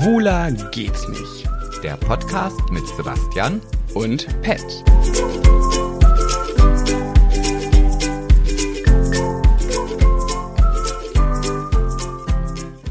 [0.00, 1.46] Schwuler geht's nicht.
[1.82, 3.60] Der Podcast mit Sebastian
[3.92, 4.64] Und Pet.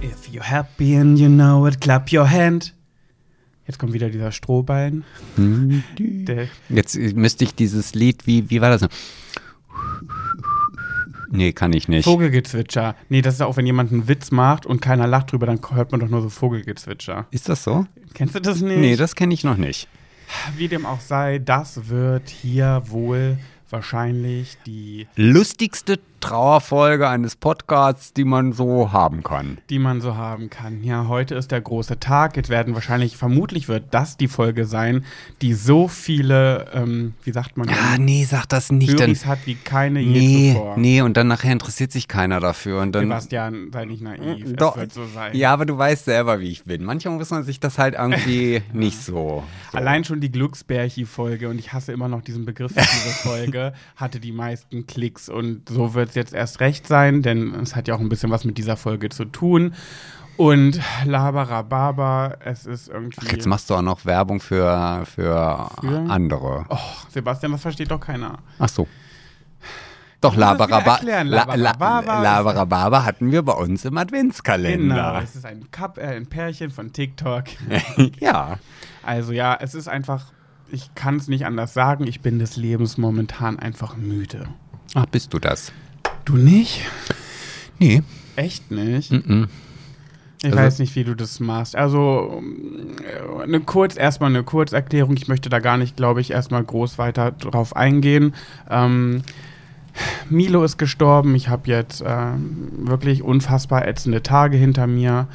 [0.03, 2.75] If you're happy and you know it, clap your hand.
[3.65, 5.03] Jetzt kommt wieder dieser Strohballen.
[5.97, 8.87] Der, Jetzt müsste ich dieses Lied, wie, wie war das?
[11.31, 12.05] Nee, kann ich nicht.
[12.05, 12.95] Vogelgezwitscher.
[13.09, 15.91] Nee, das ist auch, wenn jemand einen Witz macht und keiner lacht drüber, dann hört
[15.91, 17.27] man doch nur so Vogelgezwitscher.
[17.31, 17.85] Ist das so?
[18.13, 18.77] Kennst du das nicht?
[18.79, 19.87] Nee, das kenne ich noch nicht.
[20.57, 23.37] Wie dem auch sei, das wird hier wohl
[23.69, 29.57] wahrscheinlich die, Lustigste Trauerfolge eines Podcasts, die man so haben kann.
[29.69, 30.83] die man so haben kann.
[30.83, 32.35] Ja, heute ist der große Tag.
[32.37, 35.05] Jetzt werden wahrscheinlich, vermutlich wird das die Folge sein,
[35.41, 38.99] die so viele, ähm, wie sagt man, Ja, nee, sag das nicht.
[38.99, 40.77] Höris hat wie keine je nee, zuvor.
[40.77, 42.81] nee, und dann nachher interessiert sich keiner dafür.
[42.81, 44.53] Und dann, Sebastian, sei nicht naiv.
[44.55, 44.75] Doch.
[44.75, 45.35] Es wird so sein.
[45.35, 46.83] ja, aber du weißt selber, wie ich bin.
[46.83, 49.43] Manchmal muss man sich das halt irgendwie nicht so.
[49.71, 49.77] so.
[49.77, 54.19] Allein schon die Glücksbärchi-Folge, und ich hasse immer noch diesen Begriff für diese Folge, hatte
[54.19, 55.29] die meisten Klicks.
[55.29, 58.31] Und so wird es jetzt erst recht sein, denn es hat ja auch ein bisschen
[58.31, 59.73] was mit dieser Folge zu tun.
[60.37, 63.17] Und Labarababa, es ist irgendwie.
[63.27, 66.05] Ach, jetzt machst du auch noch Werbung für, für, Für?
[66.09, 66.65] andere.
[66.69, 66.77] oh,
[67.09, 68.37] Sebastian, das versteht doch keiner.
[68.57, 68.87] Ach so.
[70.21, 71.27] Doch, musst das wieder Labaraba, erklären.
[71.27, 75.21] La, La, Labarababa Labarababa hatten wir bei uns im Genau, Adventskalender.
[75.23, 77.45] es ist ein, Cup, äh, ein Pärchen von TikTok.
[78.19, 78.59] ja.
[79.03, 80.25] Also ja, es ist einfach,
[80.71, 84.47] ich kann es nicht anders sagen, ich bin des Lebens momentan einfach müde.
[84.93, 85.71] Ach, bist du das?
[86.29, 86.85] Du nicht?
[87.79, 88.03] Nee.
[88.35, 89.11] Echt nicht?
[89.11, 89.45] Mm
[90.43, 91.75] Ich Also- weiß nicht, wie du das machst.
[91.75, 92.43] Also,
[93.03, 95.17] äh, eine kurz, erstmal eine Kurzerklärung.
[95.17, 98.35] Ich möchte da gar nicht, glaube ich, erstmal groß weiter drauf eingehen.
[98.69, 99.23] Ähm,
[100.29, 101.33] Milo ist gestorben.
[101.33, 105.27] Ich habe jetzt ähm, wirklich unfassbar ätzende Tage hinter mir.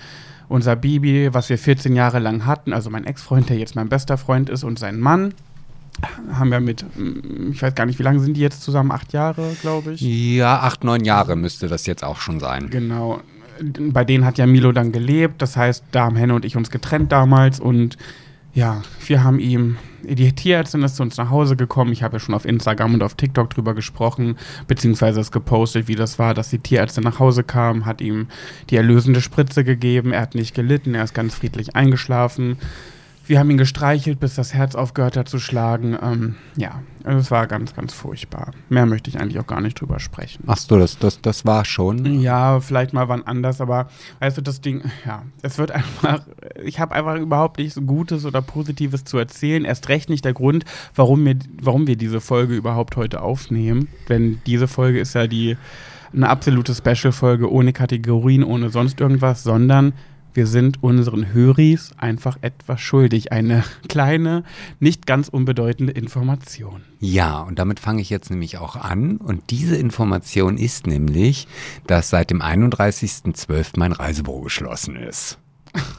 [0.48, 4.16] Unser Baby, was wir 14 Jahre lang hatten, also mein Ex-Freund, der jetzt mein bester
[4.16, 5.34] Freund ist, und sein Mann,
[6.32, 8.90] haben wir mit, mm, ich weiß gar nicht, wie lange sind die jetzt zusammen?
[8.92, 10.00] Acht Jahre, glaube ich.
[10.00, 12.70] Ja, acht, neun Jahre müsste das jetzt auch schon sein.
[12.70, 13.20] Genau.
[13.78, 15.40] Bei denen hat ja Milo dann gelebt.
[15.40, 17.60] Das heißt, da haben Henne und ich uns getrennt damals.
[17.60, 17.96] Und
[18.52, 21.92] ja, wir haben ihm, die Tierärztin ist zu uns nach Hause gekommen.
[21.92, 24.36] Ich habe ja schon auf Instagram und auf TikTok drüber gesprochen,
[24.68, 28.28] beziehungsweise es gepostet, wie das war, dass die Tierärztin nach Hause kam, hat ihm
[28.70, 30.12] die erlösende Spritze gegeben.
[30.12, 32.58] Er hat nicht gelitten, er ist ganz friedlich eingeschlafen.
[33.26, 35.96] Wir haben ihn gestreichelt, bis das Herz aufgehört hat zu schlagen.
[36.02, 38.50] Ähm, ja, also es war ganz, ganz furchtbar.
[38.68, 40.44] Mehr möchte ich eigentlich auch gar nicht drüber sprechen.
[40.46, 42.20] Ach so, das, das, das war schon.
[42.20, 43.88] Ja, vielleicht mal wann anders, aber
[44.20, 46.20] weißt du, das Ding, ja, es wird einfach,
[46.62, 49.64] ich habe einfach überhaupt nichts Gutes oder Positives zu erzählen.
[49.64, 50.64] Erst recht nicht der Grund,
[50.94, 53.88] warum wir, warum wir diese Folge überhaupt heute aufnehmen.
[54.10, 55.56] Denn diese Folge ist ja die
[56.12, 59.94] eine absolute Special-Folge ohne Kategorien, ohne sonst irgendwas, sondern
[60.34, 63.32] wir sind unseren Höris einfach etwas schuldig.
[63.32, 64.44] Eine kleine,
[64.80, 66.82] nicht ganz unbedeutende Information.
[66.98, 69.16] Ja, und damit fange ich jetzt nämlich auch an.
[69.16, 71.46] Und diese Information ist nämlich,
[71.86, 73.72] dass seit dem 31.12.
[73.76, 75.38] mein Reisebüro geschlossen ist.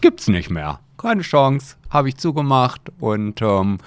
[0.01, 0.79] Gibt's nicht mehr.
[0.97, 1.78] Keine Chance.
[1.90, 2.91] Habe ich zugemacht.
[3.00, 3.78] Und ähm,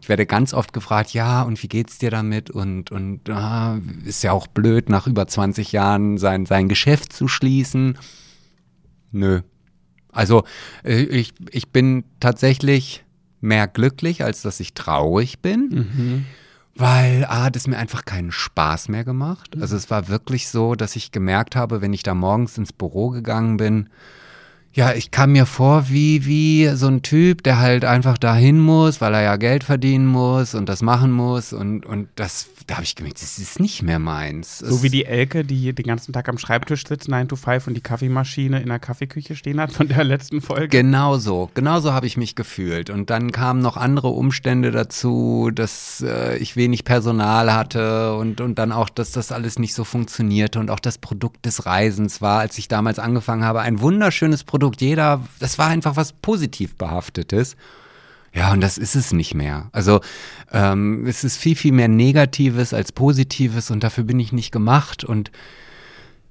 [0.00, 2.50] ich werde ganz oft gefragt, ja, und wie geht's dir damit?
[2.50, 7.28] Und, und ah, ist ja auch blöd, nach über 20 Jahren sein, sein Geschäft zu
[7.28, 7.98] schließen.
[9.12, 9.42] Nö.
[10.12, 10.44] Also
[10.84, 13.04] äh, ich, ich bin tatsächlich
[13.40, 16.24] mehr glücklich, als dass ich traurig bin.
[16.74, 19.56] Weil, ah, das mir einfach keinen Spaß mehr gemacht.
[19.60, 23.10] Also es war wirklich so, dass ich gemerkt habe, wenn ich da morgens ins Büro
[23.10, 23.88] gegangen bin,
[24.74, 29.00] ja, ich kam mir vor wie, wie so ein Typ, der halt einfach dahin muss,
[29.02, 31.52] weil er ja Geld verdienen muss und das machen muss.
[31.52, 34.60] Und, und das, da habe ich gemerkt, das ist nicht mehr meins.
[34.60, 37.66] So Es- wie die Elke, die den ganzen Tag am Schreibtisch sitzt, 9 to 5
[37.66, 40.68] und die Kaffeemaschine in der Kaffeeküche stehen hat von der letzten Folge.
[40.68, 42.88] Genau so, genau so habe ich mich gefühlt.
[42.88, 48.58] Und dann kamen noch andere Umstände dazu, dass äh, ich wenig Personal hatte und, und
[48.58, 52.38] dann auch, dass das alles nicht so funktionierte und auch das Produkt des Reisens war,
[52.40, 54.61] als ich damals angefangen habe, ein wunderschönes Produkt.
[54.70, 57.56] Jeder, das war einfach was positiv behaftetes.
[58.34, 59.68] Ja, und das ist es nicht mehr.
[59.72, 60.00] Also
[60.52, 65.04] ähm, es ist viel, viel mehr Negatives als Positives und dafür bin ich nicht gemacht.
[65.04, 65.30] Und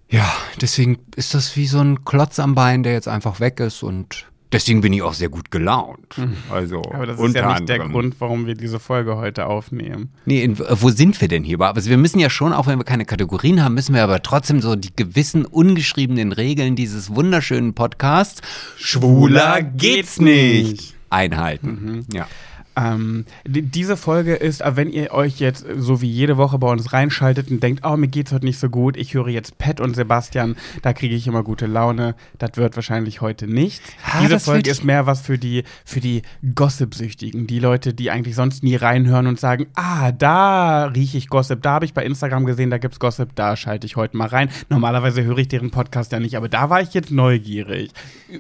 [0.10, 0.30] ja,
[0.60, 4.26] deswegen ist das wie so ein Klotz am Bein, der jetzt einfach weg ist und
[4.52, 6.16] deswegen bin ich auch sehr gut gelaunt.
[6.52, 7.92] Also Aber das ist ja nicht der anderem.
[7.92, 10.10] Grund, warum wir diese Folge heute aufnehmen.
[10.26, 11.60] Nee, in, wo sind wir denn hier?
[11.62, 14.62] Aber wir müssen ja schon, auch wenn wir keine Kategorien haben, müssen wir aber trotzdem
[14.62, 18.42] so die gewissen ungeschriebenen Regeln dieses wunderschönen Podcasts
[18.78, 20.96] Schwuler geht's nicht.
[21.10, 22.06] einhalten.
[22.14, 22.28] Ja.
[22.76, 26.72] Ähm, die, diese Folge ist, äh, wenn ihr euch jetzt so wie jede Woche bei
[26.72, 29.82] uns reinschaltet und denkt, oh, mir geht's heute nicht so gut, ich höre jetzt Pat
[29.82, 32.16] und Sebastian, da kriege ich immer gute Laune.
[32.38, 33.82] Das wird wahrscheinlich heute nicht.
[34.06, 36.22] Ah, diese Folge ist mehr was für die, für die
[36.56, 41.62] Gossip-Süchtigen, die Leute, die eigentlich sonst nie reinhören und sagen, ah, da rieche ich Gossip,
[41.62, 44.50] da habe ich bei Instagram gesehen, da gibt's Gossip, da schalte ich heute mal rein.
[44.70, 47.92] Normalerweise höre ich deren Podcast ja nicht, aber da war ich jetzt neugierig.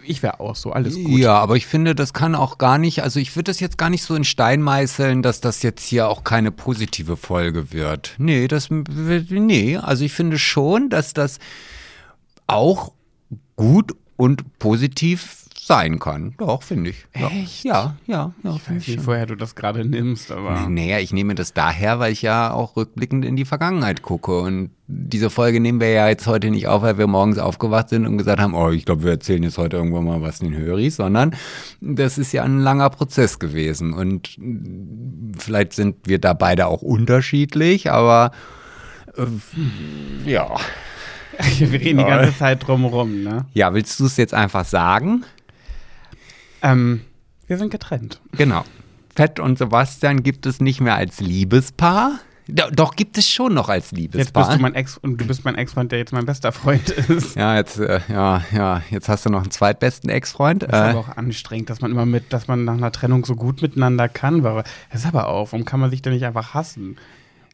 [0.06, 1.19] Ich wäre auch so, alles gut.
[1.19, 3.89] Ja, aber ich finde, das kann auch gar nicht, also ich würde das jetzt gar
[3.89, 8.13] nicht so in Stein meißeln, dass das jetzt hier auch keine positive Folge wird.
[8.19, 11.39] Nee, das nee, also ich finde schon, dass das
[12.45, 12.91] auch
[13.56, 15.40] gut und positiv
[15.71, 16.33] sein kann.
[16.38, 17.06] Doch, finde ich.
[17.18, 17.27] Ja.
[17.29, 17.63] Echt?
[17.63, 18.56] Ja, ja, ja.
[18.57, 20.68] Ich weiß nicht, woher du das gerade nimmst, aber.
[20.68, 24.41] Naja, ich nehme das daher, weil ich ja auch rückblickend in die Vergangenheit gucke.
[24.41, 28.06] Und diese Folge nehmen wir ja jetzt heute nicht auf, weil wir morgens aufgewacht sind
[28.06, 30.97] und gesagt haben, oh, ich glaube, wir erzählen jetzt heute irgendwann mal was den Höris,
[30.97, 31.33] sondern
[31.79, 33.94] das ist ja ein langer Prozess gewesen.
[33.94, 34.38] Und
[35.38, 38.31] vielleicht sind wir da beide auch unterschiedlich, aber
[39.15, 40.50] äh, ja.
[41.57, 43.45] Wir reden die ganze Zeit drumherum, ne?
[43.53, 45.23] Ja, willst du es jetzt einfach sagen?
[46.61, 47.01] Ähm,
[47.47, 48.21] wir sind getrennt.
[48.33, 48.63] Genau.
[49.15, 52.19] Fett und Sebastian gibt es nicht mehr als Liebespaar.
[52.47, 54.43] Do- Doch, gibt es schon noch als Liebespaar.
[54.43, 56.89] Jetzt bist du mein Ex und du bist mein Ex-Freund, der jetzt mein bester Freund
[56.89, 57.35] ist.
[57.35, 60.63] Ja, jetzt, äh, ja, ja, jetzt hast du noch einen zweitbesten Ex-Freund.
[60.63, 63.25] Das ist Äh, aber auch anstrengend, dass man immer mit, dass man nach einer Trennung
[63.25, 64.41] so gut miteinander kann.
[64.43, 64.63] Das
[64.93, 66.97] ist aber auch, warum kann man sich denn nicht einfach hassen?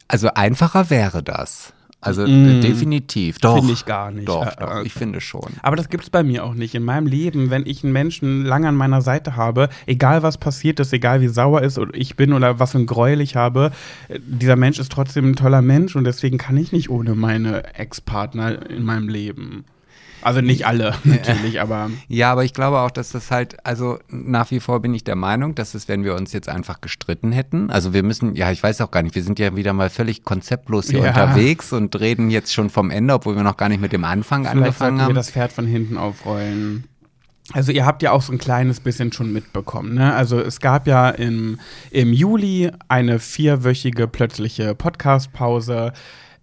[0.10, 1.74] also einfacher wäre das.
[2.00, 2.46] Also Mm.
[2.46, 3.40] äh, definitiv.
[3.40, 3.56] Doch.
[3.58, 4.28] Finde ich gar nicht.
[4.28, 5.50] Doch, Äh, doch, äh, ich finde schon.
[5.64, 6.76] Aber das gibt's bei mir auch nicht.
[6.76, 10.80] In meinem Leben, wenn ich einen Menschen lange an meiner Seite habe, egal was passiert
[10.80, 13.72] ist, egal wie sauer ist oder ich bin oder was für ein Gräuel ich habe,
[14.10, 17.74] äh, dieser Mensch ist trotzdem ein toller Mensch und deswegen kann ich nicht ohne meine
[17.76, 19.66] Ex-Partner in meinem Leben.
[20.28, 24.52] Also nicht alle, natürlich, aber Ja, aber ich glaube auch, dass das halt, also nach
[24.52, 27.70] wie vor bin ich der Meinung, dass es, wenn wir uns jetzt einfach gestritten hätten,
[27.72, 30.24] also wir müssen, ja, ich weiß auch gar nicht, wir sind ja wieder mal völlig
[30.26, 31.08] konzeptlos hier Ja.
[31.10, 34.42] unterwegs und reden jetzt schon vom Ende, obwohl wir noch gar nicht mit dem Anfang
[34.44, 35.16] vielleicht angefangen wir haben.
[35.16, 36.84] das Pferd von hinten aufrollen.
[37.54, 39.94] Also ihr habt ja auch so ein kleines bisschen schon mitbekommen.
[39.94, 40.14] Ne?
[40.14, 41.58] Also es gab ja im,
[41.92, 45.94] im Juli eine vierwöchige plötzliche Podcast-Pause.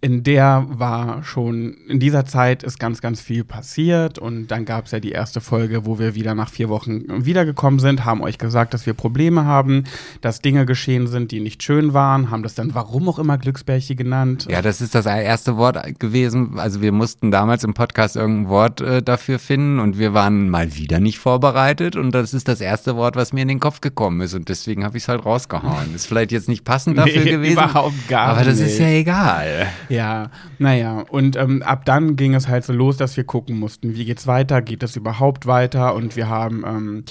[0.05, 4.85] In der war schon, in dieser Zeit ist ganz, ganz viel passiert und dann gab
[4.85, 8.37] es ja die erste Folge, wo wir wieder nach vier Wochen wiedergekommen sind, haben euch
[8.37, 9.85] gesagt, dass wir Probleme haben,
[10.21, 13.95] dass Dinge geschehen sind, die nicht schön waren, haben das dann warum auch immer Glücksbärche
[13.95, 14.47] genannt.
[14.51, 16.59] Ja, das ist das erste Wort gewesen.
[16.59, 20.75] Also wir mussten damals im Podcast irgendein Wort äh, dafür finden und wir waren mal
[20.77, 24.21] wieder nicht vorbereitet und das ist das erste Wort, was mir in den Kopf gekommen
[24.21, 25.95] ist und deswegen habe ich es halt rausgehauen.
[25.95, 27.53] Ist vielleicht jetzt nicht passend dafür Nee, gewesen.
[27.55, 28.81] überhaupt gar Aber das ist nicht.
[28.81, 29.67] ja egal.
[29.89, 29.94] Ja,
[30.58, 34.05] naja, und ähm, ab dann ging es halt so los, dass wir gucken mussten, wie
[34.05, 37.05] geht's weiter, geht es überhaupt weiter und wir haben, ähm,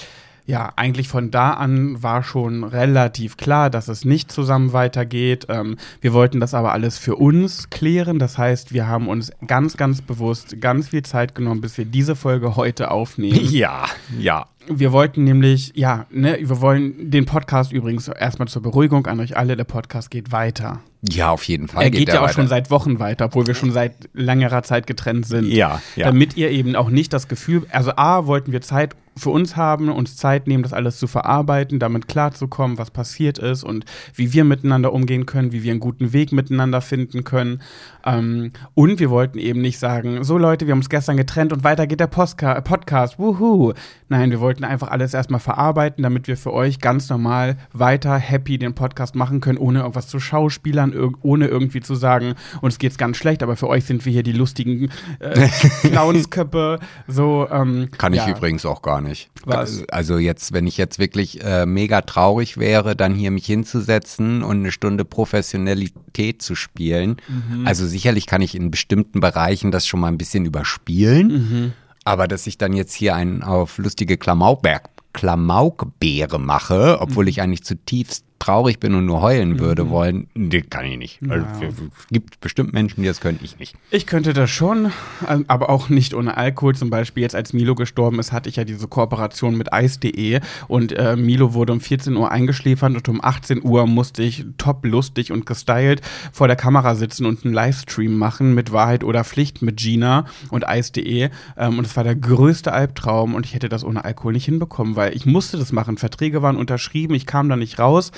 [0.46, 5.46] ja, eigentlich von da an war schon relativ klar, dass es nicht zusammen weitergeht.
[5.48, 9.76] Ähm, wir wollten das aber alles für uns klären, das heißt, wir haben uns ganz,
[9.76, 13.40] ganz bewusst ganz viel Zeit genommen, bis wir diese Folge heute aufnehmen.
[13.50, 13.86] Ja,
[14.18, 14.46] ja.
[14.68, 19.36] Wir wollten nämlich, ja, ne, wir wollen den Podcast übrigens erstmal zur Beruhigung an euch
[19.36, 20.80] alle, der Podcast geht weiter.
[21.02, 21.82] Ja, auf jeden Fall.
[21.82, 22.32] Er geht, ja auch weiter.
[22.32, 25.46] schon seit Wochen weiter, obwohl wir schon seit längerer Zeit getrennt sind.
[25.46, 26.06] Ja, ja.
[26.06, 29.90] Damit ihr eben auch nicht das Gefühl, also A, wollten wir Zeit für uns haben,
[29.90, 33.84] uns Zeit nehmen, das alles zu verarbeiten, damit klarzukommen, was passiert ist und
[34.14, 37.60] wie wir miteinander umgehen können, wie wir einen guten Weg miteinander finden können.
[38.04, 41.64] Ähm, und wir wollten eben nicht sagen, so Leute, wir haben uns gestern getrennt und
[41.64, 43.72] weiter geht der Postka Podcast, wuhu.
[44.08, 48.58] Nein, wir wollten einfach alles erstmal verarbeiten, damit wir für euch ganz normal weiter happy
[48.58, 52.98] den Podcast machen können, ohne irgendwas zu schauspielern, irg ohne irgendwie zu sagen, uns geht's
[52.98, 55.48] ganz schlecht, aber für euch sind wir hier die lustigen äh,
[55.82, 56.80] Clownsköppe.
[57.08, 58.30] So, ähm, Kann ich ja.
[58.30, 59.30] übrigens auch gar nicht.
[59.44, 59.84] Was?
[59.88, 64.58] Also jetzt, wenn ich jetzt wirklich äh, mega traurig wäre, dann hier mich hinzusetzen und
[64.58, 67.16] eine Stunde Professionalität zu spielen.
[67.28, 67.66] Mhm.
[67.66, 71.28] Also sicherlich kann ich in bestimmten Bereichen das schon mal ein bisschen überspielen.
[71.28, 71.72] Mhm.
[72.04, 77.02] Aber dass ich dann jetzt hier einen auf lustige Klamaukberg Klamaukbeere mache, Mhm.
[77.02, 81.20] obwohl ich eigentlich zutiefst traurig bin und nur heulen würde wollen, nee, kann ich nicht.
[81.30, 81.68] Also, Ja.
[81.68, 83.74] es gibt bestimmt Menschen, die das können, ich nicht.
[83.90, 84.92] Ich könnte das schon,
[85.28, 86.74] ähm, aber auch nicht ohne Alkohol.
[86.74, 90.92] Zum Beispiel jetzt, als Milo gestorben ist, hatte ich ja diese Kooperation mit Eis.de und
[90.92, 95.32] äh, Milo wurde um 14 Uhr eingeschläfert und um 18 Uhr musste ich top lustig
[95.32, 99.78] und gestylt vor der Kamera sitzen und einen Livestream machen mit Wahrheit oder Pflicht mit
[99.78, 101.30] Gina und Eis.de.
[101.56, 104.96] Ähm, und es war der größte Albtraum und ich hätte das ohne Alkohol nicht hinbekommen,
[104.96, 105.96] weil ich musste das machen.
[105.96, 108.10] Verträge waren unterschrieben, ich kam da nicht raus.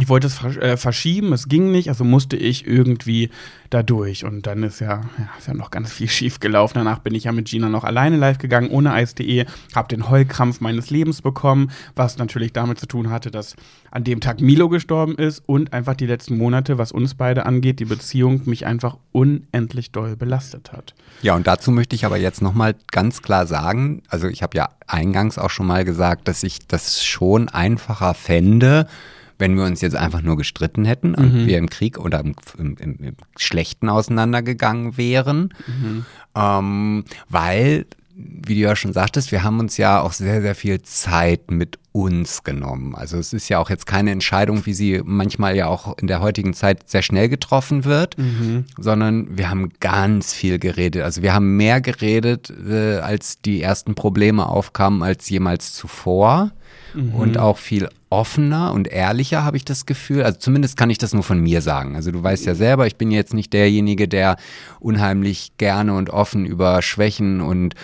[0.00, 3.30] Ich wollte es äh, verschieben, es ging nicht, also musste ich irgendwie
[3.70, 4.24] da durch.
[4.24, 6.74] Und dann ist ja, ja, ist ja noch ganz viel schief gelaufen.
[6.74, 10.60] Danach bin ich ja mit Gina noch alleine live gegangen, ohne Eis.de, habe den Heulkrampf
[10.60, 13.54] meines Lebens bekommen, was natürlich damit zu tun hatte, dass
[13.92, 17.78] an dem Tag Milo gestorben ist und einfach die letzten Monate, was uns beide angeht,
[17.78, 20.94] die Beziehung mich einfach unendlich doll belastet hat.
[21.22, 24.70] Ja, und dazu möchte ich aber jetzt nochmal ganz klar sagen, also ich habe ja
[24.88, 28.88] eingangs auch schon mal gesagt, dass ich das schon einfacher fände,
[29.38, 31.16] wenn wir uns jetzt einfach nur gestritten hätten mhm.
[31.16, 35.54] und wir im Krieg oder im, im, im, im Schlechten auseinandergegangen wären.
[35.66, 36.06] Mhm.
[36.36, 40.82] Ähm, weil, wie du ja schon sagtest, wir haben uns ja auch sehr, sehr viel
[40.82, 42.96] Zeit mit uns genommen.
[42.96, 46.20] Also es ist ja auch jetzt keine Entscheidung, wie sie manchmal ja auch in der
[46.20, 48.64] heutigen Zeit sehr schnell getroffen wird, mhm.
[48.76, 51.02] sondern wir haben ganz viel geredet.
[51.02, 56.50] Also wir haben mehr geredet, äh, als die ersten Probleme aufkamen, als jemals zuvor
[56.94, 57.14] mhm.
[57.14, 60.22] und auch viel offener und ehrlicher, habe ich das Gefühl.
[60.22, 61.96] Also zumindest kann ich das nur von mir sagen.
[61.96, 64.36] Also du weißt ja selber, ich bin jetzt nicht derjenige, der
[64.80, 67.74] unheimlich gerne und offen über Schwächen und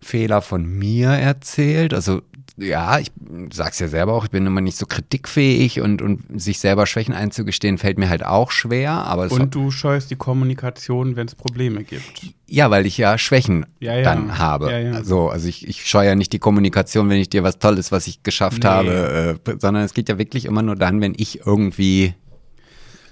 [0.00, 1.92] Fehler von mir erzählt.
[1.92, 2.22] Also
[2.58, 3.12] ja, ich
[3.52, 7.14] sag's ja selber auch, ich bin immer nicht so kritikfähig und, und sich selber Schwächen
[7.14, 8.92] einzugestehen, fällt mir halt auch schwer.
[8.92, 12.34] Aber und du scheust die Kommunikation, wenn es Probleme gibt.
[12.46, 14.02] Ja, weil ich ja Schwächen ja, ja.
[14.02, 14.70] dann habe.
[14.72, 17.92] Ja, also, also ich, ich scheue ja nicht die Kommunikation, wenn ich dir was Tolles,
[17.92, 18.68] was ich geschafft nee.
[18.68, 22.14] habe, äh, sondern es geht ja wirklich immer nur dann, wenn ich irgendwie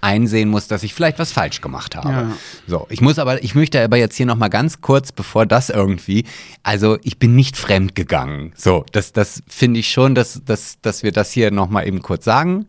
[0.06, 2.08] einsehen muss, dass ich vielleicht was falsch gemacht habe.
[2.08, 2.32] Ja.
[2.68, 6.24] So, ich muss aber, ich möchte aber jetzt hier nochmal ganz kurz, bevor das irgendwie,
[6.62, 8.52] also ich bin nicht fremd gegangen.
[8.54, 12.24] So, das, das finde ich schon, dass, dass, dass wir das hier nochmal eben kurz
[12.24, 12.66] sagen.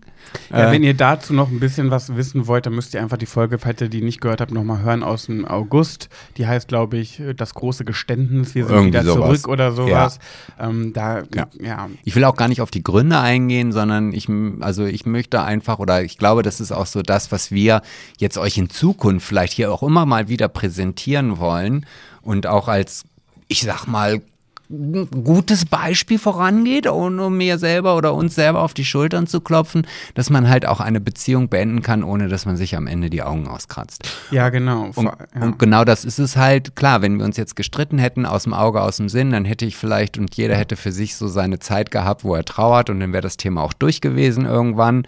[0.50, 3.18] Ja, äh, wenn ihr dazu noch ein bisschen was wissen wollt, dann müsst ihr einfach
[3.18, 6.10] die Folge, falls ihr die nicht gehört habt, nochmal hören aus dem August.
[6.38, 8.56] Die heißt, glaube ich, das große Geständnis.
[8.56, 9.42] Wir sind wieder sowas.
[9.42, 10.20] zurück oder sowas.
[10.58, 10.70] Ja.
[10.70, 11.48] Ähm, da, ja.
[11.62, 11.90] ja.
[12.04, 14.28] Ich will auch gar nicht auf die Gründe eingehen, sondern ich,
[14.62, 17.82] also ich möchte einfach, oder ich glaube, das ist auch so das, was wir
[18.18, 21.86] jetzt euch in Zukunft vielleicht hier auch immer mal wieder präsentieren wollen
[22.22, 23.06] und auch als
[23.48, 24.22] ich sag mal,
[24.70, 30.30] gutes Beispiel vorangeht, ohne mir selber oder uns selber auf die Schultern zu klopfen, dass
[30.30, 33.48] man halt auch eine Beziehung beenden kann, ohne dass man sich am Ende die Augen
[33.48, 34.10] auskratzt.
[34.32, 34.92] Ja, genau.
[34.96, 35.42] Und, ja.
[35.42, 36.76] und genau das ist es halt.
[36.76, 39.66] Klar, wenn wir uns jetzt gestritten hätten, aus dem Auge, aus dem Sinn, dann hätte
[39.66, 43.00] ich vielleicht und jeder hätte für sich so seine Zeit gehabt, wo er trauert und
[43.00, 45.04] dann wäre das Thema auch durch gewesen irgendwann.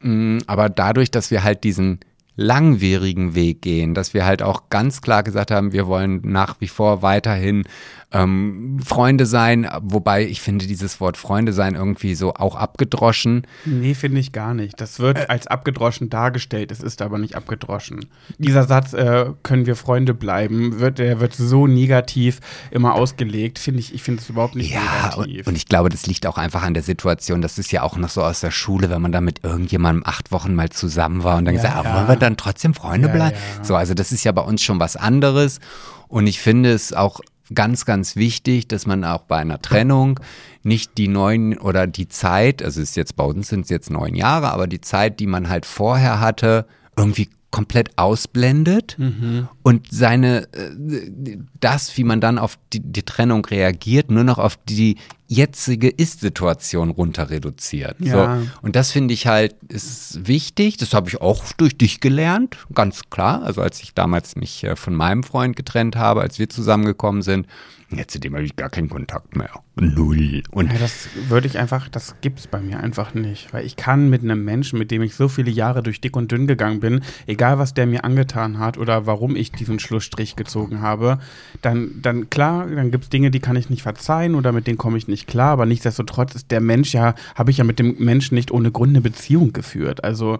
[0.00, 2.00] Mm, aber dadurch, dass wir halt diesen
[2.36, 6.68] langwierigen Weg gehen, dass wir halt auch ganz klar gesagt haben, wir wollen nach wie
[6.68, 7.64] vor weiterhin
[8.12, 13.46] ähm, Freunde sein, wobei ich finde dieses Wort Freunde sein irgendwie so auch abgedroschen.
[13.64, 14.80] Nee, finde ich gar nicht.
[14.80, 18.06] Das wird äh, als abgedroschen dargestellt, es ist aber nicht abgedroschen.
[18.38, 22.40] Dieser Satz, äh, können wir Freunde bleiben, wird, der wird so negativ
[22.70, 25.46] immer ausgelegt, finde ich, ich finde es überhaupt nicht ja, negativ.
[25.46, 27.96] Und, und ich glaube, das liegt auch einfach an der Situation, das ist ja auch
[27.96, 31.38] noch so aus der Schule, wenn man da mit irgendjemandem acht Wochen mal zusammen war
[31.38, 31.94] und dann ja, gesagt, ja.
[31.94, 33.36] wollen wir dann trotzdem Freunde ja, bleiben?
[33.62, 35.60] So, also das ist ja bei uns schon was anderes.
[36.08, 37.20] Und ich finde es auch
[37.54, 40.20] ganz, ganz wichtig, dass man auch bei einer Trennung
[40.62, 44.14] nicht die neun oder die Zeit, also ist jetzt bei uns sind es jetzt neun
[44.14, 46.66] Jahre, aber die Zeit, die man halt vorher hatte,
[46.96, 49.46] irgendwie komplett ausblendet mhm.
[49.62, 54.58] und seine äh, das, wie man dann auf die, die, Trennung reagiert, nur noch auf
[54.68, 54.96] die
[55.28, 57.96] jetzige Ist-Situation runter reduziert.
[58.00, 58.40] Ja.
[58.40, 58.48] So.
[58.62, 60.78] Und das finde ich halt ist wichtig.
[60.78, 63.42] Das habe ich auch durch dich gelernt, ganz klar.
[63.42, 67.46] Also als ich damals mich äh, von meinem Freund getrennt habe, als wir zusammengekommen sind,
[67.96, 69.50] Jetzt zu dem habe ich gar keinen Kontakt mehr.
[69.76, 70.42] Null.
[70.50, 73.52] Und ja, das würde ich einfach, das gibt es bei mir einfach nicht.
[73.52, 76.30] Weil ich kann mit einem Menschen, mit dem ich so viele Jahre durch dick und
[76.30, 80.80] dünn gegangen bin, egal was der mir angetan hat oder warum ich diesen Schlussstrich gezogen
[80.80, 81.18] habe,
[81.60, 84.78] dann, dann klar, dann gibt es Dinge, die kann ich nicht verzeihen oder mit denen
[84.78, 85.52] komme ich nicht klar.
[85.52, 88.90] Aber nichtsdestotrotz ist der Mensch ja, habe ich ja mit dem Menschen nicht ohne Grund
[88.90, 90.04] eine Beziehung geführt.
[90.04, 90.38] Also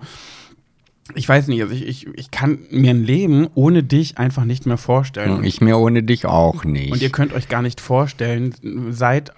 [1.14, 4.66] ich weiß nicht, also ich, ich, ich kann mir ein Leben ohne dich einfach nicht
[4.66, 5.42] mehr vorstellen.
[5.42, 6.92] Ich mir ohne dich auch nicht.
[6.92, 8.54] Und ihr könnt euch gar nicht vorstellen,
[8.90, 9.32] seit,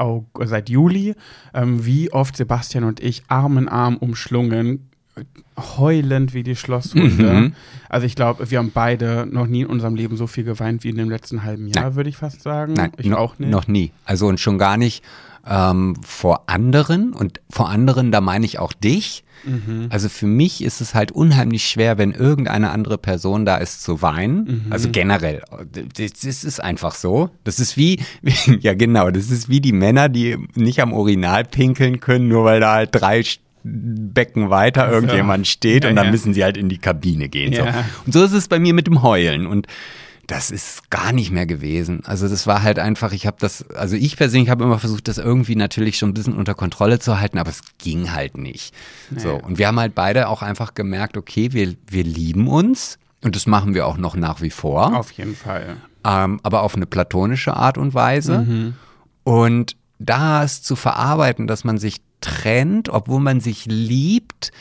[0.44, 1.14] seit Juli,
[1.54, 4.90] ähm, wie oft Sebastian und ich Arm in Arm umschlungen,
[5.56, 7.32] heulend wie die Schlosshunde.
[7.32, 7.54] Mhm.
[7.88, 10.90] Also ich glaube, wir haben beide noch nie in unserem Leben so viel geweint wie
[10.90, 12.74] in dem letzten halben Jahr, würde ich fast sagen.
[12.74, 13.50] Nein, ich no, auch nicht.
[13.50, 13.92] Noch nie.
[14.04, 15.04] Also und schon gar nicht
[15.46, 17.12] ähm, vor anderen.
[17.12, 19.24] Und vor anderen, da meine ich auch dich.
[19.44, 19.88] Mhm.
[19.90, 24.02] Also für mich ist es halt unheimlich schwer, wenn irgendeine andere Person da ist, zu
[24.02, 24.64] weinen.
[24.66, 24.72] Mhm.
[24.72, 25.42] Also generell.
[25.96, 27.30] Das, ist einfach so.
[27.44, 28.00] Das ist wie,
[28.60, 32.60] ja genau, das ist wie die Männer, die nicht am Urinal pinkeln können, nur weil
[32.60, 33.22] da halt drei
[33.66, 36.10] Becken weiter irgendjemand steht ja, und dann ja.
[36.10, 37.52] müssen sie halt in die Kabine gehen.
[37.52, 37.72] Ja.
[37.72, 37.78] So.
[38.06, 39.46] Und so ist es bei mir mit dem Heulen.
[39.46, 39.66] Und
[40.26, 42.02] das ist gar nicht mehr gewesen.
[42.06, 45.18] Also das war halt einfach, ich habe das, also ich persönlich habe immer versucht, das
[45.18, 48.74] irgendwie natürlich schon ein bisschen unter Kontrolle zu halten, aber es ging halt nicht.
[49.10, 49.20] Nee.
[49.20, 53.36] So, und wir haben halt beide auch einfach gemerkt, okay, wir, wir lieben uns und
[53.36, 55.76] das machen wir auch noch nach wie vor, Auf jeden Fall.
[56.04, 58.74] ähm, aber auf eine platonische Art und Weise.
[59.24, 64.52] Und das zu verarbeiten, dass man sich trennt, obwohl man sich liebt,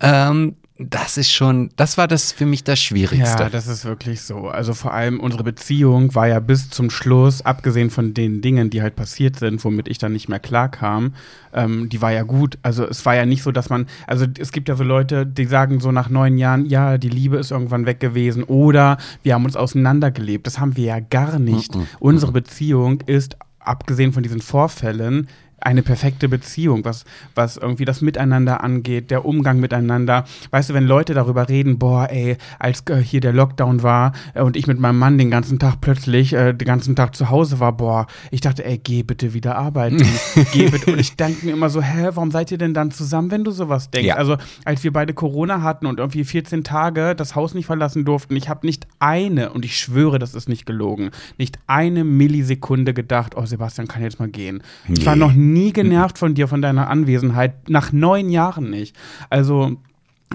[0.00, 3.42] ähm, das ist schon, das war das für mich das Schwierigste.
[3.42, 4.48] Ja, das ist wirklich so.
[4.48, 8.80] Also vor allem unsere Beziehung war ja bis zum Schluss, abgesehen von den Dingen, die
[8.80, 11.14] halt passiert sind, womit ich dann nicht mehr klarkam,
[11.52, 12.58] ähm, die war ja gut.
[12.62, 15.46] Also es war ja nicht so, dass man, also es gibt ja so Leute, die
[15.46, 19.44] sagen so nach neun Jahren, ja, die Liebe ist irgendwann weg gewesen oder wir haben
[19.44, 20.46] uns auseinandergelebt.
[20.46, 21.76] Das haben wir ja gar nicht.
[21.98, 25.26] Unsere Beziehung ist, abgesehen von diesen Vorfällen,
[25.60, 30.24] eine perfekte Beziehung, was, was irgendwie das Miteinander angeht, der Umgang miteinander.
[30.50, 34.42] Weißt du, wenn Leute darüber reden, boah, ey, als äh, hier der Lockdown war äh,
[34.42, 37.58] und ich mit meinem Mann den ganzen Tag plötzlich äh, den ganzen Tag zu Hause
[37.60, 39.98] war, boah, ich dachte, ey, geh bitte wieder arbeiten.
[40.52, 40.92] geh bitte.
[40.92, 43.50] Und ich denke mir immer so, hä, warum seid ihr denn dann zusammen, wenn du
[43.50, 44.06] sowas denkst?
[44.06, 44.14] Ja.
[44.14, 48.36] Also, als wir beide Corona hatten und irgendwie 14 Tage das Haus nicht verlassen durften,
[48.36, 53.34] ich habe nicht eine, und ich schwöre, das ist nicht gelogen, nicht eine Millisekunde gedacht,
[53.36, 54.62] oh, Sebastian kann jetzt mal gehen.
[54.88, 55.20] Ich war Nee.
[55.20, 58.96] noch nie genervt von dir, von deiner Anwesenheit, nach neun Jahren nicht.
[59.30, 59.76] Also,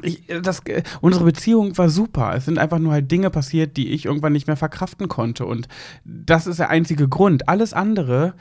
[0.02, 2.34] ich, das, äh, unsere Beziehung war super.
[2.36, 5.46] Es sind einfach nur halt Dinge passiert, die ich irgendwann nicht mehr verkraften konnte.
[5.46, 5.68] Und
[6.04, 7.48] das ist der einzige Grund.
[7.48, 8.34] Alles andere,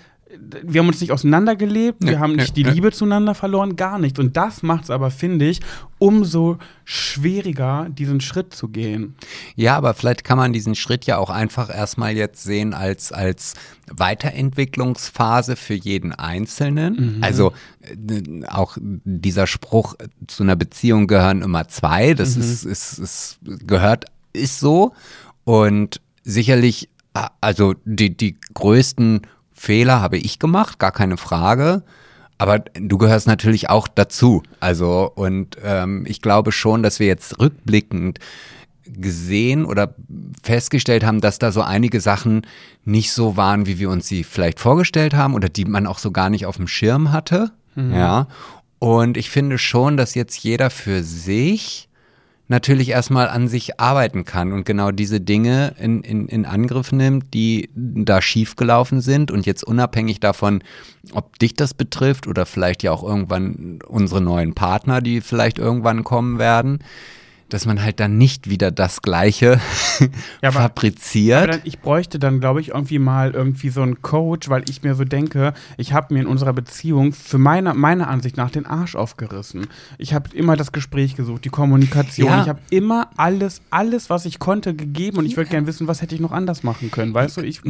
[0.62, 2.62] wir haben uns nicht auseinandergelebt, wir haben nicht die.
[2.62, 4.18] Liebe zueinander verloren, gar nicht.
[4.18, 5.60] Und das macht es aber, finde ich,
[5.98, 9.14] umso schwieriger, diesen Schritt zu gehen.
[9.56, 13.54] Ja, aber vielleicht kann man diesen Schritt ja auch einfach erstmal jetzt sehen als, als
[13.90, 17.18] Weiterentwicklungsphase für jeden Einzelnen.
[17.22, 19.94] Also äh, auch dieser Spruch,
[20.26, 24.92] zu einer Beziehung gehören immer zwei, das ist, ist, ist, gehört, ist so.
[25.44, 29.22] Und sicherlich, äh, also die, die größten
[29.62, 31.84] Fehler habe ich gemacht, gar keine Frage.
[32.36, 34.42] Aber du gehörst natürlich auch dazu.
[34.58, 38.18] Also, und ähm, ich glaube schon, dass wir jetzt rückblickend
[38.84, 39.94] gesehen oder
[40.42, 42.42] festgestellt haben, dass da so einige Sachen
[42.84, 46.10] nicht so waren, wie wir uns sie vielleicht vorgestellt haben oder die man auch so
[46.10, 47.52] gar nicht auf dem Schirm hatte.
[47.76, 48.26] Ja.
[48.80, 51.88] Und ich finde schon, dass jetzt jeder für sich
[52.48, 57.32] natürlich erstmal an sich arbeiten kann und genau diese Dinge in, in, in Angriff nimmt,
[57.34, 60.62] die da schiefgelaufen sind und jetzt unabhängig davon,
[61.12, 66.04] ob dich das betrifft oder vielleicht ja auch irgendwann unsere neuen Partner, die vielleicht irgendwann
[66.04, 66.80] kommen werden,
[67.52, 69.60] dass man halt dann nicht wieder das Gleiche
[70.42, 71.38] Ja, aber- fabriziert.
[71.42, 74.82] Aber dann, ich bräuchte dann, glaube ich, irgendwie mal irgendwie so einen Coach, weil ich
[74.82, 78.66] mir so denke, ich habe mir in unserer Beziehung für meine, meiner Ansicht nach den
[78.66, 79.66] Arsch aufgerissen.
[79.98, 82.28] Ich habe immer das Gespräch gesucht, die Kommunikation.
[82.28, 82.42] Ja.
[82.42, 86.02] Ich habe immer alles, alles, was ich konnte, gegeben und ich würde gerne wissen, was
[86.02, 87.12] hätte ich noch anders machen können.
[87.14, 87.60] Weißt du, ich,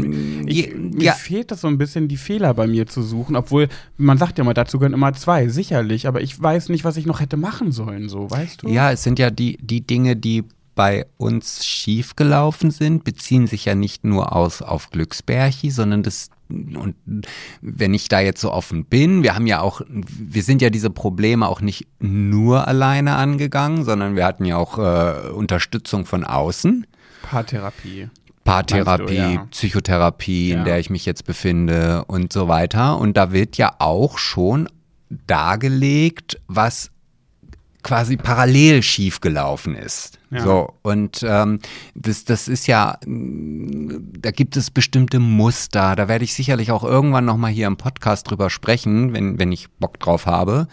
[0.47, 0.75] ich, Ja.
[0.77, 4.39] mir fehlt das so ein bisschen, die Fehler bei mir zu suchen, obwohl man sagt
[4.39, 7.37] ja mal, dazu gehören immer zwei, sicherlich, aber ich weiß nicht, was ich noch hätte
[7.37, 8.69] machen sollen, so, weißt du?
[8.69, 13.75] Ja, es sind ja die, die Dinge, die bei uns schiefgelaufen sind, beziehen sich ja
[13.75, 16.97] nicht nur aus auf Glücksbärchi, sondern das und
[17.63, 20.91] wenn ich da jetzt so offen bin, wir haben ja auch, wir sind ja diese
[20.91, 26.87] Probleme auch nicht nur alleine angegangen, sondern wir hatten ja auch äh, Unterstützung von außen.
[27.23, 28.09] Paartherapie.
[28.45, 29.47] Paartherapie, du, ja.
[29.51, 30.65] Psychotherapie, in Ja.
[30.65, 32.99] der ich mich jetzt befinde und so weiter.
[32.99, 34.69] Und da wird ja auch schon
[35.27, 36.91] dargelegt, was
[37.83, 40.19] quasi parallel schiefgelaufen ist.
[40.31, 40.41] Ja.
[40.45, 41.59] So, und ähm,
[41.95, 45.95] das, das ist ja, mh, da gibt es bestimmte Muster.
[45.97, 49.69] Da werde ich sicherlich auch irgendwann nochmal hier im Podcast drüber sprechen, wenn, wenn ich
[49.73, 50.69] Bock drauf habe,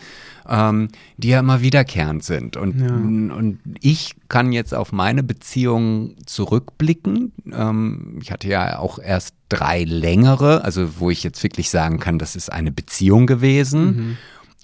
[0.48, 2.56] ähm, die ja immer wiederkehrend sind.
[2.58, 2.88] Und, Ja.
[2.96, 7.34] und ich kann jetzt auf meine Beziehung zurückblicken.
[7.52, 12.18] Ähm, ich hatte ja auch erst drei längere, also wo ich jetzt wirklich sagen kann,
[12.20, 14.18] das ist eine Beziehung gewesen.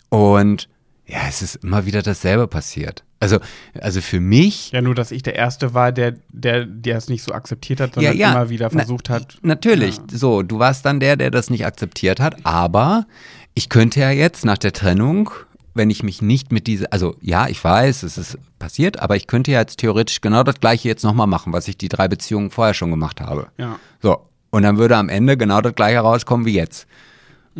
[0.10, 0.69] Und
[1.08, 3.04] ja, es ist immer wieder dasselbe passiert.
[3.20, 3.39] Also,
[3.80, 7.24] also für mich Ja, nur, dass ich der Erste war, der, der, der es nicht
[7.24, 8.32] so akzeptiert hat, sondern ja, ja.
[8.32, 9.38] immer wieder Na, versucht hat.
[9.41, 13.06] Natürlich, so, du warst dann der, der das nicht akzeptiert hat, aber
[13.54, 15.30] ich könnte ja jetzt nach der Trennung,
[15.74, 19.28] wenn ich mich nicht mit dieser, also ja, ich weiß, es ist passiert, aber ich
[19.28, 22.50] könnte ja jetzt theoretisch genau das gleiche jetzt nochmal machen, was ich die drei Beziehungen
[22.50, 23.48] vorher schon gemacht habe.
[23.58, 23.80] Ja.
[24.02, 26.88] So, und dann würde am Ende genau das gleiche rauskommen wie jetzt.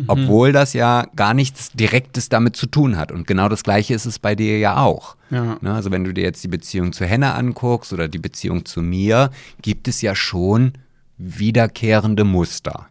[0.08, 3.10] Obwohl das ja gar nichts Direktes damit zu tun hat.
[3.12, 5.16] Und genau das gleiche ist es bei dir ja auch.
[5.30, 5.56] Ja.
[5.62, 8.82] Ne, also wenn du dir jetzt die Beziehung zu Henne anguckst oder die Beziehung zu
[8.82, 9.30] mir,
[9.62, 10.74] gibt es ja schon
[11.16, 12.88] wiederkehrende Muster.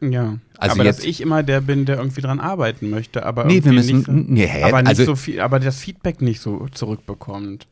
[0.00, 0.38] Ja.
[0.58, 3.62] Also aber dass jetzt- ich immer der bin, der irgendwie dran arbeiten möchte, aber Nee,
[3.62, 4.62] wir müssen- nicht so, nee, hä?
[4.64, 7.66] aber nicht Also- so viel, aber das Feedback nicht so zurückbekommt.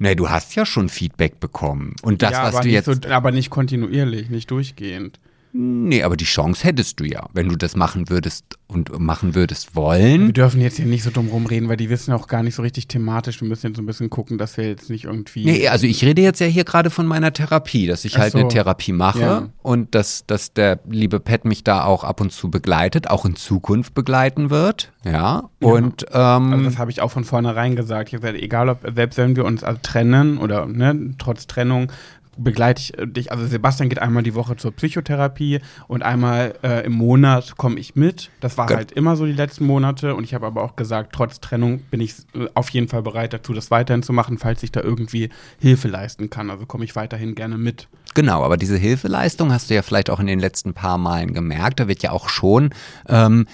[0.00, 1.94] Nee, du hast ja schon Feedback bekommen.
[2.02, 2.86] Und das, ja, was du nicht jetzt.
[3.04, 5.18] So, aber nicht kontinuierlich, nicht durchgehend.
[5.58, 9.74] Nee, aber die Chance hättest du ja, wenn du das machen würdest und machen würdest
[9.74, 10.26] wollen.
[10.26, 12.62] Wir dürfen jetzt hier nicht so dumm rumreden, weil die wissen auch gar nicht so
[12.62, 13.40] richtig thematisch.
[13.40, 15.44] Wir müssen jetzt so ein bisschen gucken, dass wir jetzt nicht irgendwie.
[15.46, 18.32] Nee, also ich rede jetzt ja hier gerade von meiner Therapie, dass ich Ach halt
[18.32, 18.38] so.
[18.38, 19.48] eine Therapie mache Ja.
[19.62, 23.36] und dass, dass der liebe Pet mich da auch ab und zu begleitet, auch in
[23.36, 24.92] Zukunft begleiten wird.
[25.04, 25.48] Ja.
[25.60, 28.08] Und ähm, Also das habe ich auch von vornherein gesagt.
[28.10, 31.90] Ich habe gesagt, egal ob, selbst wenn wir uns also trennen oder ne, trotz Trennung,
[32.36, 33.32] begleite ich äh, dich.
[33.32, 37.96] Also Sebastian geht einmal die Woche zur Psychotherapie und einmal äh, im Monat komme ich
[37.96, 38.30] mit.
[38.40, 38.76] Das war Gut.
[38.76, 42.00] halt immer so die letzten Monate und ich habe aber auch gesagt, trotz Trennung bin
[42.00, 45.30] ich äh, auf jeden Fall bereit dazu, das weiterhin zu machen, falls ich da irgendwie
[45.58, 46.50] Hilfe leisten kann.
[46.50, 47.88] Also komme ich weiterhin gerne mit.
[48.14, 51.80] Genau, aber diese Hilfeleistung hast du ja vielleicht auch in den letzten paar Malen gemerkt.
[51.80, 52.70] Da wird ja auch schon
[53.08, 53.46] ähm,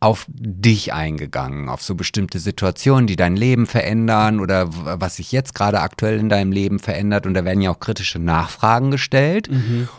[0.00, 5.54] auf dich eingegangen, auf so bestimmte Situationen, die dein Leben verändern oder was sich jetzt
[5.54, 7.26] gerade aktuell in deinem Leben verändert.
[7.26, 9.48] Und da werden ja auch kritische Nachfragen gestellt.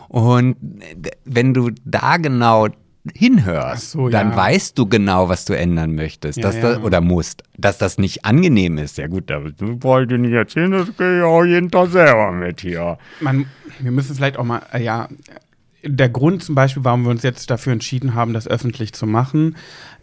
[0.08, 2.68] Und äh, wenn du da genau
[3.14, 4.36] hinhörst, so, dann ja.
[4.36, 6.80] weißt du genau, was du ändern möchtest Ja, dass ja.
[6.80, 7.42] Oder musst.
[7.56, 11.24] Dass das nicht angenehm ist, ja gut, da wollte ich nicht erzählen, das gehe ich
[11.24, 12.98] auch jeden Tag selber mit hier.
[13.20, 13.46] man,
[13.78, 15.08] wir müssen vielleicht auch mal, äh, ja,
[15.86, 19.56] der Grund zum Beispiel, warum wir uns jetzt dafür entschieden haben, das öffentlich zu machen,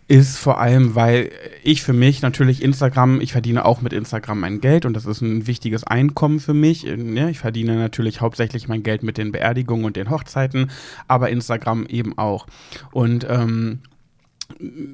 [0.08, 1.32] ist vor allem, weil
[1.63, 5.22] ich für mich natürlich Instagram, ich verdiene auch mit Instagram mein Geld und das ist
[5.22, 6.86] ein wichtiges Einkommen für mich.
[6.86, 10.72] Ich verdiene natürlich hauptsächlich mein Geld mit den Beerdigungen und den Hochzeiten,
[11.08, 12.48] aber Instagram eben auch.
[12.91, 13.80] Und ähm,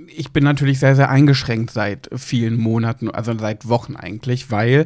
[0.07, 4.85] ich bin natürlich sehr, sehr eingeschränkt seit vielen Monaten, also seit Wochen eigentlich, weil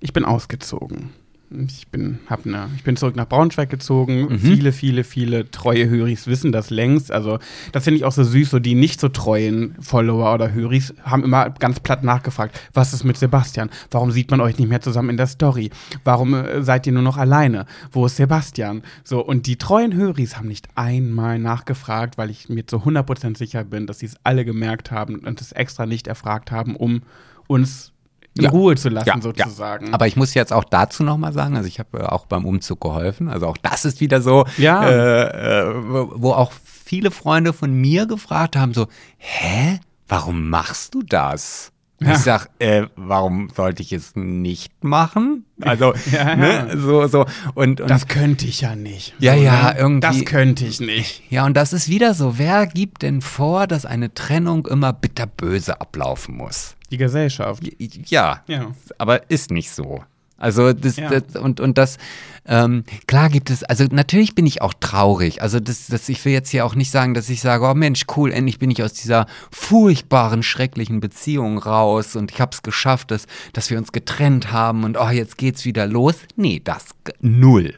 [0.00, 1.10] ich bin ausgezogen.
[1.48, 4.36] Ich bin, hab ne, ich bin zurück nach Braunschweig gezogen.
[4.38, 7.12] Viele, viele, viele treue Höris wissen das längst.
[7.12, 7.38] Also,
[7.70, 8.50] das finde ich auch so süß.
[8.50, 13.04] So die nicht so treuen Follower oder Höris haben immer ganz platt nachgefragt: Was ist
[13.04, 13.70] mit Sebastian?
[13.92, 15.70] Warum sieht man euch nicht mehr zusammen in der Story?
[16.02, 17.66] Warum äh, seid ihr nur noch alleine?
[17.92, 18.82] Wo ist Sebastian?
[19.04, 23.62] So, und die treuen Höris haben nicht einmal nachgefragt, weil ich mir zu 100% sicher
[23.62, 27.02] bin, dass sie es alle gemerkt haben und es extra nicht erfragt haben, um
[27.46, 27.92] uns
[28.36, 28.50] in Ja.
[28.50, 29.92] Ruhe zu lassen, sozusagen.
[29.94, 32.80] Aber ich muss jetzt auch dazu nochmal sagen, also ich habe äh, auch beim Umzug
[32.80, 33.28] geholfen.
[33.28, 34.86] Also auch das ist wieder so, Ja.
[34.88, 35.74] äh, äh,
[36.14, 36.52] wo auch
[36.84, 38.86] viele Freunde von mir gefragt haben, so,
[39.18, 41.72] hä, warum machst du das?
[41.98, 42.12] Ja.
[42.12, 45.44] Ich sag, äh, warum sollte ich es nicht machen?
[45.62, 46.36] Also, Ja, ja.
[46.36, 47.24] ne, so, so.
[47.54, 49.14] Und, und Das könnte ich ja nicht.
[49.18, 51.22] Ja, ja, irgendwie- Das könnte ich nicht.
[51.30, 52.36] Ja, und das ist wieder so.
[52.36, 56.75] Wer gibt denn vor, dass eine Trennung immer bitterböse ablaufen muss?
[56.90, 57.62] Die Gesellschaft.
[58.08, 58.72] Ja, Ja.
[58.98, 60.02] aber ist nicht so.
[60.38, 61.08] Also das, Ja.
[61.08, 61.96] das und und das
[62.44, 63.64] ähm, klar gibt es.
[63.64, 65.40] Also natürlich bin ich auch traurig.
[65.40, 68.02] Also das, das ich will jetzt hier auch nicht sagen, dass ich sage, oh Mensch,
[68.16, 73.10] cool, endlich bin ich aus dieser furchtbaren, schrecklichen Beziehung raus und ich habe es geschafft,
[73.10, 76.16] dass dass wir uns getrennt haben und oh jetzt geht's wieder los.
[76.36, 76.88] Nee, das
[77.20, 77.74] null.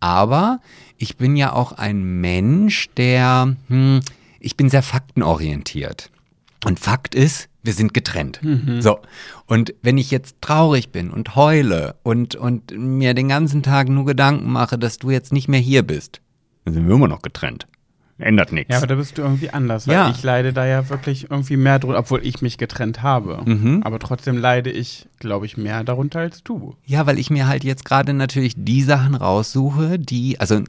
[0.00, 0.58] Aber
[0.98, 4.00] ich bin ja auch ein Mensch, der, hm,
[4.40, 6.10] ich bin sehr faktenorientiert.
[6.64, 8.40] Und Fakt ist, wir sind getrennt.
[8.80, 8.98] So.
[9.46, 14.04] Und wenn ich jetzt traurig bin und heule und, und mir den ganzen Tag nur
[14.04, 16.20] Gedanken mache, dass du jetzt nicht mehr hier bist,
[16.64, 17.66] dann sind wir immer noch getrennt.
[18.18, 18.70] Ändert nichts.
[18.70, 20.10] Ja, aber da bist du irgendwie anders, weil Ja.
[20.10, 23.40] ich leide da ja wirklich irgendwie mehr drunter, obwohl ich mich getrennt habe.
[23.44, 23.82] Mhm.
[23.84, 26.76] Aber trotzdem leide ich, glaube ich, mehr darunter als du.
[26.84, 30.60] Ja, weil ich mir halt jetzt gerade natürlich die Sachen raussuche, die, also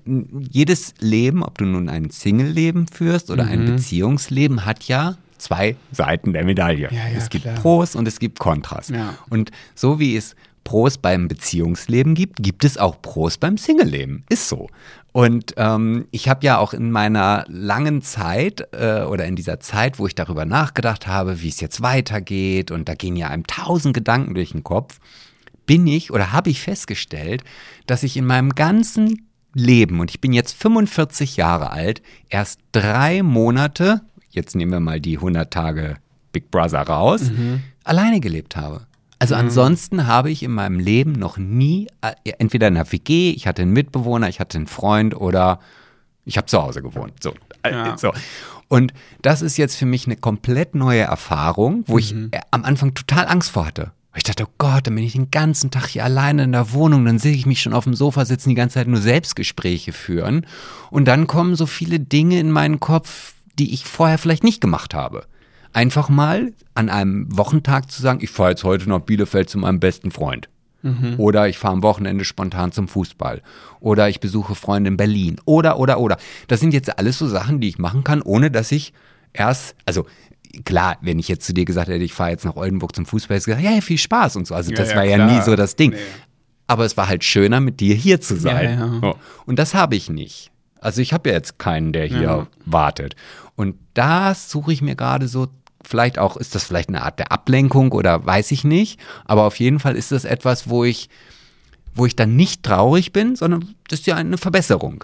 [0.49, 6.33] jedes Leben, ob du nun ein Single-Leben führst oder ein Beziehungsleben, hat ja zwei Seiten
[6.33, 6.89] der Medaille.
[6.91, 7.55] Ja, ja, es gibt klar.
[7.55, 8.89] Pros und es gibt Kontras.
[8.89, 9.15] Ja.
[9.29, 14.23] Und so wie es Pros beim Beziehungsleben gibt, gibt es auch Pros beim Single-Leben.
[14.29, 14.69] Ist so.
[15.11, 19.99] Und ähm, ich habe ja auch in meiner langen Zeit äh, oder in dieser Zeit,
[19.99, 23.93] wo ich darüber nachgedacht habe, wie es jetzt weitergeht, und da gehen ja einem tausend
[23.93, 24.99] Gedanken durch den Kopf,
[25.65, 27.43] bin ich oder habe ich festgestellt,
[27.85, 33.21] dass ich in meinem ganzen Leben, und ich bin jetzt 45 Jahre alt, erst drei
[33.21, 34.01] Monate,
[34.33, 35.95] jetzt nehmen wir mal die 100 Tage
[36.31, 37.31] Big Brother raus,
[37.83, 38.87] alleine gelebt habe.
[39.19, 43.47] Also ansonsten habe ich in meinem Leben noch nie, äh, entweder in einer WG, ich
[43.47, 45.59] hatte einen Mitbewohner, ich hatte einen Freund oder
[46.25, 47.13] ich habe zu Hause gewohnt.
[47.23, 47.33] So.
[47.61, 47.97] Äh, Ja.
[47.97, 48.11] so.
[48.67, 48.91] Und
[49.21, 53.27] das ist jetzt für mich eine komplett neue Erfahrung, wo ich äh, am Anfang total
[53.27, 53.91] Angst vor hatte.
[54.15, 57.05] Ich dachte, oh Gott, dann bin ich den ganzen Tag hier alleine in der Wohnung,
[57.05, 60.45] dann sehe ich mich schon auf dem Sofa sitzen, die ganze Zeit nur Selbstgespräche führen.
[60.91, 64.93] Und dann kommen so viele Dinge in meinen Kopf, die ich vorher vielleicht nicht gemacht
[64.93, 65.25] habe.
[65.73, 69.79] Einfach mal an einem Wochentag zu sagen, ich fahre jetzt heute nach Bielefeld zu meinem
[69.79, 70.49] besten Freund.
[71.17, 73.41] Oder ich fahre am Wochenende spontan zum Fußball.
[73.79, 75.37] Oder ich besuche Freunde in Berlin.
[75.45, 76.17] Oder, oder, oder.
[76.49, 78.91] Das sind jetzt alles so Sachen, die ich machen kann, ohne dass ich
[79.31, 80.05] erst, also
[80.65, 83.35] klar, wenn ich jetzt zu dir gesagt hätte, ich fahre jetzt nach Oldenburg zum Fußball,
[83.35, 84.55] hättest du gesagt, ja, ja, viel Spaß und so.
[84.55, 85.31] Also Ja, das ja, war ja klar.
[85.33, 85.91] nie so das Ding.
[85.91, 85.97] Nee.
[86.67, 88.77] aber es war halt schöner, mit dir hier zu sein.
[88.77, 89.15] Ja, ja.
[89.45, 90.51] Und das habe ich nicht.
[90.81, 92.47] Also ich habe ja jetzt keinen, der hier Ja.
[92.65, 93.15] wartet.
[93.55, 95.47] Und das suche ich mir gerade so,
[95.83, 99.59] vielleicht auch, ist das vielleicht eine Art der Ablenkung oder weiß ich nicht, aber auf
[99.59, 101.09] jeden Fall ist das etwas, wo ich,
[101.93, 105.03] wo ich dann nicht traurig bin, sondern das ist ja eine Verbesserung.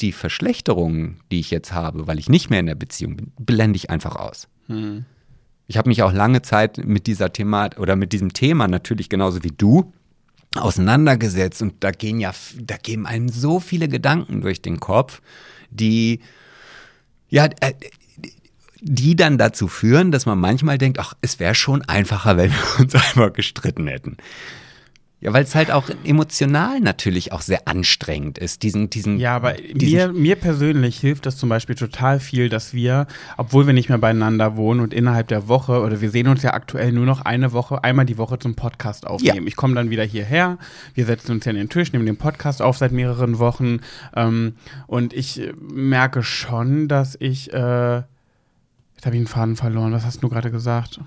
[0.00, 3.76] Die Verschlechterungen, die ich jetzt habe, weil ich nicht mehr in der Beziehung bin, blende
[3.76, 4.48] ich einfach aus.
[5.66, 9.44] Ich habe mich auch lange Zeit mit dieser Thema oder mit diesem Thema natürlich genauso
[9.44, 9.92] wie du
[10.56, 15.22] auseinandergesetzt und da gehen ja, da gehen einem so viele Gedanken durch den Kopf,
[15.70, 16.20] die
[17.30, 17.72] ja, äh,
[18.82, 22.80] die dann dazu führen, dass man manchmal denkt, ach, es wäre schon einfacher, wenn wir
[22.80, 24.16] uns einfach gestritten hätten.
[25.22, 29.52] Ja, weil es halt auch emotional natürlich auch sehr anstrengend ist, diesen, diesen, Ja, aber
[29.52, 33.06] diesen mir, mir persönlich hilft das zum Beispiel total viel, dass wir,
[33.36, 36.54] obwohl wir nicht mehr beieinander wohnen und innerhalb der Woche, oder wir sehen uns ja
[36.54, 39.42] aktuell nur noch eine Woche, einmal die Woche zum Podcast aufnehmen.
[39.42, 39.46] Ja.
[39.46, 40.56] Ich komme dann wieder hierher,
[40.94, 43.80] wir setzen uns ja an den Tisch, nehmen den Podcast auf seit mehreren Wochen
[44.16, 44.54] ähm,
[44.86, 50.06] und ich äh, merke schon, dass ich, äh, jetzt habe ich den Faden verloren, was
[50.06, 51.00] hast du gerade gesagt?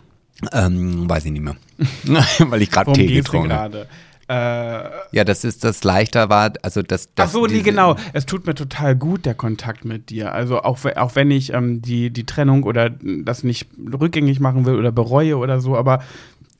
[0.51, 1.55] Ähm, weiß ich nicht mehr,
[2.39, 3.87] weil ich gerade Tee getrunken habe.
[4.29, 7.97] Ja, das ist das leichter war, also das, das Ach so, nee, genau.
[8.13, 10.33] Es tut mir total gut, der Kontakt mit dir.
[10.33, 14.75] Also auch, auch wenn ich ähm, die, die Trennung oder das nicht rückgängig machen will
[14.75, 16.01] oder bereue oder so, aber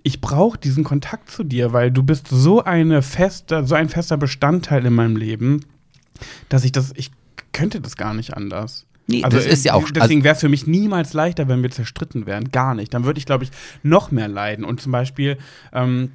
[0.03, 4.17] ich brauche diesen Kontakt zu dir, weil du bist so eine feste, so ein fester
[4.17, 5.65] Bestandteil in meinem Leben,
[6.49, 7.11] dass ich das, ich
[7.53, 8.85] könnte das gar nicht anders.
[9.07, 11.71] Nee, das ist ja auch- also Deswegen wäre es für mich niemals leichter, wenn wir
[11.71, 12.51] zerstritten wären.
[12.51, 12.93] Gar nicht.
[12.93, 13.51] Dann würde ich, glaube ich,
[13.83, 14.63] noch mehr leiden.
[14.63, 15.37] Und zum Beispiel,
[15.73, 16.11] ähm,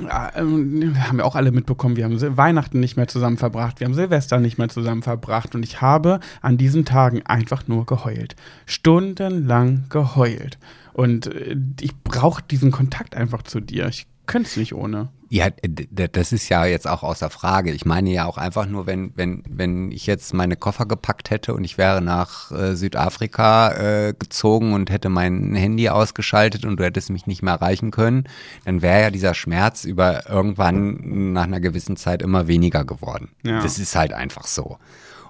[0.00, 3.86] ja, ähm, haben wir auch alle mitbekommen, wir haben Weihnachten nicht mehr zusammen verbracht, wir
[3.86, 8.36] haben Silvester nicht mehr zusammen verbracht und ich habe an diesen Tagen einfach nur geheult.
[8.66, 10.58] Stundenlang geheult.
[10.92, 13.86] Und äh, ich brauche diesen Kontakt einfach zu dir.
[13.88, 15.08] Ich könnte es nicht ohne.
[15.30, 17.70] Ja, das ist ja jetzt auch außer Frage.
[17.72, 21.52] Ich meine ja auch einfach nur, wenn, wenn, wenn ich jetzt meine Koffer gepackt hätte
[21.52, 26.84] und ich wäre nach äh, Südafrika äh, gezogen und hätte mein Handy ausgeschaltet und du
[26.84, 28.24] hättest mich nicht mehr erreichen können,
[28.64, 33.30] dann wäre ja dieser Schmerz über irgendwann nach einer gewissen Zeit immer weniger geworden.
[33.42, 33.62] Ja.
[33.62, 34.78] Das ist halt einfach so.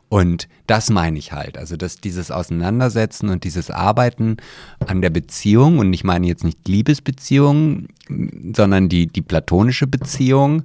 [0.09, 1.59] Und das meine ich halt.
[1.59, 4.39] Also, dass dieses Auseinandersetzen und dieses Arbeiten
[4.87, 7.89] an der Beziehung, und ich meine jetzt nicht Liebesbeziehung,
[8.55, 10.65] sondern die, die platonische Beziehung,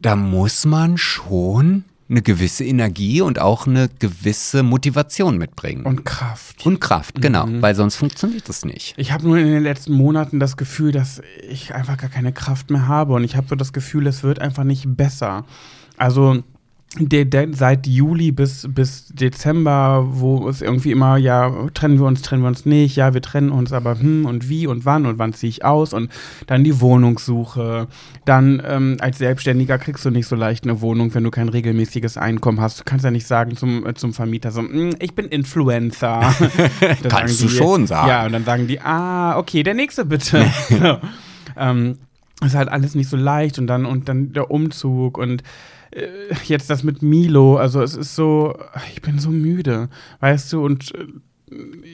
[0.00, 5.84] da muss man schon eine gewisse Energie und auch eine gewisse Motivation mitbringen.
[5.84, 6.64] Und Kraft.
[6.64, 8.94] Und Kraft, genau, weil sonst funktioniert das nicht.
[8.96, 12.70] Ich habe nur in den letzten Monaten das Gefühl, dass ich einfach gar keine Kraft
[12.70, 15.44] mehr habe und ich habe so das Gefühl, es wird einfach nicht besser.
[15.98, 16.42] Also
[16.96, 22.22] der, der, seit Juli bis, bis Dezember, wo es irgendwie immer, ja, trennen wir uns,
[22.22, 25.18] trennen wir uns nicht, ja, wir trennen uns, aber hm und wie und wann und
[25.18, 26.10] wann ziehe ich aus und
[26.46, 27.88] dann die Wohnungssuche.
[28.24, 31.48] Dann als ähm, als Selbstständiger kriegst du nicht so leicht eine Wohnung, wenn du kein
[31.48, 32.80] regelmäßiges Einkommen hast.
[32.80, 36.34] Du kannst ja nicht sagen zum, äh, zum Vermieter so, "Hm, ich bin Influencer.
[37.08, 38.08] Kannst du schon sagen.
[38.08, 40.46] Ja, und dann sagen die, ah, okay, der nächste bitte.
[40.68, 40.98] so.
[41.56, 41.98] ähm,
[42.44, 45.42] ist halt alles nicht so leicht und dann und dann der Umzug und
[46.44, 48.56] jetzt das mit Milo, also es ist so,
[48.92, 49.88] ich bin so müde,
[50.20, 51.06] weißt du, und äh,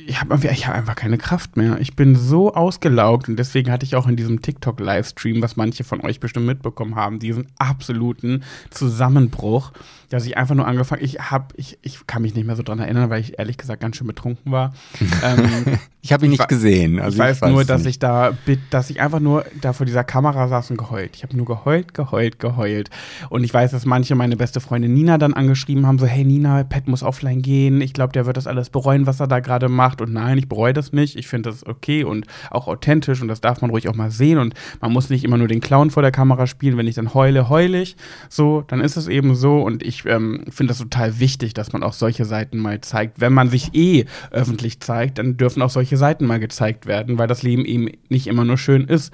[0.07, 1.79] ich habe hab einfach keine Kraft mehr.
[1.81, 6.01] Ich bin so ausgelaugt und deswegen hatte ich auch in diesem TikTok-Livestream, was manche von
[6.01, 9.73] euch bestimmt mitbekommen haben, diesen absoluten Zusammenbruch,
[10.11, 12.81] dass ich einfach nur angefangen, ich habe, ich, ich kann mich nicht mehr so dran
[12.81, 14.75] erinnern, weil ich ehrlich gesagt ganz schön betrunken war.
[15.23, 17.01] ähm, Ich habe ihn Ich nicht gesehen.
[17.01, 17.93] Also ich weiß weiß nur, es dass nicht.
[17.93, 18.37] ich da,
[18.69, 21.17] dass ich einfach nur da vor dieser Kamera saß und geheult.
[21.17, 22.91] Ich habe nur geheult, geheult, geheult.
[23.31, 26.63] Und ich weiß, dass manche meine beste Freundin Nina dann angeschrieben haben, so, hey Nina,
[26.65, 27.81] Pat muss offline gehen.
[27.81, 30.03] Ich glaube, der wird das alles bereuen, was er da gerade macht.
[30.03, 31.17] Und nein, ich bereue das nicht.
[31.17, 34.37] Ich finde das okay und auch authentisch und das darf man ruhig auch mal sehen.
[34.37, 36.77] Und man muss nicht immer nur den Clown vor der Kamera spielen.
[36.77, 37.97] Wenn ich dann heule, heule ich.
[38.29, 39.63] So, dann ist es eben so.
[39.63, 43.23] Und ich ähm, finde das total wichtig, dass man auch solche Seiten mal zeigt.
[43.23, 47.27] Wenn man sich eh öffentlich zeigt, dann dürfen auch solche Seiten mal gezeigt werden, weil
[47.27, 49.13] das Leben eben nicht immer nur schön ist.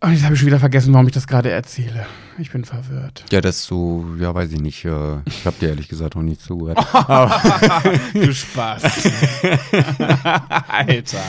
[0.00, 2.04] Und jetzt habe ich schon wieder vergessen, warum ich das gerade erzähle.
[2.36, 3.24] Ich bin verwirrt.
[3.32, 4.84] Ja, dass du, ja, weiß ich nicht.
[4.84, 6.78] Äh, ich habe dir ehrlich gesagt noch nicht zugehört.
[8.12, 8.82] Du Spaß.
[10.68, 11.22] Alter.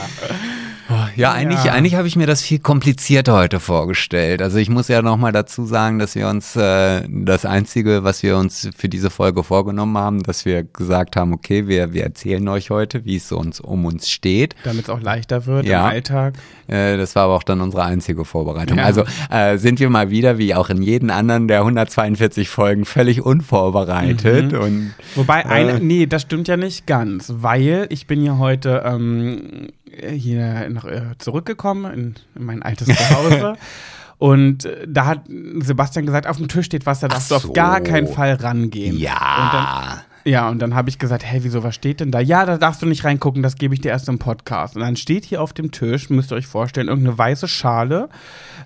[1.16, 1.72] Ja, eigentlich, Ja.
[1.72, 4.40] eigentlich habe ich mir das viel komplizierter heute vorgestellt.
[4.42, 8.22] Also ich muss ja noch mal dazu sagen, dass wir uns äh, das Einzige, was
[8.22, 12.46] wir uns für diese Folge vorgenommen haben, dass wir gesagt haben, okay, wir, wir erzählen
[12.48, 14.54] euch heute, wie es uns um uns steht.
[14.64, 15.80] Damit es auch leichter wird Ja.
[15.80, 16.34] im Alltag.
[16.68, 18.78] Äh, das war aber auch dann unsere einzige Vorbereitung.
[18.78, 18.84] Ja.
[18.84, 23.22] Also äh, sind wir mal wieder, wie auch in jeden anderen der 142 Folgen, völlig
[23.22, 24.52] unvorbereitet.
[24.52, 24.58] Mhm.
[24.58, 25.46] Und Wobei, Äh.
[25.46, 29.68] eine, nee, das stimmt ja nicht ganz, weil ich bin ja heute ähm,
[30.00, 33.54] hier nach, äh, zurückgekommen in, in mein altes Zuhause.
[34.18, 35.22] Und äh, da hat
[35.60, 37.84] Sebastian gesagt, auf dem Tisch steht was, da darfst Ach du auf gar so.
[37.84, 38.96] keinen Fall rangehen.
[38.96, 40.02] Ja.
[40.26, 42.18] Ja, und dann habe ich gesagt, hey, wieso, was steht denn da?
[42.18, 44.74] Ja, da darfst du nicht reingucken, das gebe ich dir erst im Podcast.
[44.74, 48.08] Und dann steht hier auf dem Tisch, müsst ihr euch vorstellen, irgendeine weiße Schale,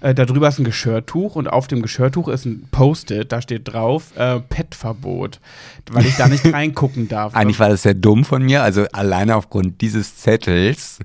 [0.01, 3.71] äh, da drüber ist ein Geschirrtuch und auf dem Geschirrtuch ist ein Post-it, da steht
[3.71, 5.39] drauf, äh, Pet-Verbot,
[5.91, 7.35] weil ich da nicht reingucken darf.
[7.35, 8.63] Eigentlich war das sehr dumm von mir.
[8.63, 10.99] Also alleine aufgrund dieses Zettels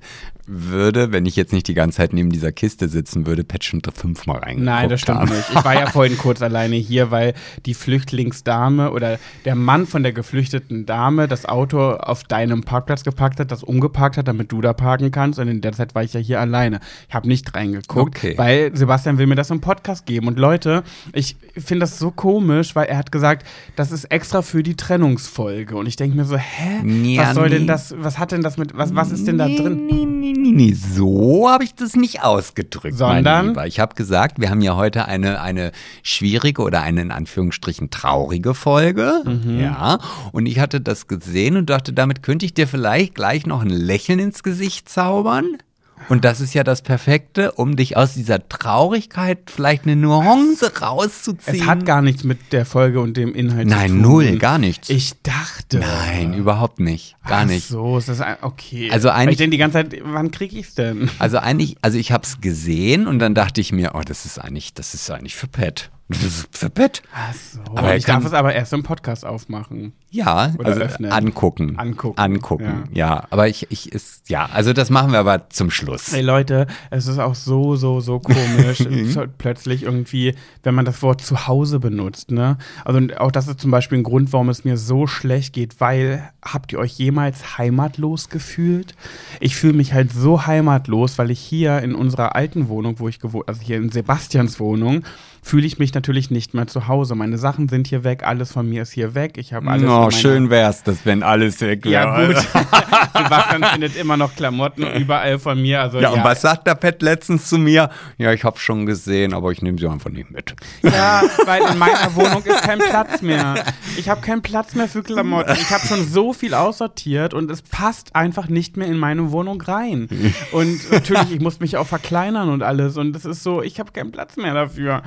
[0.46, 3.80] würde, wenn ich jetzt nicht die ganze Zeit neben dieser Kiste sitzen würde, Pat schon
[3.94, 5.30] fünfmal reingeguckt Nein, das stimmt haben.
[5.34, 5.50] nicht.
[5.50, 7.34] Ich war ja vorhin kurz alleine hier, weil
[7.66, 13.40] die Flüchtlingsdame oder der Mann von der geflüchteten Dame das Auto auf deinem Parkplatz geparkt
[13.40, 15.38] hat, das umgeparkt hat, damit du da parken kannst.
[15.38, 16.80] Und in der Zeit war ich ja hier alleine.
[17.08, 18.34] Ich habe nicht reingeguckt, Okay.
[18.36, 20.28] weil Sebastian will mir das im Podcast geben.
[20.28, 20.82] Und Leute,
[21.12, 25.76] ich finde das so komisch, weil er hat gesagt, das ist extra für die Trennungsfolge.
[25.76, 26.86] Und ich denke mir so, hä?
[27.14, 27.66] Ja, was soll denn nee.
[27.66, 29.86] das, was hat denn das mit, was, was ist denn da drin?
[29.86, 30.72] Nee, nee, nee, nee.
[30.72, 32.96] So habe ich das nicht ausgedrückt.
[32.96, 33.24] Sondern?
[33.24, 33.66] Mein Lieber.
[33.66, 35.72] Ich habe gesagt, wir haben ja heute eine, eine
[36.02, 39.22] schwierige oder eine in Anführungsstrichen traurige Folge.
[39.24, 39.60] Mhm.
[39.60, 39.98] Ja.
[40.32, 43.70] Und ich hatte das gesehen und dachte, damit könnte ich dir vielleicht gleich noch ein
[43.70, 45.58] Lächeln ins Gesicht zaubern.
[46.08, 51.56] Und das ist ja das Perfekte, um dich aus dieser Traurigkeit vielleicht eine Nuance rauszuziehen.
[51.62, 54.00] Es hat gar nichts mit der Folge und dem Inhalt zu Nein, tun.
[54.02, 54.88] null, gar nichts.
[54.88, 55.78] Ich dachte.
[55.80, 57.16] Nein, überhaupt nicht.
[57.26, 57.66] Gar Ach nicht.
[57.66, 58.90] so, ist das ein, okay.
[58.92, 61.10] Also Weil eigentlich- ich denke die ganze Zeit, wann kriege ich's denn?
[61.18, 64.38] Also eigentlich, also ich habe es gesehen und dann dachte ich mir, oh, das ist
[64.38, 65.90] eigentlich, das ist eigentlich für Pet.
[66.08, 67.02] Für Pet.
[67.12, 67.58] Ach so.
[67.74, 69.92] Aber er ich kann- darf es aber erst im Podcast aufmachen.
[70.08, 71.10] Ja, Oder also öffnen.
[71.10, 71.76] angucken.
[71.78, 73.24] Angucken, Angucken, ja.
[73.30, 76.12] Aber ich, ich ist, ja, also das machen wir aber zum Schluss.
[76.12, 78.78] Ey Leute, es ist auch so, so, so komisch,
[79.12, 82.56] so plötzlich irgendwie, wenn man das Wort zu Hause benutzt, ne?
[82.84, 86.30] Also auch das ist zum Beispiel ein Grund, warum es mir so schlecht geht, weil
[86.40, 88.94] habt ihr euch jemals heimatlos gefühlt?
[89.40, 93.18] Ich fühle mich halt so heimatlos, weil ich hier in unserer alten Wohnung, wo ich
[93.18, 95.02] gewohnt, also hier in Sebastians Wohnung,
[95.46, 97.14] fühle ich mich natürlich nicht mehr zu Hause.
[97.14, 99.38] Meine Sachen sind hier weg, alles von mir ist hier weg.
[99.38, 102.34] Ich habe alles Oh, meiner- schön wär's, das wenn alles weg Ja, wäre.
[102.34, 102.36] gut.
[103.14, 105.82] Sebastian findet immer noch Klamotten überall von mir.
[105.82, 107.90] Also, Ja, und was sagt der Pet letztens zu mir?
[108.18, 110.52] Ja, ich hab's schon gesehen, aber ich nehme sie einfach nicht mit.
[110.82, 113.54] Ja, weil in meiner Wohnung ist kein Platz mehr.
[113.96, 115.52] Ich habe keinen Platz mehr für Klamotten.
[115.52, 119.60] Ich habe schon so viel aussortiert und es passt einfach nicht mehr in meine Wohnung
[119.62, 120.08] rein.
[120.50, 122.96] Und natürlich, ich muss mich auch verkleinern und alles.
[122.96, 125.02] Und es ist so, ich habe keinen Platz mehr dafür.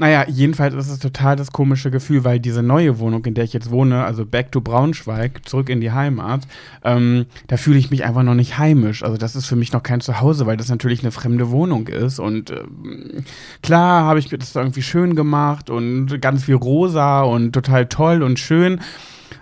[0.00, 3.52] Naja, jedenfalls ist es total das komische Gefühl, weil diese neue Wohnung, in der ich
[3.52, 6.48] jetzt wohne, also back to Braunschweig, zurück in die Heimat,
[6.82, 9.02] ähm, da fühle ich mich einfach noch nicht heimisch.
[9.02, 12.18] Also das ist für mich noch kein Zuhause, weil das natürlich eine fremde Wohnung ist.
[12.18, 13.24] Und ähm,
[13.62, 18.22] klar habe ich mir das irgendwie schön gemacht und ganz viel rosa und total toll
[18.22, 18.80] und schön.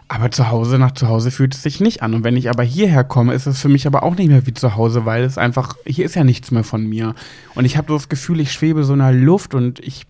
[0.09, 2.15] Aber zu Hause, nach zu Hause fühlt es sich nicht an.
[2.15, 4.55] Und wenn ich aber hierher komme, ist es für mich aber auch nicht mehr wie
[4.55, 7.15] zu Hause, weil es einfach, hier ist ja nichts mehr von mir.
[7.55, 10.05] Und ich habe so das Gefühl, ich schwebe so in der Luft und ich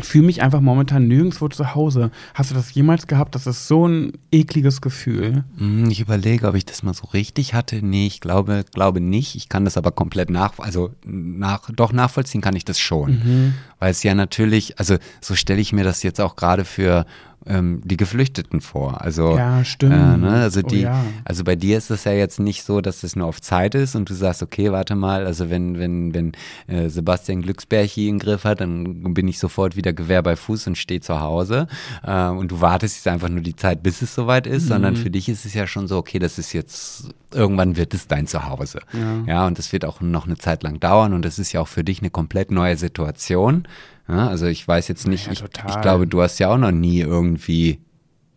[0.00, 2.10] fühle mich einfach momentan nirgendwo zu Hause.
[2.34, 3.34] Hast du das jemals gehabt?
[3.34, 5.44] Das ist so ein ekliges Gefühl.
[5.56, 7.84] Hm, Ich überlege, ob ich das mal so richtig hatte.
[7.84, 9.34] Nee, ich glaube, glaube nicht.
[9.36, 13.10] Ich kann das aber komplett nach, also nach, doch nachvollziehen kann ich das schon.
[13.12, 13.54] Mhm.
[13.78, 17.06] Weil es ja natürlich, also so stelle ich mir das jetzt auch gerade für
[17.46, 19.00] ähm, die Geflüchteten vor.
[19.00, 19.92] Also, Ja, stimmt.
[19.94, 21.04] Äh, ne, also Oh die, ja.
[21.24, 23.94] also bei dir ist es ja jetzt nicht so, dass es nur auf Zeit ist
[23.94, 26.32] und du sagst, okay, warte mal, also wenn, wenn, wenn
[26.66, 30.76] äh, Sebastian Glücksbärchi im Griff hat, dann bin ich sofort wieder Gewehr bei Fuß und
[30.76, 31.68] stehe zu Hause.
[32.02, 34.68] Äh, und du wartest jetzt einfach nur die Zeit, bis es soweit ist, Mhm.
[34.68, 38.06] sondern für dich ist es ja schon so, okay, das ist jetzt, irgendwann wird es
[38.06, 38.80] dein Zuhause.
[38.92, 39.22] Ja.
[39.26, 41.68] Ja, und das wird auch noch eine Zeit lang dauern und das ist ja auch
[41.68, 43.66] für dich eine komplett neue Situation.
[44.08, 46.70] Ja, also ich weiß jetzt nicht, Ja, ich, ich glaube, du hast ja auch noch
[46.72, 47.78] nie irgendwie,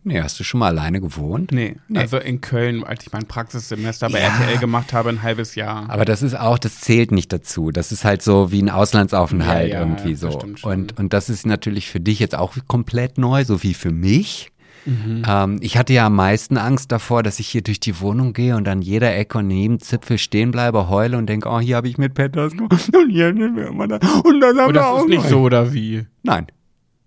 [0.04, 1.50] nee, hast du schon mal alleine gewohnt?
[1.50, 1.98] Nee, Nee.
[2.00, 4.18] also in Köln, als ich mein Praxissemester bei.
[4.18, 5.88] RTL gemacht habe, ein halbes Jahr.
[5.88, 7.70] Aber das ist auch, das zählt nicht dazu.
[7.70, 10.30] Das ist halt so wie ein Auslandsaufenthalt irgendwie so.
[10.32, 10.70] stimmt schon.
[10.72, 14.51] Und, und das ist natürlich für dich jetzt auch komplett neu, so wie für mich.
[14.84, 15.22] Mhm.
[15.26, 18.56] Ähm, ich hatte ja am meisten Angst davor, dass ich hier durch die Wohnung gehe
[18.56, 21.88] und an jeder Ecke und neben Zipfel stehen bleibe, heule und denke, oh, hier habe
[21.88, 24.84] ich mit Petters und hier haben wir immer da und das haben Und wir das
[24.84, 26.06] auch ist nicht so, oder wie?
[26.22, 26.46] Nein.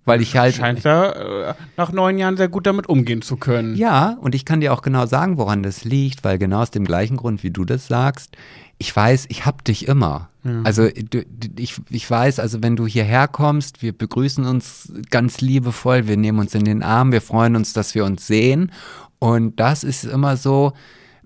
[0.06, 0.56] Weil ich halt.
[0.56, 3.76] Scheint da äh, nach neun Jahren sehr gut damit umgehen zu können.
[3.76, 6.86] Ja, und ich kann dir auch genau sagen, woran das liegt, weil genau aus dem
[6.86, 8.36] gleichen Grund, wie du das sagst,
[8.78, 10.30] ich weiß, ich hab dich immer.
[10.64, 11.26] Also du, du-
[11.58, 16.38] ich, ich weiß, also wenn du hierher kommst, wir begrüßen uns ganz liebevoll, wir nehmen
[16.40, 18.72] uns in den Arm, wir freuen uns, dass wir uns sehen.
[19.18, 20.74] Und das ist immer so,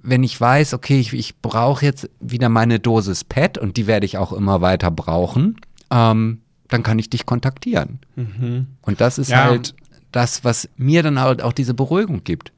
[0.01, 4.05] wenn ich weiß, okay, ich, ich brauche jetzt wieder meine Dosis PET und die werde
[4.05, 5.58] ich auch immer weiter brauchen,
[5.91, 6.39] ähm,
[6.69, 7.99] dann kann ich dich kontaktieren.
[8.15, 9.43] Und das ist Ja.
[9.45, 9.75] halt
[10.11, 12.51] das, was mir dann halt auch diese Beruhigung gibt.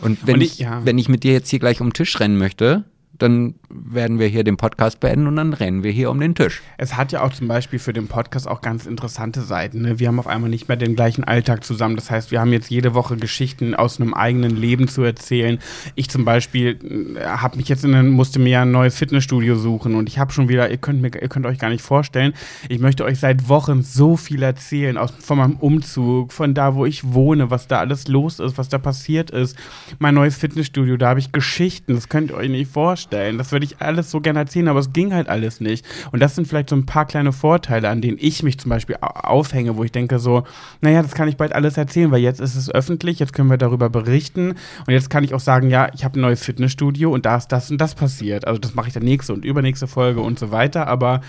[0.00, 0.84] Und wenn Und ich, ich- ja.
[0.84, 2.84] wenn ich mit dir jetzt hier gleich um den Tisch rennen möchte,
[3.22, 6.60] dann werden wir hier den Podcast beenden und dann rennen wir hier um den Tisch.
[6.76, 9.82] Es hat ja auch zum Beispiel für den Podcast auch ganz interessante Seiten.
[9.82, 9.98] Ne?
[10.00, 11.94] Wir haben auf einmal nicht mehr den gleichen Alltag zusammen.
[11.94, 15.60] Das heißt, wir haben jetzt jede Woche Geschichten aus einem eigenen Leben zu erzählen.
[15.94, 19.54] Ich zum Beispiel äh, habe mich jetzt in einen, musste mir ja ein neues Fitnessstudio
[19.54, 22.34] suchen und ich habe schon wieder, ihr könnt, mir, ihr könnt euch gar nicht vorstellen,
[22.68, 26.86] ich möchte euch seit Wochen so viel erzählen aus, von meinem Umzug, von da, wo
[26.86, 29.56] ich wohne, was da alles los ist, was da passiert ist.
[30.00, 33.11] Mein neues Fitnessstudio, da habe ich Geschichten, das könnt ihr euch nicht vorstellen.
[33.12, 35.84] Das würde ich alles so gerne erzählen, aber es ging halt alles nicht.
[36.10, 38.96] Und das sind vielleicht so ein paar kleine Vorteile, an denen ich mich zum Beispiel
[39.00, 40.44] aufhänge, wo ich denke so,
[40.80, 43.58] naja, das kann ich bald alles erzählen, weil jetzt ist es öffentlich, jetzt können wir
[43.58, 44.54] darüber berichten
[44.86, 47.48] und jetzt kann ich auch sagen, ja, ich habe ein neues Fitnessstudio und da ist
[47.48, 48.46] das und das passiert.
[48.46, 51.20] Also das mache ich dann nächste und übernächste Folge und so weiter, aber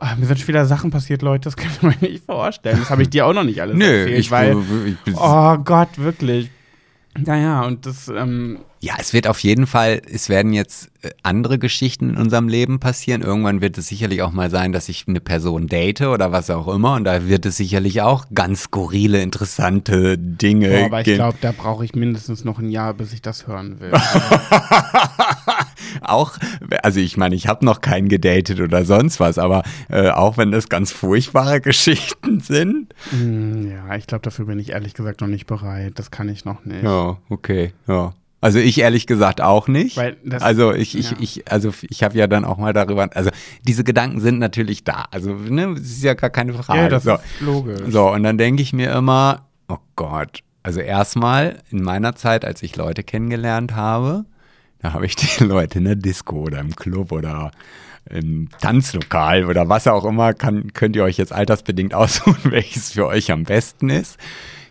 [0.00, 2.78] Oh, mir sind schon wieder Sachen passiert, Leute, das kann ich mir nicht vorstellen.
[2.78, 4.56] Das habe ich dir auch noch nicht alles Nö, erzählt, ich, weil,
[5.04, 6.50] ich, oh Gott, wirklich.
[7.16, 11.58] Naja, und das, ähm, Ja, es wird auf jeden Fall, es werden jetzt äh, andere
[11.58, 13.22] Geschichten in unserem Leben passieren.
[13.22, 16.68] Irgendwann wird es sicherlich auch mal sein, dass ich eine Person date oder was auch
[16.68, 16.94] immer.
[16.94, 21.16] Und da wird es sicherlich auch ganz skurrile, interessante Dinge boah, aber ich geben.
[21.16, 23.92] glaube, da brauche ich mindestens noch ein Jahr, bis ich das hören will.
[26.02, 26.38] auch,
[26.82, 30.52] also ich meine, ich habe noch keinen gedatet oder sonst was, aber äh, auch wenn
[30.52, 32.94] das ganz furchtbare Geschichten sind.
[33.10, 35.94] Hm, ja, ich glaube, dafür bin ich ehrlich gesagt noch nicht bereit.
[35.96, 36.84] Das kann ich noch nicht.
[36.84, 38.12] Ja, okay, ja.
[38.40, 39.96] Also ich ehrlich gesagt auch nicht.
[39.96, 41.16] Weil das- also ich, ich, ja.
[41.20, 43.30] ich, also ich habe ja dann auch mal darüber, also
[43.66, 45.06] diese Gedanken sind natürlich da.
[45.10, 46.80] Also ne, das ist ja gar keine Frage.
[46.80, 47.14] Ja, das so.
[47.14, 47.80] ist logisch.
[47.88, 50.40] so, und dann denke ich mir immer, oh Gott.
[50.62, 54.24] Also erstmal in meiner Zeit, als ich Leute kennengelernt habe,
[54.80, 57.50] da habe ich die Leute in der Disco oder im Club oder
[58.10, 63.06] im Tanzlokal oder was auch immer, kann, könnt ihr euch jetzt altersbedingt aussuchen, welches für
[63.06, 64.16] euch am besten ist,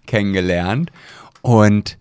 [0.05, 0.91] kennengelernt.
[1.41, 1.97] Und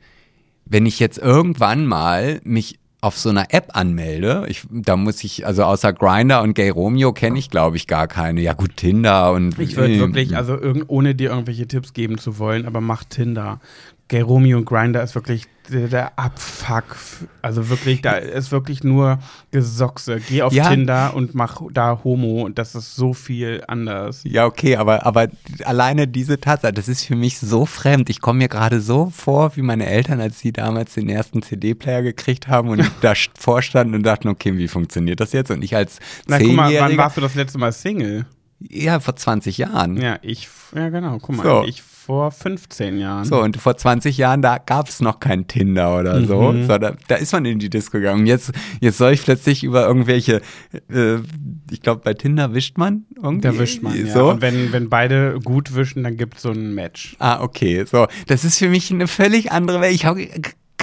[0.66, 5.46] wenn ich jetzt irgendwann mal mich auf so einer App anmelde, ich, da muss ich,
[5.46, 8.40] also außer Grinder und Gay Romeo kenne ich, glaube ich, gar keine.
[8.40, 10.58] Ja gut, Tinder und Ich würde äh, wirklich, also
[10.88, 13.60] ohne dir irgendwelche Tipps geben zu wollen, aber mach Tinder.
[14.09, 16.96] Gay Romeo und Grinder ist wirklich der, der Abfuck.
[17.42, 19.18] Also wirklich, da ist wirklich nur
[19.50, 20.20] Gesochse.
[20.28, 20.68] Geh auf Ja.
[20.70, 24.20] Tinder und mach da Homo und das ist so viel anders.
[24.22, 25.26] Ja, okay, aber, aber
[25.64, 28.09] alleine diese Tatsache, das ist für mich so fremd.
[28.09, 32.02] Ich komme mir gerade so vor, wie meine Eltern, als sie damals den ersten CD-Player
[32.02, 35.50] gekriegt haben und da st- vorstanden und dachten, okay, wie funktioniert das jetzt?
[35.50, 35.98] Und ich als
[36.28, 38.24] Na guck mal, wann warst du das letzte Mal Single?
[38.61, 39.96] ja, vor 20 Jahren.
[40.00, 41.64] Ja, ich, ja genau, guck mal, So.
[41.66, 43.24] ich vor 15 Jahren.
[43.24, 46.52] So, und vor 20 Jahren, da gab es noch kein Tinder oder so.
[46.52, 46.66] Mhm.
[46.66, 48.26] so da, da ist man in die Disco gegangen.
[48.26, 50.40] Jetzt, jetzt soll ich plötzlich über irgendwelche,
[50.88, 51.16] äh,
[51.68, 53.40] ich glaube, bei Tinder wischt man irgendwie.
[53.40, 54.12] Da wischt man, ja.
[54.12, 54.30] So.
[54.30, 57.16] Und wenn, wenn beide gut wischen, dann gibt es so ein Match.
[57.18, 57.84] Ah, okay.
[57.84, 59.94] So, das ist für mich eine völlig andere Welt.
[59.94, 60.28] Ich habe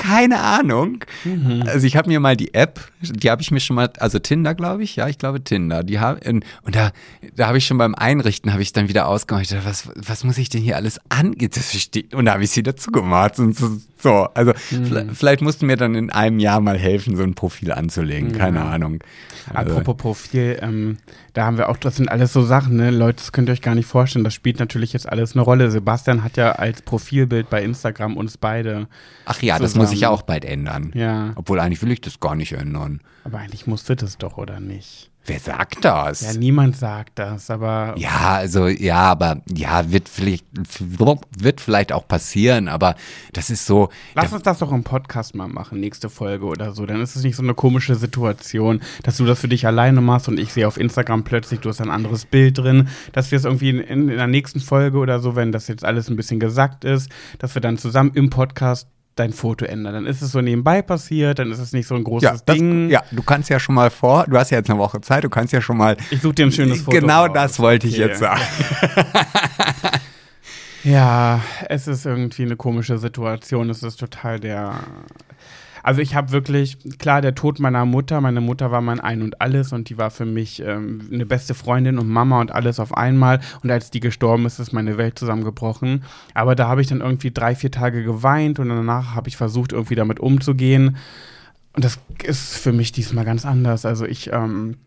[0.04, 1.06] keine Ahnung.
[1.24, 1.64] Mhm.
[1.66, 4.54] Also ich habe mir mal die App, die habe ich mir schon mal, also Tinder,
[4.54, 5.84] glaube ich, ja, ich glaube Tinder.
[5.84, 6.91] Die hab, und, und da,
[7.36, 9.56] da habe ich schon beim Einrichten habe ich dann wieder ausgemacht.
[9.66, 11.36] Was, was muss ich denn hier alles an?
[11.38, 13.39] Das steht, und da habe ich sie dazu gemacht.
[13.39, 14.28] Und so, so.
[14.34, 15.10] also Mhm.
[15.14, 18.32] vielleicht, musst du mir dann in einem Jahr mal helfen, so ein Profil anzulegen.
[18.34, 18.99] Keine Ahnung.
[19.54, 20.97] Also, Apropos Profil, ähm,
[21.34, 22.91] da haben wir auch, das sind alles so Sachen, ne?
[22.91, 24.24] Leute, das könnt ihr euch gar nicht vorstellen.
[24.24, 25.72] Das spielt natürlich jetzt alles eine Rolle.
[25.72, 28.88] Sebastian hat ja als Profilbild bei Instagram uns beide.
[29.26, 29.86] ach ja, das zusammen.
[29.86, 30.91] muss ich ja auch bald ändern.
[30.93, 31.32] Ja.
[31.36, 33.01] Obwohl eigentlich will ich das gar nicht ändern.
[33.24, 35.10] Aber eigentlich musste das doch, oder nicht?
[35.26, 36.21] Wer sagt das?
[36.21, 40.45] Ja, niemand sagt das, aber Ja, also ja, aber ja, wird vielleicht
[41.38, 42.95] wird vielleicht auch passieren, aber
[43.32, 43.89] das ist so.
[44.15, 46.86] lass uns das doch im Podcast mal machen, nächste Folge oder so.
[46.86, 50.28] Dann ist es nicht so eine komische Situation, dass du das für dich alleine machst
[50.28, 53.45] und ich sehe auf Instagram plötzlich, du hast ein anderes Bild drin, dass wir es
[53.45, 56.41] irgendwie in, in, in der nächsten Folge oder so, wenn das jetzt alles ein bisschen
[56.41, 57.09] gesagt ist,
[57.39, 59.93] dass wir dann zusammen im Podcast dein Foto ändern.
[59.93, 62.55] Dann ist es so nebenbei passiert, dann ist es nicht so ein großes ja, das,
[62.57, 62.89] Ding.
[62.89, 65.30] ja, du kannst ja schon mal vor, du hast ja jetzt eine Woche Zeit, du
[65.30, 65.97] kannst ja schon mal.
[66.11, 66.97] Ich suche dir ein schönes Foto.
[66.99, 67.32] Genau raus.
[67.34, 68.07] das wollte ich Okay.
[68.07, 68.41] jetzt sagen.
[70.84, 71.39] Ja,
[71.70, 73.70] es ist irgendwie eine komische Situation.
[73.70, 74.74] Es ist total der.
[75.84, 79.41] Also ich habe wirklich, klar, der Tod meiner Mutter, meine Mutter war mein Ein und
[79.41, 82.95] Alles und die war für mich ähm, eine beste Freundin und Mama und alles auf
[82.95, 83.41] einmal.
[83.61, 86.03] Und als die gestorben ist, ist meine Welt zusammengebrochen.
[86.34, 89.73] Aber da habe ich dann irgendwie drei, vier Tage geweint und danach habe ich versucht,
[89.73, 90.95] irgendwie damit umzugehen.
[91.73, 93.86] Und das ist für mich diesmal ganz anders.
[93.86, 94.77] Also ich, ähm,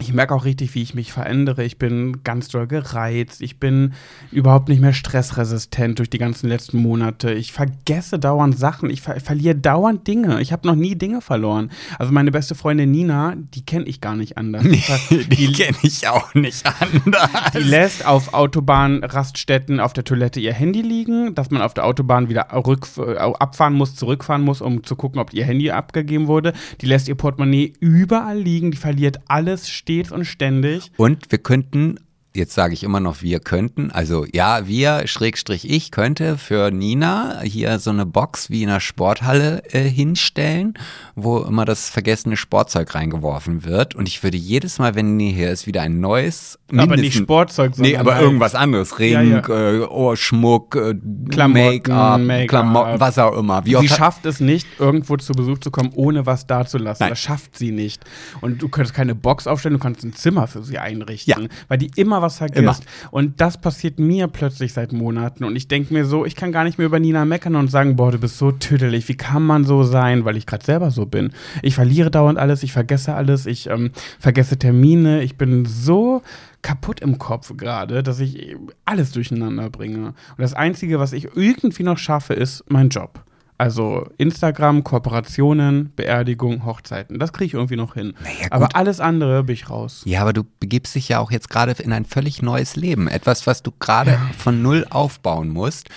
[0.00, 1.64] ich merke auch richtig, wie ich mich verändere.
[1.64, 3.42] Ich bin ganz doll gereizt.
[3.42, 3.94] Ich bin
[4.30, 7.32] überhaupt nicht mehr stressresistent durch die ganzen letzten Monate.
[7.32, 8.90] Ich vergesse dauernd Sachen.
[8.90, 10.40] Ich ver verliere dauernd Dinge.
[10.40, 11.70] Ich habe noch nie Dinge verloren.
[11.98, 14.62] Also meine beste Freundin Nina, die kenne ich gar nicht anders.
[14.62, 17.30] Nee, die, kenne ich auch nicht anders.
[17.54, 22.28] Die lässt auf Autobahnraststätten auf der Toilette ihr Handy liegen, dass man auf der Autobahn
[22.28, 26.52] wieder abfahren muss, zurückfahren muss, um zu gucken, ob ihr Handy abgegeben wurde.
[26.80, 28.70] Die lässt ihr Portemonnaie überall liegen.
[28.70, 30.92] Die verliert alles stets und ständig.
[30.98, 31.98] Und wir könnten
[32.38, 37.40] jetzt sage ich immer noch, wir könnten, also ja, wir, Schrägstrich ich, könnte für Nina
[37.42, 40.74] hier so eine Box wie in einer Sporthalle äh, hinstellen,
[41.14, 43.94] wo immer das vergessene Sportzeug reingeworfen wird.
[43.94, 46.58] Und ich würde jedes Mal, wenn Nina hier ist, wieder ein neues.
[46.74, 47.92] Aber nicht Sportzeug, sondern.
[47.92, 48.98] Nee, aber halt irgendwas anderes.
[48.98, 49.48] Ring, ja, ja.
[49.48, 53.64] Äh, Ohrschmuck, äh, Make-up, Make Klamotten, was auch immer.
[53.66, 57.04] Wie sie schafft es nicht, irgendwo zu Besuch zu kommen, ohne was dazulassen.
[57.04, 57.10] Nein.
[57.10, 58.04] Das schafft sie nicht.
[58.40, 61.42] Und du könntest keine Box aufstellen, du kannst ein Zimmer für sie einrichten.
[61.42, 61.48] Ja.
[61.66, 62.58] Weil die immer was vergisst.
[62.60, 62.76] Immer.
[63.10, 65.44] Und das passiert mir plötzlich seit Monaten.
[65.44, 67.96] Und ich denke mir so, ich kann gar nicht mehr über Nina meckern und sagen,
[67.96, 69.08] boah, du bist so tüdelig.
[69.08, 70.24] Wie kann man so sein?
[70.24, 71.32] Weil ich gerade selber so bin.
[71.62, 75.22] Ich verliere dauernd alles, ich vergesse alles, ich ähm, vergesse Termine.
[75.22, 76.22] Ich bin so
[76.62, 80.08] kaputt im Kopf gerade, dass ich alles durcheinander bringe.
[80.08, 83.24] Und das Einzige, was ich irgendwie noch schaffe, ist mein Job.
[83.58, 87.18] Also Instagram, Kooperationen, Beerdigung, Hochzeiten.
[87.18, 88.14] Das kriege ich irgendwie noch hin.
[88.22, 90.02] Naja, aber alles andere bin ich raus.
[90.04, 93.08] Ja, aber du begibst dich ja auch jetzt gerade in ein völlig neues Leben.
[93.08, 94.20] Etwas, was du gerade ja.
[94.38, 95.88] von null aufbauen musst.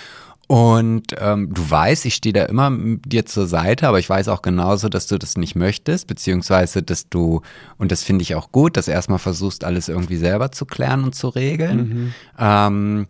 [0.48, 2.70] Und ähm, du weißt, ich stehe da immer
[3.06, 7.08] dir zur Seite, aber ich weiß auch genauso, dass du das nicht möchtest, beziehungsweise dass
[7.08, 7.42] du,
[7.78, 11.14] und das finde ich auch gut, dass erstmal versuchst, alles irgendwie selber zu klären und
[11.14, 11.78] zu regeln.
[11.78, 12.14] Mhm.
[12.38, 13.06] Ähm,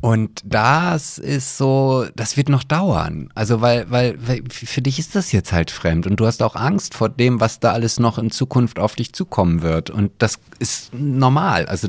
[0.00, 3.28] und das ist so, das wird noch dauern.
[3.34, 6.56] Also, weil, weil, weil für dich ist das jetzt halt fremd und du hast auch
[6.56, 9.90] Angst vor dem, was da alles noch in Zukunft auf dich zukommen wird.
[9.90, 11.66] Und das ist normal.
[11.66, 11.88] Also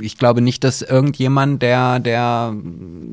[0.00, 2.54] ich glaube nicht, dass irgendjemand, der, der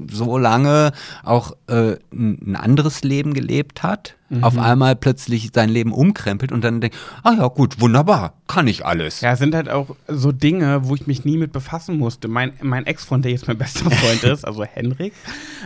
[0.09, 4.43] so lange auch äh, ein anderes Leben gelebt hat, mhm.
[4.43, 8.85] auf einmal plötzlich sein Leben umkrempelt und dann denkt, ah ja gut, wunderbar, kann ich
[8.85, 9.21] alles.
[9.21, 12.27] Ja, sind halt auch so Dinge, wo ich mich nie mit befassen musste.
[12.27, 15.13] Mein, mein Ex-Freund, der jetzt mein bester Freund ist, also Henrik.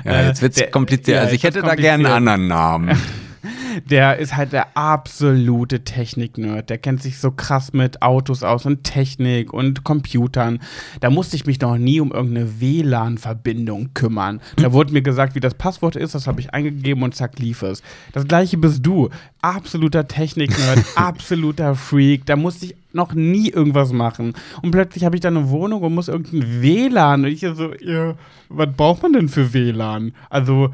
[0.06, 1.16] Ja, jetzt wird es kompliziert.
[1.16, 3.02] Ja, also ich hätte da gerne einen anderen Namen.
[3.90, 6.70] der ist halt der absolute Technik-Nerd.
[6.70, 10.60] Der kennt sich so krass mit Autos aus und Technik und Computern.
[11.00, 14.42] Da musste ich mich noch nie um irgendeine WLAN-Verbindung kümmern.
[14.58, 17.62] Da wurde mir gesagt, wie das Passwort ist, das habe ich eingegeben und zack, lief
[17.62, 17.82] es.
[18.14, 19.10] Das gleiche bist du.
[19.42, 22.26] Absoluter Technik-Nerd, absoluter Freak.
[22.26, 24.34] Da musste ich noch nie irgendwas machen.
[24.62, 27.24] Und plötzlich habe ich da eine Wohnung und muss irgendein WLAN.
[27.24, 28.16] Und ich so, ja,
[28.50, 30.14] was braucht man denn für WLAN?
[30.30, 30.74] Also,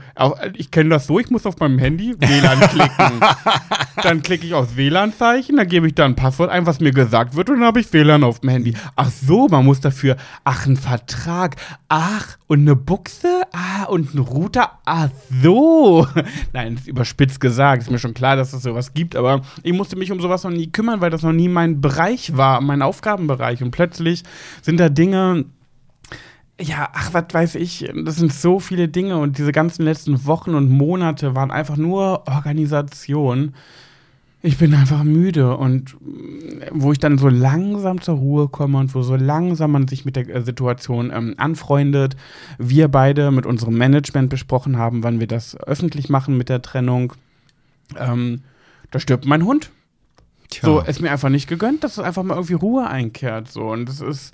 [0.54, 3.20] ich kenne das so, ich muss auf meinem Handy WLAN klicken.
[4.04, 7.36] dann klicke ich aufs WLAN-Zeichen, dann gebe ich da ein Passwort ein, was mir gesagt
[7.36, 8.74] wird, und dann habe ich WLAN auf dem Handy.
[8.96, 11.58] Ach so, man muss dafür, ach, ein Vertrag,
[11.90, 15.10] ach, und eine Buchse, ah, und ein Router, ach
[15.42, 16.08] so.
[16.54, 20.12] Nein, überspitzt gesagt, ist mir schon klar, dass es sowas gibt, aber ich musste mich
[20.12, 23.64] um sowas noch nie kümmern, weil das noch nie mein Bereich war, mein Aufgabenbereich.
[23.64, 24.24] Und plötzlich
[24.62, 25.46] sind da Dinge,
[26.62, 30.56] ja, ach, was weiß ich, das sind so viele Dinge und diese ganzen letzten Wochen
[30.56, 33.54] und Monate waren einfach nur Organisation.
[34.46, 35.98] Ich bin einfach müde und
[36.70, 40.16] wo ich dann so langsam zur Ruhe komme und wo so langsam man sich mit
[40.16, 42.16] der äh, Situation ähm, anfreundet,
[42.60, 47.14] wir beide mit unserem Management besprochen haben, wann wir das öffentlich machen mit der Trennung,
[47.98, 48.44] ähm,
[48.92, 49.72] da stirbt mein Hund.
[50.50, 50.64] Tja.
[50.64, 53.52] So, ist mir einfach nicht gegönnt, dass es einfach mal irgendwie Ruhe einkehrt.
[53.52, 54.32] So, und das ist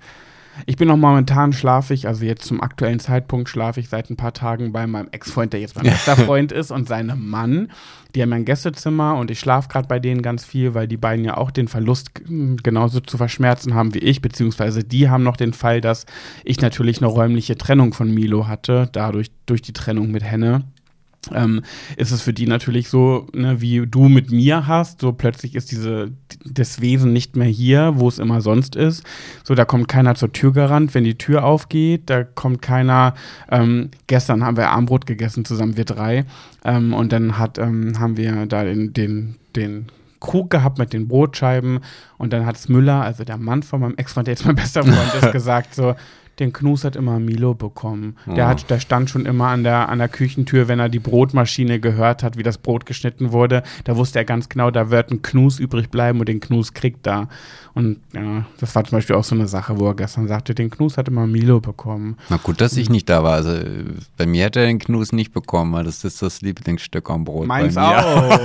[0.66, 4.34] ich bin noch momentan schlafig, also jetzt zum aktuellen Zeitpunkt schlafe ich seit ein paar
[4.34, 7.72] Tagen bei meinem Ex-Freund, der jetzt mein bester Freund ist, und seinem Mann.
[8.14, 11.24] Die haben ein Gästezimmer und ich schlafe gerade bei denen ganz viel, weil die beiden
[11.24, 15.54] ja auch den Verlust genauso zu verschmerzen haben wie ich, beziehungsweise die haben noch den
[15.54, 16.06] Fall, dass
[16.44, 20.64] ich natürlich eine räumliche Trennung von Milo hatte, dadurch durch die Trennung mit Henne
[21.34, 21.62] ähm,
[21.98, 25.72] ist es für die natürlich so, ne, wie du mit mir hast, so plötzlich ist
[25.72, 26.12] diese,
[26.46, 29.04] das Wesen nicht mehr hier, wo es immer sonst ist.
[29.44, 33.14] So, da kommt keiner zur Tür gerannt, wenn die Tür aufgeht, da kommt keiner,
[33.50, 36.26] ähm, gestern haben wir Armbrot gegessen zusammen, wir drei,
[36.64, 39.88] ähm, und dann hat, ähm, haben wir da den, den, den
[40.22, 41.80] Krug gehabt mit den Brotscheiben.
[42.18, 44.84] Und dann hat es Müller, also der Mann von meinem Ex-Freund, der jetzt mein bester
[44.84, 45.96] Freund ist, gesagt so,
[46.42, 48.18] den Knus hat immer Milo bekommen.
[48.28, 48.50] Der, Oh.
[48.50, 52.24] hat, der stand schon immer an der, an der Küchentür, wenn er die Brotmaschine gehört
[52.24, 53.64] hat, wie das Brot geschnitten wurde.
[53.86, 57.08] Da wusste er ganz genau, da wird ein Knus übrig bleiben und den Knus kriegt
[57.08, 57.30] er.
[57.74, 60.70] Und ja, das war zum Beispiel auch so eine Sache, wo er gestern sagte, den
[60.70, 62.18] Knus hat immer Milo bekommen.
[62.30, 63.34] Na gut, dass ich nicht da war.
[63.36, 63.54] Also
[64.18, 67.48] bei mir hätte er den Knus nicht bekommen, weil das ist das Lieblingsstück am Brot.
[67.48, 68.40] Meins auch.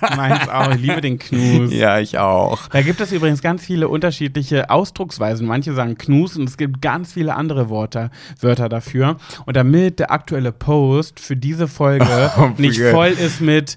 [0.16, 0.70] Meins auch.
[0.74, 1.72] Ich liebe den Knus.
[1.72, 2.68] Ja, ich auch.
[2.68, 5.46] Da gibt es übrigens ganz viele unterschiedliche Ausdrucksweisen.
[5.46, 8.10] Manche sagen Knus und es gibt ganz viele andere Worte,
[8.40, 9.16] Wörter dafür.
[9.44, 12.06] Und damit der aktuelle Post für diese Folge
[12.38, 13.76] Oh, nicht voll ist mit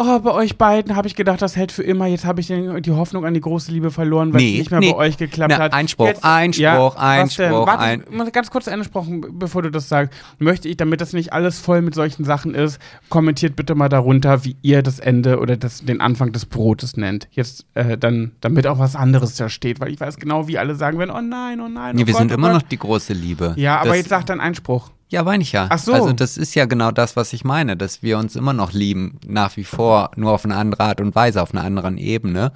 [0.00, 2.06] Oh, bei euch beiden habe ich gedacht, das hält für immer.
[2.06, 4.70] Jetzt habe ich den, die Hoffnung an die große Liebe verloren, weil Nee, es nicht
[4.70, 4.92] mehr nee.
[4.92, 5.72] bei euch geklappt Na, hat.
[5.72, 7.02] Einspruch, Jetzt, Einspruch, denn?
[7.02, 10.16] Einspruch, Warte, ein- ganz kurz einspruchen, bevor du das sagst.
[10.38, 12.78] Möchte ich, damit das nicht alles voll mit solchen Sachen ist,
[13.08, 17.26] kommentiert bitte mal darunter, wie ihr das Ende oder das, den Anfang des Brotes nennt.
[17.32, 20.76] Jetzt äh, dann, damit auch was anderes da steht, weil ich weiß genau, wie alle
[20.76, 21.96] sagen werden, oh nein, oh nein.
[21.96, 22.62] Nee, oh wir Gott, sind oh immer Gott.
[22.62, 23.54] noch die große Liebe.
[23.56, 24.90] Ja, aber das, jetzt sagt dann Einspruch.
[25.08, 25.68] Ja, meine ich ja.
[25.70, 25.92] Ach so.
[25.92, 29.18] Also das ist ja genau das, was ich meine, dass wir uns immer noch lieben,
[29.26, 32.52] nach wie vor, nur auf eine andere Art und Weise, auf einer anderen Ebene.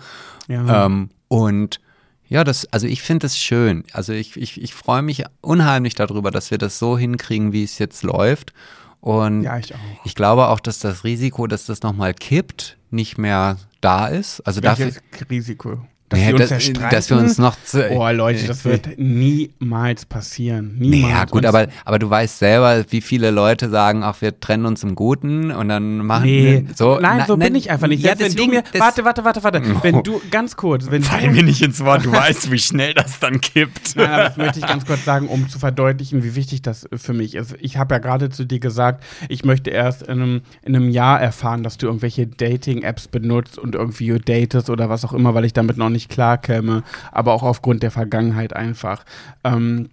[0.48, 0.86] Ja.
[0.86, 1.80] Ähm, und
[2.28, 3.84] ja, das, also ich finde es schön.
[3.92, 7.78] Also ich, ich, ich freue mich unheimlich darüber, dass wir das so hinkriegen, wie es
[7.78, 8.52] jetzt läuft.
[9.00, 9.78] Und ja, ich auch.
[10.04, 14.40] ich glaube auch, dass das Risiko, dass das nochmal kippt, nicht mehr da ist.
[14.42, 15.82] Also dafür, Welches Risiko?
[16.12, 16.90] Dass Naja, wir uns zerstreiten?
[16.90, 20.76] dass wir uns noch zu- Oh, Leute, das wird niemals passieren.
[20.78, 21.12] Niemals.
[21.12, 24.82] Naja, gut, aber, aber du weißt selber, wie viele Leute sagen, ach, wir trennen uns
[24.82, 26.98] im Guten und dann machen Nee, wir so.
[27.00, 28.02] nein, so na- bin ich einfach nicht.
[28.02, 29.62] Ja, Selbst wenn du mir, das- warte, warte, warte, warte.
[29.82, 33.18] Wenn du, ganz kurz, wenn Fall mir nicht ins Wort, du weißt, wie schnell das
[33.20, 33.96] dann kippt.
[33.96, 37.12] Nein, aber das möchte ich ganz kurz sagen, um zu verdeutlichen, wie wichtig das für
[37.12, 37.54] mich ist.
[37.60, 41.20] Ich habe ja gerade zu dir gesagt, ich möchte erst in einem, in einem Jahr
[41.20, 45.52] erfahren, dass du irgendwelche Dating-Apps benutzt und irgendwie datest oder was auch immer, weil ich
[45.52, 49.04] damit noch nicht klarkäme, aber auch aufgrund der Vergangenheit einfach.
[49.44, 49.90] Ähm,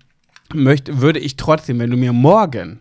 [0.54, 2.80] möchte, würde ich trotzdem, wenn du mir morgen,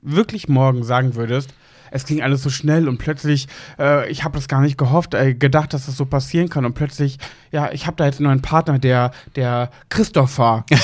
[0.00, 1.54] wirklich morgen sagen würdest,
[1.92, 3.46] es ging alles so schnell und plötzlich,
[3.78, 6.74] äh, ich habe das gar nicht gehofft, äh, gedacht, dass das so passieren kann und
[6.74, 7.18] plötzlich,
[7.50, 10.64] ja, ich habe da jetzt einen neuen Partner, der, der Christopher.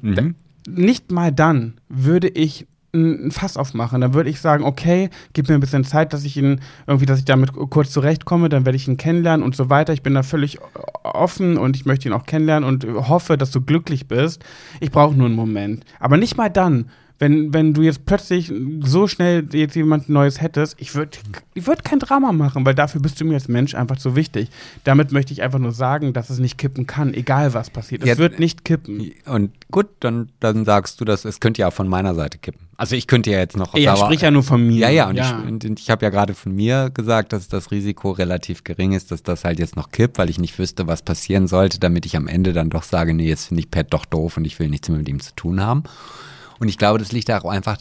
[0.00, 0.34] Mhm.
[0.68, 2.66] Nicht mal dann würde ich
[2.96, 4.00] ein Fass aufmachen.
[4.00, 7.18] Dann würde ich sagen, okay, gib mir ein bisschen Zeit, dass ich ihn irgendwie, dass
[7.18, 9.92] ich damit kurz zurechtkomme, dann werde ich ihn kennenlernen und so weiter.
[9.92, 10.58] Ich bin da völlig
[11.02, 14.44] offen und ich möchte ihn auch kennenlernen und hoffe, dass du glücklich bist.
[14.80, 15.84] Ich brauche nur einen Moment.
[16.00, 16.90] Aber nicht mal dann.
[17.18, 18.52] Wenn, wenn du jetzt plötzlich
[18.82, 21.16] so schnell jetzt jemand Neues hättest, ich würde
[21.54, 24.50] ich würd kein Drama machen, weil dafür bist du mir als Mensch einfach zu wichtig.
[24.84, 28.02] Damit möchte ich einfach nur sagen, dass es nicht kippen kann, egal was passiert.
[28.02, 29.12] Es Ja, wird nicht kippen.
[29.24, 32.60] Und gut, dann, dann sagst du das, es könnte ja von meiner Seite kippen.
[32.76, 33.74] Also ich könnte ja jetzt noch.
[33.74, 34.80] Ja, aber- sprich ja nur von mir.
[34.80, 35.42] Ja, ja, und Ja.
[35.42, 39.10] ich, und ich habe ja gerade von mir gesagt, dass das Risiko relativ gering ist,
[39.10, 42.14] dass das halt jetzt noch kippt, weil ich nicht wüsste, was passieren sollte, damit ich
[42.14, 44.68] am Ende dann doch sage, nee, jetzt finde ich Pat doch doof und ich will
[44.68, 45.84] nichts mehr mit ihm zu tun haben.
[46.58, 47.78] Und ich glaube, das liegt auch einfach,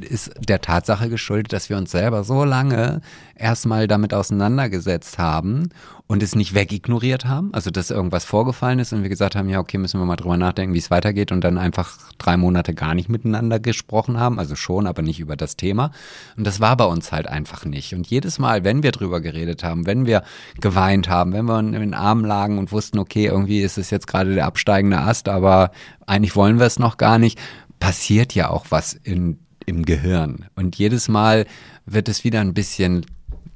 [0.00, 3.00] ist der Tatsache geschuldet, dass wir uns selber so lange
[3.36, 5.70] erstmal damit auseinandergesetzt haben
[6.06, 7.54] und es nicht wegignoriert haben.
[7.54, 10.36] Also, dass irgendwas vorgefallen ist und wir gesagt haben, ja, okay, müssen wir mal drüber
[10.36, 14.38] nachdenken, wie es weitergeht und dann einfach drei Monate gar nicht miteinander gesprochen haben.
[14.38, 15.90] Also schon, aber nicht über das Thema.
[16.36, 17.94] Und das war bei uns halt einfach nicht.
[17.94, 20.22] Und jedes Mal, wenn wir drüber geredet haben, wenn wir
[20.60, 24.06] geweint haben, wenn wir in den Armen lagen und wussten, okay, irgendwie ist es jetzt
[24.06, 25.70] gerade der absteigende Ast, aber
[26.06, 27.38] eigentlich wollen wir es noch gar nicht,
[27.82, 30.46] passiert ja auch was in, im Gehirn.
[30.54, 31.46] Und jedes Mal
[31.84, 33.04] wird es wieder ein bisschen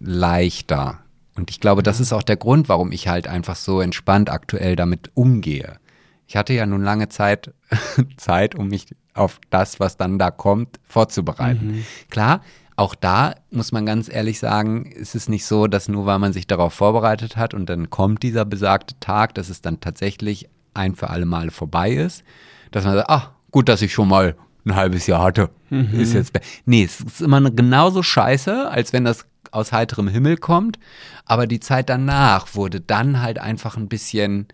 [0.00, 0.98] leichter.
[1.36, 4.74] Und ich glaube, das ist auch der Grund, warum ich halt einfach so entspannt aktuell
[4.74, 5.78] damit umgehe.
[6.26, 7.54] Ich hatte ja nun lange Zeit,
[8.16, 11.86] Zeit, um mich auf das, was dann da kommt, vorzubereiten.
[12.10, 12.40] Klar,
[12.74, 16.32] auch da muss man ganz ehrlich sagen, ist es nicht so, dass nur weil man
[16.32, 20.96] sich darauf vorbereitet hat und dann kommt dieser besagte Tag, dass es dann tatsächlich ein
[20.96, 22.24] für alle Male vorbei ist,
[22.72, 24.36] dass man sagt, ach, gut, dass ich schon mal
[24.66, 25.48] ein halbes Jahr hatte.
[25.70, 30.78] Ist jetzt, nee, es ist immer genauso scheiße, als wenn das aus heiterem Himmel kommt,
[31.24, 34.48] aber die Zeit danach wurde dann halt einfach ein bisschen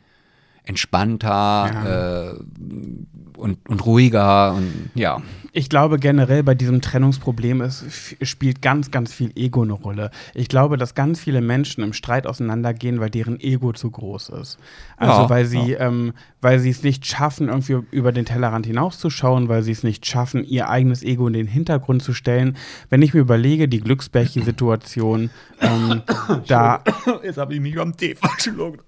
[0.64, 5.20] entspannter äh, und, und ruhiger und ja.
[5.54, 7.84] Ich glaube generell bei diesem Trennungsproblem ist,
[8.22, 10.10] spielt ganz, ganz viel Ego eine Rolle.
[10.32, 14.58] Ich glaube, dass ganz viele Menschen im Streit auseinandergehen, weil deren Ego zu groß ist.
[14.96, 19.50] Also Ja, weil sie, ähm, weil sie es nicht schaffen, irgendwie über den Tellerrand hinauszuschauen,
[19.50, 22.56] weil sie es nicht schaffen, ihr eigenes Ego in den Hintergrund zu stellen.
[22.88, 25.28] Wenn ich mir überlege, die Glücksbärchen-Situation,
[25.60, 26.02] ähm,
[26.46, 26.82] da
[27.22, 28.84] Jetzt habe ich mich am Tee verschluckt.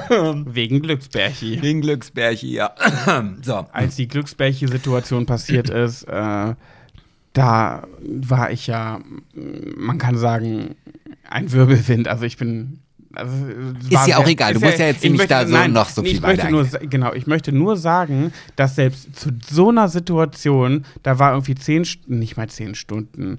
[0.46, 1.60] wegen Glücksbärchi.
[1.62, 2.72] Wegen Glücksbärchi, ja.
[3.42, 3.66] so.
[3.72, 6.54] als die Glücksbärche-Situation passiert ist, äh,
[7.32, 9.00] da war ich ja,
[9.76, 10.74] man kann sagen,
[11.28, 12.08] ein Wirbelwind.
[12.08, 12.78] Also ich bin
[13.14, 13.34] Also,
[13.90, 16.02] Ist ja auch egal, du musst ja jetzt ich nicht da so nein, noch so
[16.02, 19.68] viel ich möchte nur, weiter sa- Genau, ich möchte nur sagen, dass selbst zu so
[19.70, 23.38] einer Situation, da war irgendwie zehn, nicht mal zehn Stunden,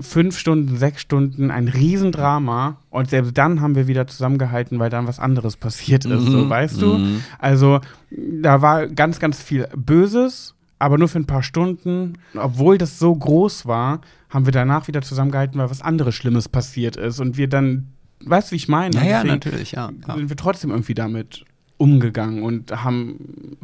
[0.00, 2.78] fünf Stunden, sechs Stunden, ein Riesendrama.
[2.90, 6.80] Und selbst dann haben wir wieder zusammengehalten, weil dann was anderes passiert ist, so weißt
[6.80, 6.98] du?
[7.38, 7.80] Also
[8.10, 12.14] da war ganz, ganz viel Böses, aber nur für ein paar Stunden.
[12.34, 16.96] Obwohl das so groß war, haben wir danach wieder zusammengehalten, weil was anderes Schlimmes passiert
[16.96, 17.20] ist.
[17.20, 17.88] Und wir dann,
[18.24, 18.96] weißt du, wie ich meine?
[18.96, 19.90] Ja, ja, natürlich, ja.
[20.06, 20.16] ja.
[20.16, 21.44] Sind wir trotzdem irgendwie damit
[21.76, 23.58] umgegangen und haben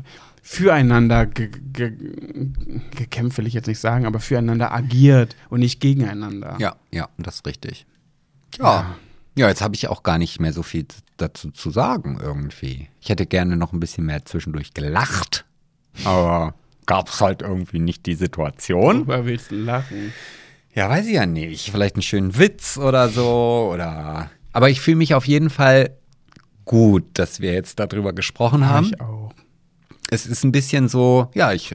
[0.48, 1.92] füreinander ge ge
[2.96, 6.56] gekämpft, will ich jetzt nicht sagen, aber füreinander agiert und nicht gegeneinander.
[6.58, 7.86] Ja, ja, das ist richtig.
[8.58, 8.96] Ja.
[9.36, 10.86] Ja, jetzt habe ich auch gar nicht mehr so viel
[11.18, 12.88] dazu zu sagen irgendwie.
[12.98, 15.44] Ich hätte gerne noch ein bisschen mehr zwischendurch gelacht,
[16.04, 16.54] aber
[16.86, 19.00] gab es halt irgendwie nicht die Situation.
[19.00, 20.14] Worüber willst du lachen?
[20.74, 21.70] Ja, weiß ich ja nicht.
[21.70, 24.30] Vielleicht einen schönen Witz oder so oder.
[24.54, 25.90] Aber ich fühle mich auf jeden Fall
[26.64, 28.86] gut, dass wir jetzt darüber gesprochen haben.
[28.86, 29.34] Ich auch.
[30.10, 31.74] Es ist ein bisschen so, ja, ich,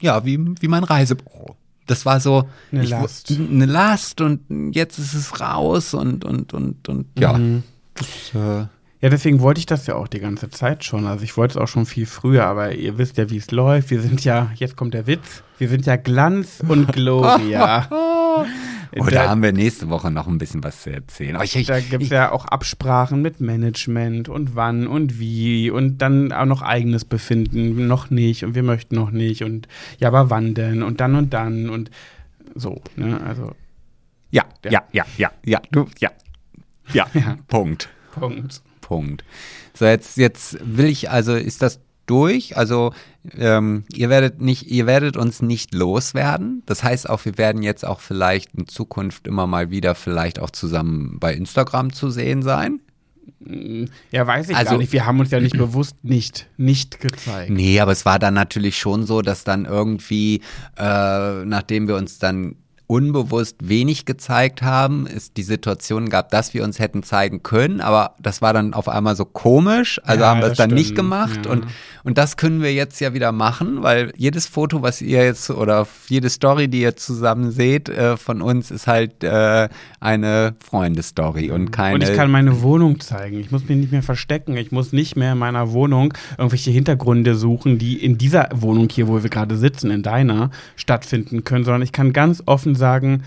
[0.00, 1.56] ja, wie, wie mein Reisebüro.
[1.86, 3.32] Das war so Eine Last.
[3.32, 7.32] eine Last und jetzt ist es raus und und und und ja.
[7.32, 7.64] Mhm.
[7.94, 8.66] Das, äh,
[9.02, 11.06] Ja, deswegen wollte ich das ja auch die ganze Zeit schon.
[11.06, 13.90] Also ich wollte es auch schon viel früher, aber ihr wisst ja, wie es läuft.
[13.90, 17.88] Wir sind ja, jetzt kommt der Witz, wir sind ja Glanz und Gloria.
[18.98, 21.36] oh, da haben wir nächste Woche noch ein bisschen was zu erzählen.
[21.36, 25.70] Aber ich, ich, Da gibt es ja auch Absprachen mit Management und wann und wie
[25.70, 29.68] und dann auch noch eigenes Befinden, noch nicht und wir möchten noch nicht und
[29.98, 31.90] ja, aber wann denn und dann und dann und
[32.54, 33.20] so, ne?
[33.20, 33.52] Also,
[34.30, 36.10] ja, ja, ja, ja, ja, du, ja,
[36.92, 37.36] ja, Ja.
[37.48, 37.88] Punkt.
[38.12, 38.62] Punkt.
[38.80, 39.24] Punkt.
[39.74, 41.80] So, jetzt, jetzt will ich, also ist das
[42.10, 42.56] durch?
[42.56, 42.92] Also
[43.38, 46.62] ähm, ihr werdet nicht, ihr werdet uns nicht loswerden.
[46.66, 50.50] Das heißt auch, wir werden jetzt auch vielleicht in Zukunft immer mal wieder vielleicht auch
[50.50, 52.80] zusammen bei Instagram zu sehen sein.
[54.10, 54.92] Ja, weiß ich Also- gar nicht.
[54.92, 57.50] Wir haben uns ja nicht bewusst nicht, nicht gezeigt.
[57.50, 60.42] Nee, aber es war dann natürlich schon so, dass dann irgendwie,
[60.76, 62.56] äh, nachdem wir uns dann
[62.90, 68.16] unbewusst wenig gezeigt haben, es die Situation gab, dass wir uns hätten zeigen können, aber
[68.20, 70.96] das war dann auf einmal so komisch, also Ja, haben wir es dann nicht stimmt,
[70.96, 71.52] gemacht ja.
[71.52, 71.66] und,
[72.02, 75.86] und das können wir jetzt ja wieder machen, weil jedes Foto, was ihr jetzt oder
[76.08, 79.68] jede Story, die ihr zusammen seht äh, von uns, ist halt äh,
[80.00, 83.38] eine Freundesstory und keine Und ich kann meine Wohnung zeigen.
[83.38, 84.56] Ich muss mich nicht mehr verstecken.
[84.56, 89.06] Ich muss nicht mehr in meiner Wohnung irgendwelche Hintergründe suchen, die in dieser Wohnung hier,
[89.06, 93.22] wo wir gerade sitzen, in deiner, stattfinden können, sondern ich kann ganz offen sagen,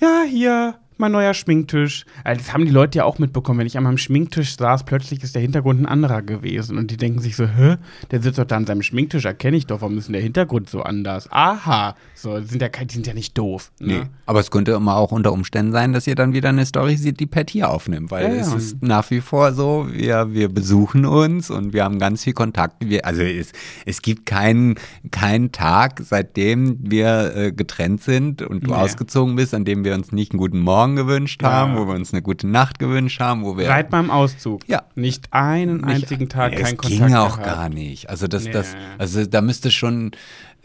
[0.00, 2.04] ja, hier, mein neuer Schminktisch.
[2.24, 3.58] Also das haben die Leute ja auch mitbekommen.
[3.60, 6.78] Wenn ich an meinem Schminktisch saß, plötzlich ist der Hintergrund ein anderer gewesen.
[6.78, 7.76] Und die denken sich so, hä,
[8.10, 10.70] der sitzt doch da an seinem Schminktisch, erkenne ich doch, warum ist denn der Hintergrund
[10.70, 11.30] so anders?
[11.30, 11.94] Aha.
[12.14, 13.72] So, die sind ja, die sind ja nicht doof.
[13.80, 13.86] Ne?
[13.86, 14.02] Nee.
[14.26, 17.20] Aber es könnte immer auch unter Umständen sein, dass ihr dann wieder eine Story seht,
[17.20, 18.56] die Pat hier aufnimmt, weil Ja, es ja.
[18.56, 22.76] ist nach wie vor so, wir, wir besuchen uns und wir haben ganz viel Kontakt.
[22.84, 23.52] Wir, also es,
[23.84, 24.76] es gibt keinen,
[25.10, 28.76] keinen Tag, seitdem wir äh, getrennt sind und du Nee.
[28.76, 31.50] ausgezogen bist, an dem wir uns nicht einen guten Morgen gewünscht Ja.
[31.50, 34.60] haben, wo wir uns eine gute Nacht gewünscht haben, wo wir Seit meinem Auszug.
[34.68, 34.82] Ja.
[34.94, 37.44] Nicht einen nicht- einzigen Tag Nee, kein es Kontakt ging auch gehabt.
[37.56, 38.08] gar nicht.
[38.10, 38.52] Also das, Nee.
[38.52, 40.12] das, also da müsste schon,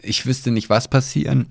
[0.00, 1.46] ich wüsste nicht, was passieren.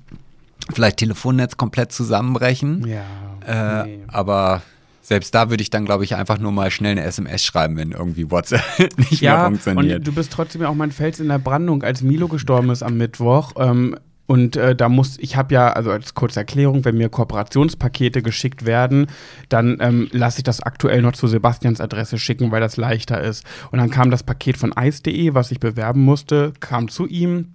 [0.74, 2.88] Vielleicht Telefonnetz komplett zusammenbrechen.
[2.88, 3.82] Ja.
[3.82, 4.00] Äh, nee.
[4.08, 4.62] Aber
[5.02, 7.92] selbst da würde ich dann, glaube ich, einfach nur mal schnell eine SMS schreiben, wenn
[7.92, 8.62] irgendwie WhatsApp
[8.98, 9.98] nicht mehr Ja, funktioniert.
[10.00, 12.84] und du bist trotzdem ja auch mein Fels in der Brandung, als Milo gestorben ist
[12.84, 13.54] am Mittwoch.
[13.58, 13.98] Ähm,
[14.28, 18.66] und äh, da muss, ich habe ja, also als kurze Erklärung, wenn mir Kooperationspakete geschickt
[18.66, 19.08] werden,
[19.50, 23.46] dann ähm, lasse ich das aktuell noch zu Sebastians Adresse schicken, weil das leichter ist.
[23.72, 27.54] Und dann kam das Paket von ice.de, was ich bewerben musste, kam zu ihm.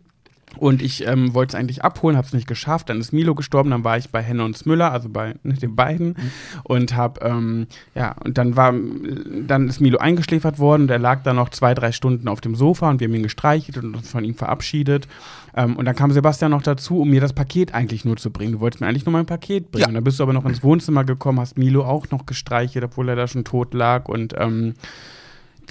[0.59, 2.89] Und ich ähm, wollte es eigentlich abholen, habe es nicht geschafft.
[2.89, 5.77] Dann ist Milo gestorben, dann war ich bei Henne und Müller, also bei ne, den
[5.77, 6.17] beiden.
[6.63, 11.23] Und habe, ähm, ja, und dann war, dann ist Milo eingeschläfert worden und er lag
[11.23, 14.09] dann noch zwei, drei Stunden auf dem Sofa und wir haben ihn gestreichelt und uns
[14.09, 15.09] von ihm verabschiedet.
[15.55, 18.53] Ähm, und dann kam Sebastian noch dazu, um mir das Paket eigentlich nur zu bringen.
[18.53, 19.83] Du wolltest mir eigentlich nur mein Paket bringen.
[19.83, 19.89] Ja.
[19.89, 23.09] Und dann bist du aber noch ins Wohnzimmer gekommen, hast Milo auch noch gestreichelt, obwohl
[23.09, 24.09] er da schon tot lag.
[24.09, 24.75] Und ähm,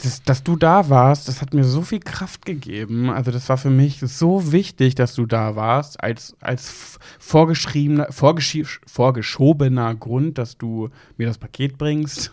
[0.03, 3.09] das, dass du da warst, das hat mir so viel Kraft gegeben.
[3.09, 9.95] Also das war für mich so wichtig, dass du da warst, als, als vorgeschriebener, vorgeschobener
[9.95, 12.31] Grund, dass du mir das Paket bringst.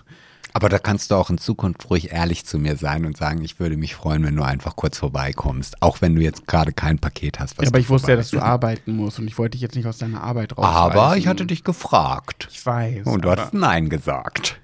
[0.54, 3.58] Aber da kannst du auch in Zukunft ruhig ehrlich zu mir sein und sagen, ich
[3.58, 5.80] würde mich freuen, wenn du einfach kurz vorbeikommst.
[5.80, 7.56] Auch wenn du jetzt gerade kein Paket hast.
[7.56, 9.76] Was Ja, aber ich wusste ja, dass du arbeiten musst und ich wollte dich jetzt
[9.76, 10.76] nicht aus deiner Arbeit rausreißen.
[10.76, 12.48] Aber ich hatte dich gefragt.
[12.50, 13.06] Ich weiß.
[13.06, 14.60] Und du hast Nein gesagt.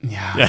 [0.00, 0.48] Ja.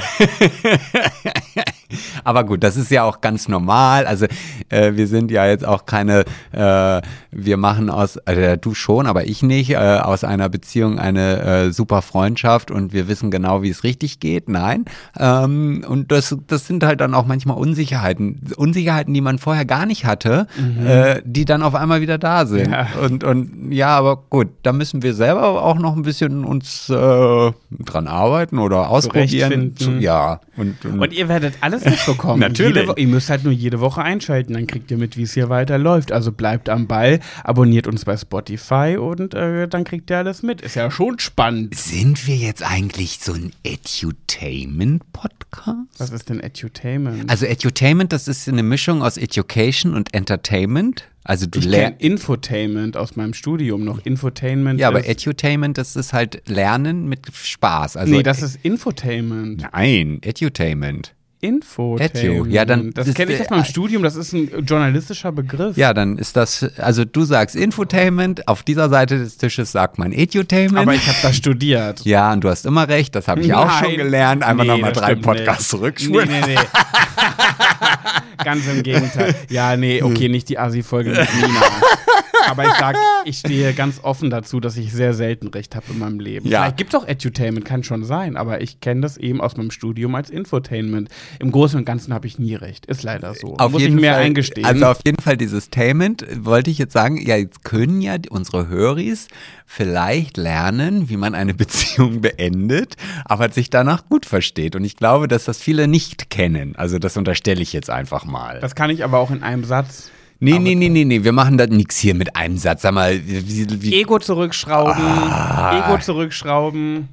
[2.24, 4.06] Aber gut, das ist ja auch ganz normal.
[4.06, 4.26] Also
[4.68, 9.26] äh, wir sind ja jetzt auch keine, äh, wir machen aus, also du schon, aber
[9.26, 13.70] ich nicht, äh, aus einer Beziehung eine äh, super Freundschaft und wir wissen genau, wie
[13.70, 14.48] es richtig geht.
[14.48, 14.84] Nein.
[15.18, 18.40] Ähm, und das, das sind halt dann auch manchmal Unsicherheiten.
[18.56, 20.46] Unsicherheiten, die man vorher gar nicht hatte,
[20.84, 22.70] äh, die dann auf einmal wieder da sind.
[22.70, 22.86] Ja.
[23.02, 27.52] Und, und ja, aber gut, da müssen wir selber auch noch ein bisschen uns äh,
[27.70, 29.74] dran arbeiten oder ausprobieren.
[29.76, 30.00] Zurechtfinden.
[30.00, 30.40] Ja.
[30.56, 32.40] Und, und, Und ihr werdet alles mitbekommen.
[32.40, 32.86] Natürlich.
[32.86, 35.48] Jede ihr müsst halt nur jede Woche einschalten, dann kriegt ihr mit, wie es hier
[35.48, 36.12] weiterläuft.
[36.12, 40.60] Also bleibt am Ball, abonniert uns bei Spotify und äh, dann kriegt ihr alles mit.
[40.60, 41.74] Ist ja schon spannend.
[41.74, 45.98] Sind wir jetzt eigentlich so ein Edutainment-Podcast?
[45.98, 47.30] Was ist denn Edutainment?
[47.30, 51.04] Also Edutainment, das ist eine Mischung aus Education und Entertainment.
[51.22, 52.00] Also du ich kenne lernst.
[52.00, 54.04] Infotainment aus meinem Studium noch.
[54.04, 57.96] Infotainment Ja, aber Edutainment, das ist halt Lernen mit Spaß.
[57.96, 59.66] Also Nee, das ist Infotainment.
[59.72, 61.14] Nein, Edutainment.
[61.40, 62.52] Infotainment.
[62.52, 65.76] Ja, dann- das kenne ich aus meinem Studium, das ist ein journalistischer Begriff.
[65.76, 70.12] Ja, dann ist das, also du sagst Infotainment, auf dieser Seite des Tisches sagt man
[70.12, 70.78] Edutainment.
[70.78, 72.00] Aber ich habe das studiert.
[72.04, 73.84] ja, und du hast immer recht, das habe ich auch Nein.
[73.84, 74.42] schon gelernt.
[74.42, 75.70] Einfach Nee, nochmal drei Podcasts nicht.
[75.70, 76.28] zurückspulen.
[76.28, 76.60] Nee, nee, nee.
[78.44, 79.34] Ganz im Gegenteil.
[79.50, 81.60] Ja, nee, okay, nicht die Asi-Folge mit Nina.
[82.50, 85.98] Aber ich sag, ich stehe ganz offen dazu, dass ich sehr selten recht habe in
[85.98, 86.48] meinem Leben.
[86.48, 86.60] Ja.
[86.62, 89.70] Vielleicht gibt es auch Edutainment, kann schon sein, aber ich kenne das eben aus meinem
[89.70, 91.08] Studium als Infotainment.
[91.38, 92.86] Im Großen und Ganzen habe ich nie recht.
[92.86, 93.56] Ist leider so.
[93.56, 94.66] Auf Muss jeden ich mir Fall, eingestehen.
[94.66, 98.68] Also auf jeden Fall dieses Tainment wollte ich jetzt sagen, ja, jetzt können ja unsere
[98.68, 99.28] Höris
[99.66, 104.74] vielleicht lernen, wie man eine Beziehung beendet, aber sich danach gut versteht.
[104.74, 106.74] Und ich glaube, dass das viele nicht kennen.
[106.76, 108.60] Also das unterstelle ich jetzt einfach mal.
[108.60, 110.10] das kann ich aber auch in einem Satz.
[110.40, 112.82] Nee, nee, nee, nee, nee, wir machen da nichts hier mit einem Satz.
[112.82, 115.78] Sag mal, wie, wie, Ego zurückschrauben, Ah.
[115.88, 117.08] Ego zurückschrauben.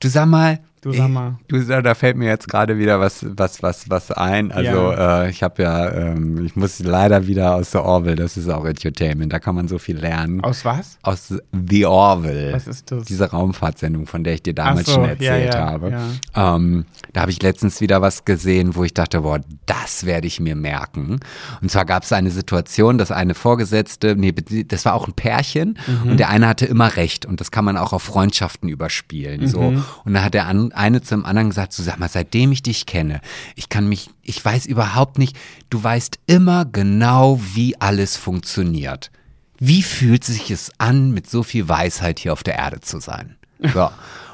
[0.00, 0.60] du sag mal.
[0.82, 1.36] Du sag mal.
[1.48, 4.50] Du, sag, da fällt mir jetzt gerade wieder was, was, was, was ein.
[4.50, 8.48] Also äh, ich habe ja, ähm, ich muss leider wieder aus der Orville, das ist
[8.48, 10.42] auch Edutainment, da kann man so viel lernen.
[10.42, 10.98] Aus was?
[11.02, 12.52] aus The Orville.
[12.54, 13.04] Was ist das?
[13.04, 15.90] Diese Raumfahrtsendung, von der ich dir damals so, schon ja, erzählt ja, habe.
[16.34, 16.56] ja.
[16.56, 20.40] Ähm, da habe ich letztens wieder was gesehen, wo ich dachte, boah, das werde ich
[20.40, 21.20] mir merken.
[21.60, 24.32] Und zwar gab es eine Situation, dass eine Vorgesetzte, nee,
[24.66, 26.10] das war auch ein Pärchen Mhm.
[26.12, 29.46] und der eine hatte immer recht und das kann man auch auf Freundschaften überspielen.
[29.46, 29.60] So.
[29.60, 29.84] Mhm.
[30.04, 33.20] Und dann hat der eine zum anderen gesagt, so sag mal, seitdem ich dich kenne,
[33.56, 35.36] ich kann mich, ich weiß überhaupt nicht,
[35.70, 39.10] du weißt immer genau, wie alles funktioniert.
[39.58, 43.36] Wie fühlt sich es an, mit so viel Weisheit hier auf der Erde zu sein?
[43.74, 43.90] So.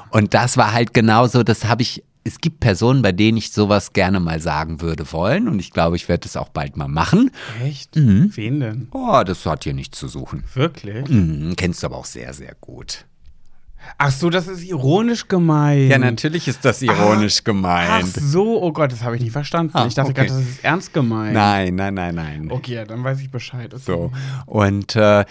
[0.09, 3.91] Und das war halt genauso, das habe ich, es gibt Personen, bei denen ich sowas
[3.91, 7.31] gerne mal sagen würde wollen und ich glaube, ich werde es auch bald mal machen.
[7.61, 7.97] Echt?
[7.97, 8.31] Mhm.
[8.35, 8.87] Wen denn?
[8.91, 10.45] Oh, das hat hier nichts zu suchen.
[10.53, 11.09] Wirklich?
[11.09, 13.05] Mhm, kennst du aber auch sehr, sehr gut.
[13.97, 15.89] Ach so, das ist ironisch gemeint.
[15.89, 18.07] Ja, natürlich ist das ironisch Ach gemeint.
[18.07, 19.71] so, oh Gott, das habe ich nicht verstanden.
[19.73, 20.27] Ah, ich dachte okay.
[20.27, 21.33] gerade, das ist ernst gemeint.
[21.33, 22.51] Nein, nein, nein, nein.
[22.51, 23.73] Okay, dann weiß ich Bescheid.
[23.77, 24.11] So.
[24.45, 25.25] Und äh,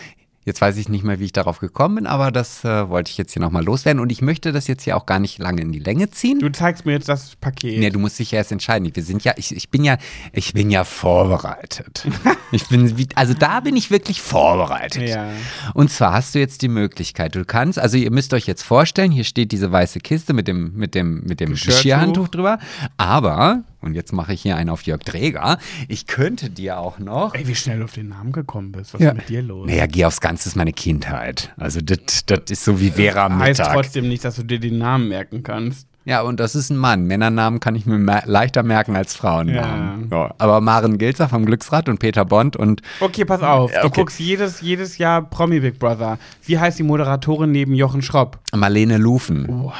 [0.46, 3.18] jetzt weiß ich nicht mehr, wie ich darauf gekommen bin, aber das äh, wollte ich
[3.18, 4.00] jetzt hier nochmal loswerden.
[4.00, 6.38] Und ich möchte das jetzt hier auch gar nicht lange in die Länge ziehen.
[6.38, 7.78] Du zeigst mir jetzt das Paket.
[7.78, 8.88] Nee, du musst dich ja erst entscheiden.
[8.94, 9.98] Wir sind ja, ich, ich bin ja,
[10.32, 12.06] ich bin ja vorbereitet.
[12.52, 15.08] ich bin, wie- also da bin ich wirklich vorbereitet.
[15.08, 15.28] Ja.
[15.74, 19.10] Und zwar hast du jetzt die Möglichkeit, du kannst, also ihr müsst euch jetzt vorstellen,
[19.10, 22.28] hier steht diese weiße Kiste mit dem, mit dem, mit dem Geschirrtuch.
[22.28, 22.58] Drüber.
[22.96, 25.58] Aber, und jetzt mache ich hier einen auf Jörg Träger,
[25.88, 28.94] ich könnte dir auch noch Ey, wie schnell du auf den Namen gekommen bist.
[28.94, 29.10] Was Ja.
[29.10, 29.66] ist mit dir los?
[29.68, 31.52] naja, geh aufs Ganze, ist meine Kindheit.
[31.56, 35.08] Also das ist so wie Vera am heißt trotzdem nicht, dass du dir den Namen
[35.08, 35.86] merken kannst.
[36.08, 37.06] Ja, und das ist ein Mann.
[37.06, 40.08] Männernamen kann ich mir leichter merken als Frauennamen.
[40.08, 40.16] Ja.
[40.26, 40.34] Ja.
[40.38, 43.72] Aber Maren Gilzer vom Glücksrad und Peter Bond und Okay, pass auf.
[43.72, 43.90] Du okay.
[44.02, 46.20] guckst jedes, jedes Jahr Promi Big Brother.
[46.44, 48.38] Wie heißt die Moderatorin neben Jochen Schropp?
[48.54, 49.48] Marlene Lufen.
[49.48, 49.74] Boah,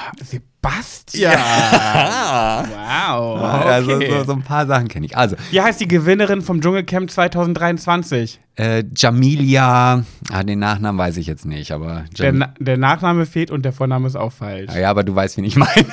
[0.70, 1.32] Sebastian.
[3.08, 3.40] Wow.
[3.42, 4.10] Also Okay.
[4.18, 5.16] so, so ein paar Sachen kenne ich.
[5.16, 8.40] Also, Wie heißt die Gewinnerin vom Dschungelcamp 2023?
[8.56, 10.02] äh, Jamilia,
[10.32, 13.72] ah, den Nachnamen weiß ich jetzt nicht, aber Der, Na der Nachname fehlt und der
[13.72, 14.72] Vorname ist auch falsch.
[14.74, 15.70] ja, aber du weißt, wen ich meine.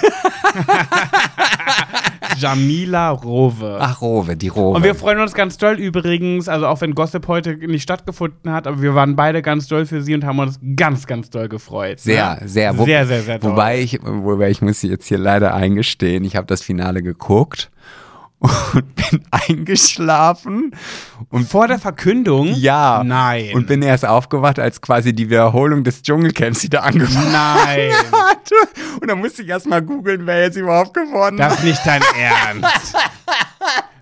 [2.37, 3.77] Jamila Rowe.
[3.79, 4.75] Ach, Rowe, die Rowe.
[4.75, 8.67] Und wir freuen uns ganz doll übrigens, also auch wenn Gossip heute nicht stattgefunden hat,
[8.67, 11.99] aber wir waren beide ganz doll für sie und haben uns ganz, ganz doll gefreut.
[11.99, 12.47] sehr, ne?
[12.47, 13.51] sehr, wo- sehr, sehr, sehr doll.
[13.51, 17.69] Wobei ich, wobei ich muss jetzt hier leider eingestehen, ich habe das Finale geguckt
[18.73, 20.75] und bin eingeschlafen
[21.29, 22.53] und Vor der Verkündung?
[22.55, 23.03] Ja.
[23.03, 23.51] Nein.
[23.53, 27.91] Und bin erst aufgewacht, als quasi die Wiederholung des Dschungelcamps wieder angefangen Nein.
[28.11, 28.55] hatte.
[28.99, 31.51] Und dann musste ich erst mal googeln, wer jetzt überhaupt gewonnen hat.
[31.51, 32.95] Das ist nicht dein Ernst.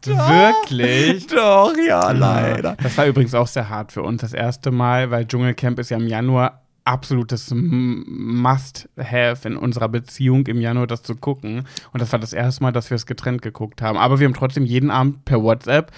[0.05, 1.27] Wirklich?
[1.27, 2.75] Doch, ja, leider.
[2.81, 5.97] Das war übrigens auch sehr hart für uns das erste Mal, weil Dschungelcamp ist ja
[5.97, 11.67] im Januar absolutes Must-Have in unserer Beziehung im Januar, das zu gucken.
[11.93, 13.97] Und das war das erste Mal, dass wir es getrennt geguckt haben.
[13.97, 15.91] Aber wir haben trotzdem jeden Abend per WhatsApp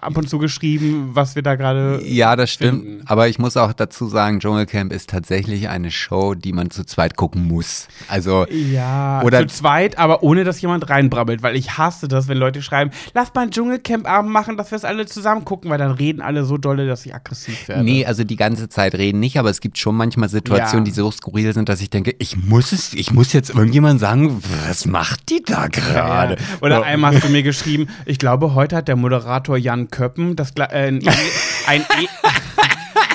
[0.00, 2.00] ab und zu geschrieben, was wir da gerade.
[2.04, 2.84] Ja, das stimmt.
[2.84, 3.02] finden.
[3.06, 7.16] Aber ich muss auch dazu sagen, Dschungelcamp ist tatsächlich eine Show, die man zu zweit
[7.16, 7.88] gucken muss.
[8.08, 12.38] Also, Ja, Oder- zu zweit, aber ohne dass jemand reinbrabbelt, weil ich hasse das, wenn
[12.38, 15.90] Leute schreiben, lass mal einen Dschungelcamp-Abend machen, dass wir es alle zusammen gucken, weil dann
[15.92, 17.82] reden alle so dolle, dass ich aggressiv werde.
[17.84, 20.90] nee, also die ganze Zeit reden nicht, aber es gibt schon manchmal Situationen, Ja.
[20.92, 24.40] die so skurril sind, dass ich denke, ich muss es, ich muss jetzt irgendjemand sagen,
[24.68, 26.34] was macht die da gerade?
[26.34, 26.38] Ja.
[26.60, 26.82] Oder So.
[26.82, 30.62] einmal hast du mir geschrieben, ich glaube, heute hat der Moderator Jan Köppen das, äh,
[30.64, 31.02] ein,
[31.66, 31.84] ein,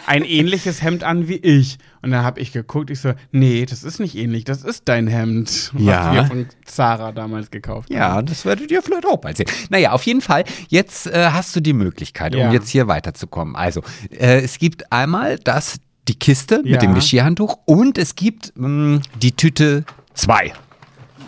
[0.07, 1.77] ein, ähnliches Hemd an wie ich.
[2.01, 5.07] Und dann habe ich geguckt, ich so, nee, das ist nicht ähnlich, das ist dein
[5.07, 6.13] Hemd, was Ja.
[6.13, 7.97] wir von Zara damals gekauft haben.
[7.97, 9.47] Ja, das werdet ihr vielleicht auch bald sehen.
[9.69, 12.51] Naja, auf jeden Fall, jetzt äh, hast du die Möglichkeit, um Ja.
[12.51, 13.55] jetzt hier weiterzukommen.
[13.55, 13.81] Also,
[14.11, 15.77] äh, es gibt einmal das,
[16.09, 16.71] die Kiste Ja.
[16.73, 20.51] mit dem Geschirrhandtuch und es gibt mh, die Tüte 2.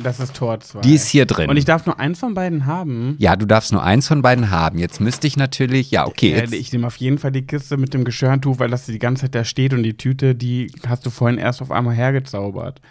[0.04, 0.82] Das ist Tor 2.
[0.82, 1.50] Die ist hier drin.
[1.50, 3.16] Und ich darf nur eins von beiden haben.
[3.20, 4.78] ja, du darfst nur eins von beiden haben.
[4.78, 6.32] Jetzt müsste ich natürlich, ja, okay.
[6.36, 9.22] Jetzt, ich nehme auf jeden Fall die Kiste mit dem Geschirrhandtuch, weil das die ganze
[9.24, 12.82] Zeit da steht und die Tüte, die hast du vorhin erst auf einmal hergezaubert.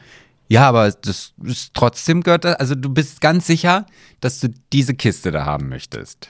[0.48, 3.86] ja, aber das ist trotzdem gehört, also du bist ganz sicher,
[4.20, 6.28] dass du diese Kiste da haben möchtest.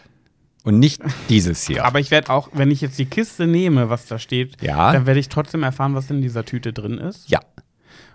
[0.65, 1.85] Und nicht dieses hier.
[1.85, 4.93] Aber ich werde auch, wenn ich jetzt die Kiste nehme, was da steht, Ja.
[4.93, 7.29] dann werde ich trotzdem erfahren, was in dieser Tüte drin ist.
[7.31, 7.41] ja.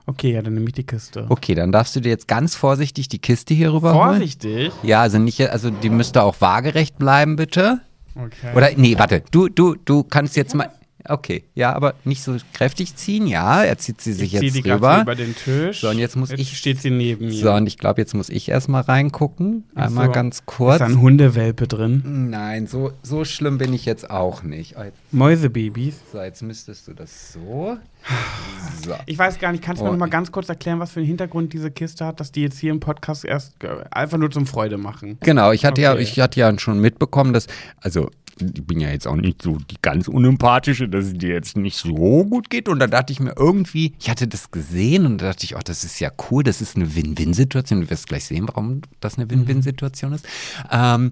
[0.05, 1.25] Okay, ja, dann nehme ich die Kiste.
[1.29, 4.17] Okay, dann darfst du dir jetzt ganz vorsichtig die Kiste hier rüberholen.
[4.17, 4.71] Vorsichtig.
[4.83, 7.79] Ja, also nicht, also die müsste auch waagerecht bleiben, bitte.
[8.15, 8.55] Okay.
[8.55, 10.69] Oder, nee, warte, du, du, du kannst jetzt mal,
[11.07, 14.61] okay, ja, aber nicht so kräftig ziehen, ja, er zieht sie sich ich jetzt die
[14.63, 15.01] gerade rüber.
[15.03, 15.79] über den Tisch.
[15.81, 17.33] So, und jetzt muss jetzt ich- steht sie neben mir.
[17.33, 20.11] So, und ich glaube, jetzt muss ich erstmal reingucken, einmal So.
[20.11, 20.79] ganz Ist kurz.
[20.79, 22.29] da ein Hundewelpe drin?
[22.31, 24.75] Nein, so, so schlimm bin ich jetzt auch nicht.
[24.77, 25.95] Oh, Mäusebabys?
[26.11, 27.77] so, jetzt müsstest du das so.
[28.85, 28.93] So.
[29.07, 29.93] Ich weiß gar nicht, kannst du mir Oh.
[29.93, 32.57] noch mal ganz kurz erklären, was für einen Hintergrund diese Kiste hat, dass die jetzt
[32.59, 35.17] hier im Podcast erst äh, einfach nur zum Freude machen?
[35.19, 36.01] Genau, ich hatte ja, Okay.
[36.03, 37.47] ich hatte ja schon mitbekommen, dass,
[37.81, 41.57] also ich bin ja jetzt auch nicht so die ganz unempathische, dass es dir jetzt
[41.57, 42.69] nicht so gut geht.
[42.69, 45.61] Und da dachte ich mir irgendwie, ich hatte das gesehen und da dachte ich, oh,
[45.61, 47.81] das ist ja cool, das ist eine Win-Win-Situation.
[47.81, 50.25] Du wirst gleich sehen, warum das eine Win-Win-Situation ist.
[50.71, 51.11] Ähm,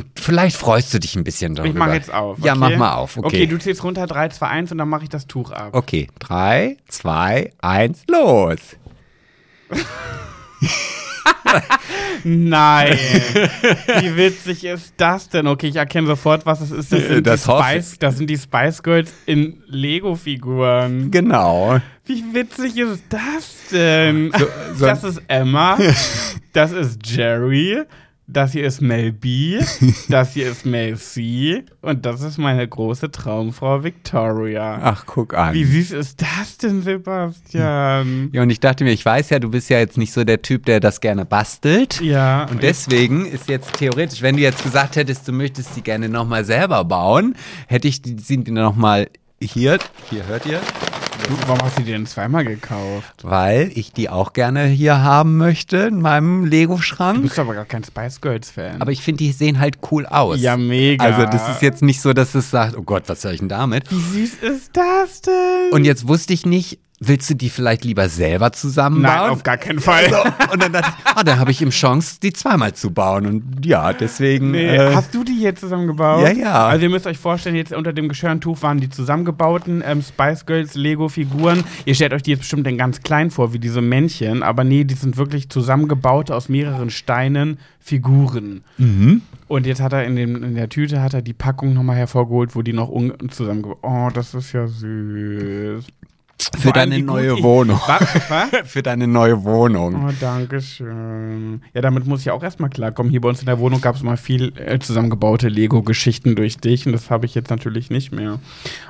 [0.00, 1.70] und vielleicht freust du dich ein bisschen darüber.
[1.72, 2.38] Ich mache jetzt auf.
[2.38, 2.60] Ja, okay?
[2.60, 3.16] mach mal auf.
[3.16, 3.26] Okay.
[3.26, 5.70] Okay, du zählst runter 3, 2, 1 und dann mache ich das Tuch ab.
[5.72, 8.58] Okay, drei, zwei, eins, los.
[12.24, 12.98] Nein.
[14.00, 15.46] Wie witzig ist das denn?
[15.46, 16.92] Okay, ich erkenne sofort, was es ist.
[16.92, 21.10] Das sind, Das die, Spice, das sind die Spice Girls in Lego-Figuren.
[21.10, 21.80] Genau.
[22.04, 24.32] Wie witzig ist das denn?
[24.74, 25.78] so- das ist Emma.
[26.52, 27.82] Das ist Jerry.
[28.28, 29.60] Das hier ist Mel B.
[30.08, 31.64] Das hier ist Mel C.
[31.80, 34.80] Und das ist meine große Traumfrau Victoria.
[34.82, 35.54] Ach, guck an.
[35.54, 38.30] Wie süß ist das denn, Sebastian?
[38.32, 40.42] Ja, und ich dachte mir, ich weiß ja, du bist ja jetzt nicht so der
[40.42, 42.00] Typ, der das gerne bastelt.
[42.00, 42.46] Ja.
[42.50, 46.44] Und deswegen ist jetzt theoretisch, wenn du jetzt gesagt hättest, du möchtest die gerne nochmal
[46.44, 47.36] selber bauen,
[47.68, 49.08] hätte ich die, nochmal
[49.40, 49.78] hier,
[50.10, 50.60] hier hört ihr,
[51.28, 53.24] Du, warum hast du die denn zweimal gekauft?
[53.24, 57.22] weil ich die auch gerne hier haben möchte in meinem Du Lego-Schrank.
[57.22, 58.80] bist aber gar kein Spice Girls-Fan.
[58.80, 60.40] Aber ich finde, die sehen halt cool aus.
[60.40, 61.04] Ja, mega.
[61.04, 63.48] Also das ist jetzt nicht so, dass es sagt, oh Gott, was soll ich denn
[63.48, 63.90] damit?
[63.90, 65.72] Wie süß ist das denn?
[65.72, 69.16] Und jetzt wusste ich nicht, willst du die vielleicht lieber selber zusammenbauen?
[69.16, 70.08] Nein, auf gar keinen Fall.
[70.08, 70.16] So,
[70.52, 73.26] und dann dachte ich, ah, dann habe ich ihm Chance, die zweimal zu bauen.
[73.26, 74.52] Und ja, deswegen.
[74.52, 76.22] Nee, äh, hast du die jetzt zusammengebaut?
[76.22, 76.66] Ja, ja.
[76.66, 80.74] Also ihr müsst euch vorstellen, jetzt unter dem Geschirrtuch waren die zusammengebauten ähm, Spice Girls
[80.74, 81.64] Lego-Figuren.
[81.84, 84.84] Ihr stellt euch die jetzt bestimmt in ganz klein vor, wie diese Männchen, aber nee,
[84.84, 88.64] die sind wirklich zusammengebaute aus mehreren Steinen Figuren.
[88.78, 89.22] mhm.
[89.48, 92.56] Und jetzt hat er in, dem, in der Tüte hat er die Packung nochmal hervorgeholt,
[92.56, 92.90] wo die noch
[93.30, 95.84] zusammengebaut Oh, das ist ja süß.
[96.58, 97.80] Für deine neue Wohnung.
[97.86, 98.30] Was?
[98.30, 98.48] Was?
[98.70, 100.06] Für deine neue Wohnung.
[100.06, 101.62] Oh, danke schön.
[101.74, 103.10] Ja, damit muss ich auch erstmal klarkommen.
[103.10, 106.86] Hier bei uns in der Wohnung gab es mal viel äh, zusammengebaute Lego-Geschichten durch dich
[106.86, 108.38] und das habe ich jetzt natürlich nicht mehr.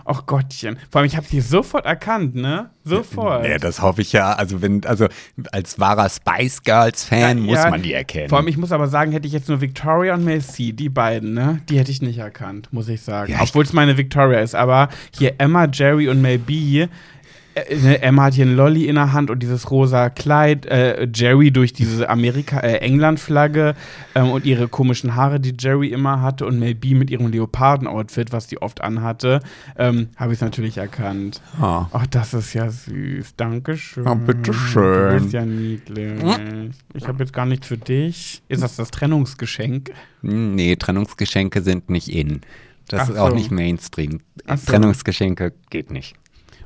[0.05, 0.78] Ach Gottchen.
[0.90, 2.70] Vor allem, ich habe sie sofort erkannt, ne?
[2.84, 3.47] Sofort.
[3.47, 4.32] Ja, das hoffe ich ja.
[4.32, 5.09] Also, wenn, also
[5.51, 8.28] als wahrer Spice Girls-Fan muss Ja, man die erkennen.
[8.28, 11.34] Vor allem, ich muss aber sagen, hätte ich jetzt nur Victoria und C, die beiden,
[11.34, 11.61] ne?
[11.68, 13.32] Die hätte ich nicht erkannt, muss ich sagen.
[13.32, 14.55] Ja, Obwohl es meine Victoria ist.
[14.55, 16.86] Aber hier Emma, Jerry und Mel B.
[17.57, 20.67] Äh, ne, Emma hat hier einen Lolly in der Hand und dieses rosa Kleid.
[20.67, 23.75] Äh, Jerry durch diese Amerika, äh, England-Flagge
[24.15, 26.45] ähm, und ihre komischen Haare, die Jerry immer hatte.
[26.45, 29.41] Und Mel B mit ihrem Leoparden-Outfit, was die oft anhatte,
[29.79, 31.41] ähm, habe ich es natürlich erkannt.
[31.59, 33.37] Ach, das ist ja süß.
[33.37, 34.07] Dankeschön.
[34.07, 35.17] Ah, bitteschön.
[35.17, 36.23] Du bist ja niedlich.
[36.93, 38.43] Ich habe jetzt gar nichts für dich.
[38.49, 39.93] Ist das das Trennungsgeschenk?
[40.23, 42.43] Hm, Nee, Trennungsgeschenke sind nicht in.
[42.89, 43.35] Das Ach ist auch so.
[43.35, 44.21] nicht Mainstream.
[44.47, 44.71] So.
[44.71, 46.15] Trennungsgeschenke geht nicht.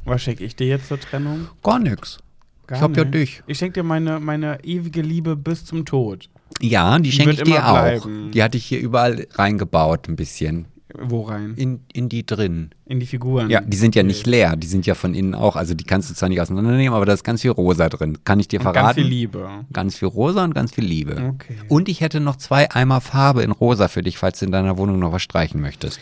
[0.04, 1.48] Was schenke ich dir jetzt zur Trennung?
[1.62, 2.18] Gar nix.
[2.66, 3.42] Gar Ich hab ja dich.
[3.46, 6.28] Ich schenke dir meine, meine ewige Liebe bis zum Tod.
[6.60, 7.72] Ja, die schenke ich dir auch.
[7.82, 8.30] bleiben.
[8.32, 10.66] Die hatte ich hier überall reingebaut, ein bisschen.
[10.98, 11.54] Wo rein?
[11.56, 12.70] In, in die drin.
[12.86, 13.48] In die Figuren.
[13.48, 15.54] Ja, die sind ja nicht leer, die sind ja von innen auch.
[15.54, 18.18] Also die kannst du zwar nicht auseinandernehmen, aber da ist ganz viel rosa drin.
[18.24, 18.84] Kann ich dir Und verraten?
[18.86, 19.48] ganz viel Liebe.
[19.72, 21.12] Ganz viel rosa und ganz viel Liebe.
[21.34, 21.54] Okay.
[21.68, 24.78] Und ich hätte noch zwei Eimer Farbe in rosa für dich, falls du in deiner
[24.78, 26.00] Wohnung noch was streichen möchtest.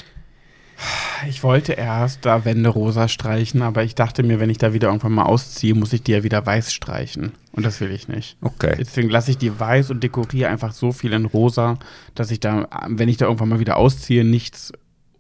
[1.29, 4.89] Ich wollte erst da Wände rosa streichen, aber ich dachte mir, wenn ich da wieder
[4.89, 7.33] irgendwann mal ausziehe, muss ich die ja wieder weiß streichen.
[7.53, 8.37] Und das will ich nicht.
[8.41, 8.77] Okay.
[8.79, 11.79] Deswegen lasse ich die weiß und dekoriere einfach so viel in rosa,
[12.15, 14.73] dass ich da, wenn ich da irgendwann mal wieder ausziehe, nichts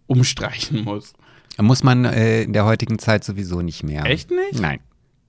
[0.06, 1.14] umstreichen muss.
[1.60, 4.04] Muss man äh, in der heutigen Zeit sowieso nicht mehr.
[4.04, 4.60] Echt nicht?
[4.60, 4.78] Nein.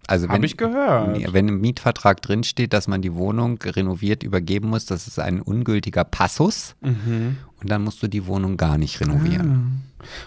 [0.09, 1.33] Also wenn, Habe ich gehört.
[1.33, 6.03] Wenn im Mietvertrag drinsteht, dass man die Wohnung renoviert übergeben muss, das ist ein ungültiger
[6.03, 6.75] Passus.
[6.81, 7.37] Mhm.
[7.61, 9.83] Und dann musst du die Wohnung gar nicht renovieren.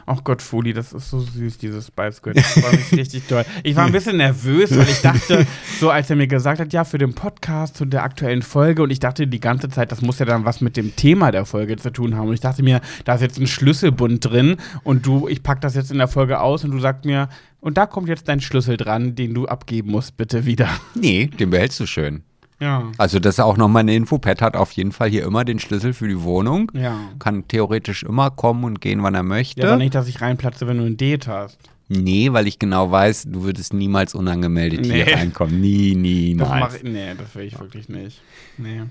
[0.06, 2.34] Ach Gott, Fuli, das ist so süß, dieses Spice Girl.
[2.34, 3.44] Das war mich richtig toll.
[3.64, 5.46] Ich war ein bisschen nervös, weil ich dachte,
[5.80, 8.90] so als er mir gesagt hat, ja, für den Podcast zu der aktuellen Folge und
[8.90, 11.76] ich dachte die ganze Zeit, das muss ja dann was mit dem Thema der Folge
[11.76, 12.28] zu tun haben.
[12.28, 15.74] Und ich dachte mir, da ist jetzt ein Schlüsselbund drin und du, ich pack das
[15.74, 17.28] jetzt in der Folge aus und du sagst mir,
[17.62, 20.68] und da kommt jetzt dein Schlüssel dran, den du abgeben musst, bitte wieder.
[20.94, 22.22] Nee, den behältst du schön.
[22.60, 22.92] Ja.
[22.98, 24.18] Also das ist auch nochmal eine Info.
[24.18, 26.70] Pat hat auf jeden Fall hier immer den Schlüssel für die Wohnung.
[26.74, 26.96] Ja.
[27.18, 29.62] Kann theoretisch immer kommen und gehen, wann er möchte.
[29.62, 31.58] Ja, aber nicht, dass ich reinplatze, wenn du ein Date hast.
[31.88, 35.04] Nee, weil ich genau weiß, du würdest niemals unangemeldet Nee.
[35.04, 35.60] hier reinkommen.
[35.60, 36.82] Nie, Das mach niemals.
[36.84, 38.20] nee, das will ich wirklich nicht.
[38.58, 38.82] Nee.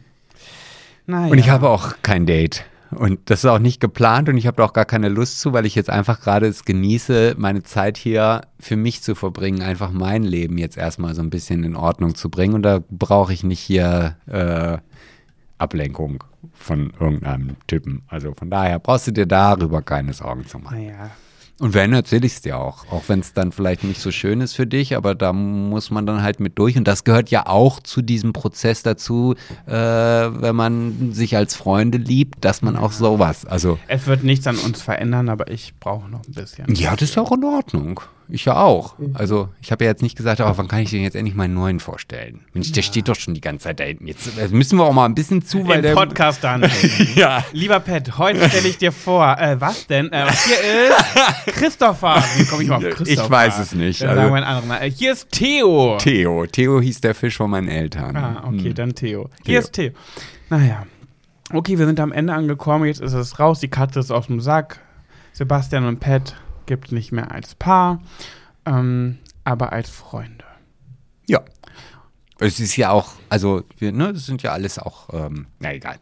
[1.08, 1.32] Naja.
[1.32, 2.66] Und ich habe auch kein Date.
[2.92, 5.54] Und das ist auch nicht geplant und ich habe da auch gar keine Lust zu,
[5.54, 9.92] weil ich jetzt einfach gerade es genieße, meine Zeit hier für mich zu verbringen, einfach
[9.92, 12.54] mein Leben jetzt erstmal so ein bisschen in Ordnung zu bringen.
[12.54, 14.78] Und da brauche ich nicht hier äh,
[15.58, 16.24] Ablenkung
[16.54, 18.04] von irgendeinem Typen.
[18.08, 20.86] Also von daher brauchst du dir darüber keine Sorgen zu machen.
[20.86, 21.12] Naja.
[21.62, 22.91] Und wenn, erzähle ich es dir auch.
[22.91, 26.07] Auch wenn es dann vielleicht nicht so schön ist für dich, aber da muss man
[26.07, 26.76] dann halt mit durch.
[26.76, 29.36] Und das gehört ja auch zu diesem Prozess dazu,
[29.68, 33.45] äh, wenn man sich als Freunde liebt, dass man auch sowas.
[33.45, 36.74] Also, Es wird nichts an uns verändern, aber ich brauche noch ein bisschen.
[36.74, 38.01] ja, das ist auch in Ordnung.
[38.34, 38.96] Ich ja auch.
[39.14, 41.54] Also, ich habe ja jetzt nicht gesagt, aber wann kann ich den jetzt endlich meinen
[41.54, 42.40] neuen vorstellen?
[42.54, 44.08] Mensch, der steht doch schon die ganze Zeit da hinten.
[44.08, 45.94] Jetzt äh, müssen wir auch mal ein bisschen zu, weil Im der.
[45.96, 46.66] Podcast dann.
[47.16, 47.44] Ja.
[47.52, 50.12] Lieber Pat, heute stelle ich dir vor, äh, was denn?
[50.14, 50.56] Äh, hier
[50.90, 52.24] ist Christopher.
[52.38, 53.24] Wie komme ich mal auf Christopher?
[53.26, 54.02] Ich weiß es nicht.
[54.02, 54.68] Dann Also- anderen.
[54.68, 54.78] Mal.
[54.82, 55.98] Äh, hier ist Theo.
[56.00, 56.46] Theo.
[56.48, 58.16] Theo hieß der Fisch von meinen Eltern.
[58.16, 58.74] Ah, okay, Hm.
[58.76, 59.24] dann Theo.
[59.24, 59.30] Theo.
[59.46, 59.92] Hier ist Theo.
[60.50, 60.86] Naja.
[61.54, 62.86] Okay, wir sind am Ende angekommen.
[62.86, 63.60] Jetzt ist es raus.
[63.60, 64.80] Die Katze ist aus dem Sack.
[65.34, 68.01] Sebastian und Pat gibt es nicht mehr als Paar,
[68.66, 70.45] ähm, aber als Freunde.
[71.28, 71.41] Ja.
[72.39, 75.97] Es ist ja auch, also, wir, ne, das sind ja alles auch, ähm, na egal.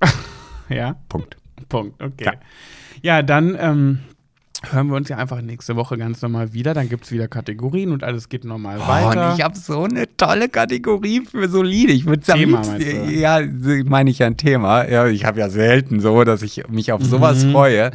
[0.68, 0.96] Ja?
[1.08, 1.36] Punkt.
[1.68, 2.24] Punkt, okay.
[2.24, 2.32] Ja.
[3.02, 3.98] Ja, dann ähm,
[4.70, 6.72] hören wir uns ja einfach nächste Woche ganz normal wieder.
[6.72, 9.30] Dann gibt es wieder Kategorien und alles geht normal Oh, weiter.
[9.32, 11.92] und ich habe so eine tolle Kategorie für solide.
[11.92, 13.10] Ich würde du?
[13.10, 13.40] ja,
[13.84, 14.88] meine ich ja ein Thema.
[14.88, 17.52] Ja, ich habe ja selten so, dass ich mich auf sowas Mhm.
[17.52, 17.90] freue.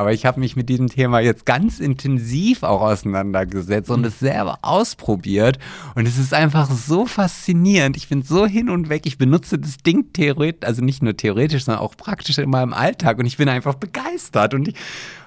[0.00, 4.58] Aber ich habe mich mit diesem Thema jetzt ganz intensiv auch auseinandergesetzt und es selber
[4.62, 5.58] ausprobiert.
[5.94, 7.98] Und es ist einfach so faszinierend.
[7.98, 9.02] Ich bin so hin und weg.
[9.04, 13.18] Ich benutze das Ding theoretisch, also nicht nur theoretisch, sondern auch praktisch in meinem Alltag.
[13.18, 14.54] Und ich bin einfach begeistert.
[14.54, 14.74] Und ich,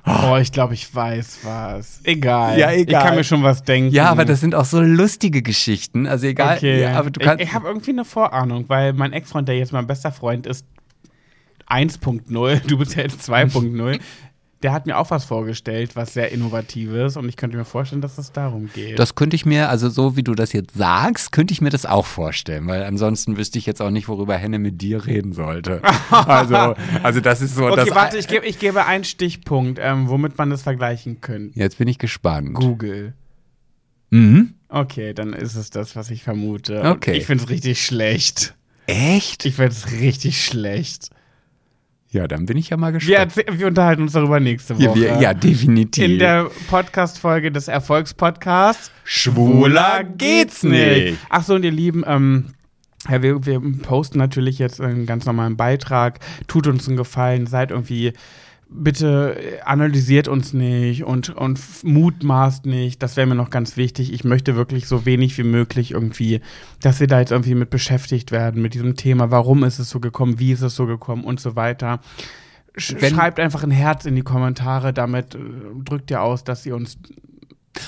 [0.08, 2.00] oh, ich glaube, ich weiß was.
[2.04, 2.58] Egal.
[2.58, 3.02] Ja, egal.
[3.04, 3.94] Ich kann mir schon was denken.
[3.94, 6.08] ja, aber das sind auch so lustige Geschichten.
[6.08, 6.58] Also egal.
[6.58, 6.82] Okay.
[6.82, 9.72] Ja, aber du kannst, ich ich habe irgendwie eine Vorahnung, weil mein Ex-Freund, der jetzt
[9.72, 10.66] mein bester Freund ist,
[11.68, 14.00] 1.0, du bist ja jetzt 2.0,
[14.64, 18.18] der hat mir auch was vorgestellt, was sehr innovatives und ich könnte mir vorstellen, dass
[18.18, 18.98] es darum geht.
[18.98, 21.86] Das könnte ich mir, also so wie du das jetzt sagst, könnte ich mir das
[21.86, 25.82] auch vorstellen, weil ansonsten wüsste ich jetzt auch nicht, worüber Henne mit dir reden sollte.
[26.34, 27.68] Also, also das ist so.
[27.68, 31.58] okay, warte, ich, gebe ich gebe einen Stichpunkt, ähm, womit man das vergleichen könnte.
[31.60, 32.54] Jetzt bin ich gespannt.
[32.54, 33.14] Google.
[34.10, 34.54] Mhm.
[34.70, 36.82] Okay, dann ist es das, was ich vermute.
[36.82, 37.14] Und Okay.
[37.14, 38.56] Ich finde es richtig schlecht.
[38.86, 39.46] Echt?
[39.46, 41.10] Ich finde es richtig schlecht.
[42.14, 43.34] Ja, dann bin ich ja mal Wir, gespannt.
[43.34, 44.84] erzäh- wir unterhalten uns darüber nächste Woche.
[44.86, 46.04] Ja, wir, ja definitiv.
[46.04, 51.18] In der Podcast-Folge des Erfolgspodcasts Schwuler geht's nicht.
[51.30, 52.54] Ach so, und ihr Lieben, ähm,
[53.10, 56.20] ja, wir, wir posten natürlich jetzt einen ganz normalen Beitrag.
[56.48, 58.14] Tut uns einen Gefallen, seid irgendwie.
[58.76, 63.04] Bitte analysiert uns nicht und, und mutmaßt nicht.
[63.04, 64.12] Das wäre mir noch ganz wichtig.
[64.12, 66.42] Ich möchte wirklich so wenig wie möglich irgendwie,
[66.82, 69.30] dass wir da jetzt irgendwie mit beschäftigt werden, mit diesem Thema.
[69.30, 70.40] Warum ist es so gekommen?
[70.40, 71.24] Wie ist es so gekommen?
[71.24, 72.00] Und so weiter.
[72.76, 74.92] Sch Wenn- schreibt einfach ein Herz in die Kommentare.
[74.92, 75.40] Damit äh,
[75.86, 76.98] drückt ihr aus, dass ihr uns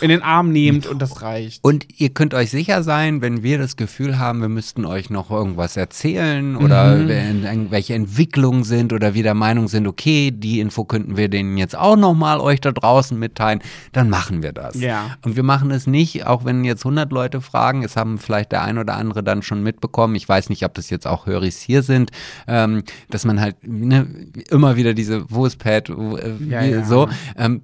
[0.02, 1.64] in den Arm nehmt und das reicht.
[1.64, 5.30] Und ihr könnt euch sicher sein, wenn wir das Gefühl haben, wir müssten euch noch
[5.32, 7.08] irgendwas erzählen oder Mhm.
[7.08, 11.58] wenn irgendwelche Entwicklungen sind oder wir der Meinung sind, okay, die Info könnten wir denen
[11.58, 13.60] jetzt auch nochmal euch da draußen mitteilen,
[13.92, 14.76] dann machen wir das.
[14.80, 15.18] Ja.
[15.24, 18.64] Und wir machen es nicht, auch wenn jetzt 100 Leute fragen, es haben vielleicht der
[18.64, 21.84] ein oder andere dann schon mitbekommen, ich weiß nicht, ob das jetzt auch Höris hier
[21.84, 22.12] sind,
[22.48, 24.08] ähm, dass man halt ne,
[24.50, 26.84] immer wieder diese, wo ist Pat, wo, äh, Ja, ja.
[26.86, 27.08] so,
[27.38, 27.62] ähm,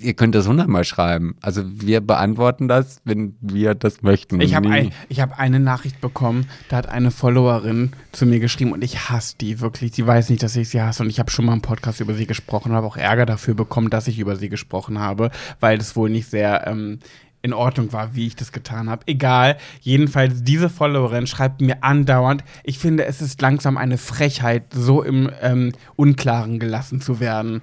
[0.00, 1.36] ihr könnt das hundertmal schreiben.
[1.40, 4.40] Also wir beantworten das, wenn wir das möchten.
[4.40, 8.72] Ich habe ein, ich hab eine Nachricht bekommen, da hat eine Followerin zu mir geschrieben
[8.72, 9.92] und ich hasse die wirklich.
[9.94, 12.14] Sie weiß nicht, dass ich sie hasse und ich habe schon mal im Podcast über
[12.14, 15.30] sie gesprochen und habe auch Ärger dafür bekommen, dass ich über sie gesprochen habe,
[15.60, 16.98] weil es wohl nicht sehr ähm,
[17.42, 19.02] in Ordnung war, wie ich das getan habe.
[19.06, 19.56] Egal.
[19.80, 25.30] Jedenfalls, diese Followerin schreibt mir andauernd, ich finde, es ist langsam eine Frechheit, so im
[25.40, 27.62] ähm, Unklaren gelassen zu werden.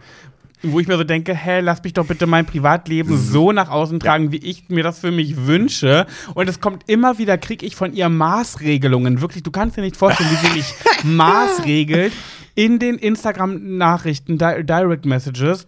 [0.63, 3.99] Wo ich mir so denke, hä, lass mich doch bitte mein Privatleben so nach außen
[3.99, 6.07] tragen, wie ich mir das für mich wünsche.
[6.33, 9.21] Und es kommt immer wieder, kriege ich von ihr Maßregelungen.
[9.21, 10.73] Wirklich, du kannst dir nicht vorstellen, wie sie mich
[11.03, 12.11] maßregelt
[12.55, 15.67] in den Instagram-Nachrichten, Di Direct Messages.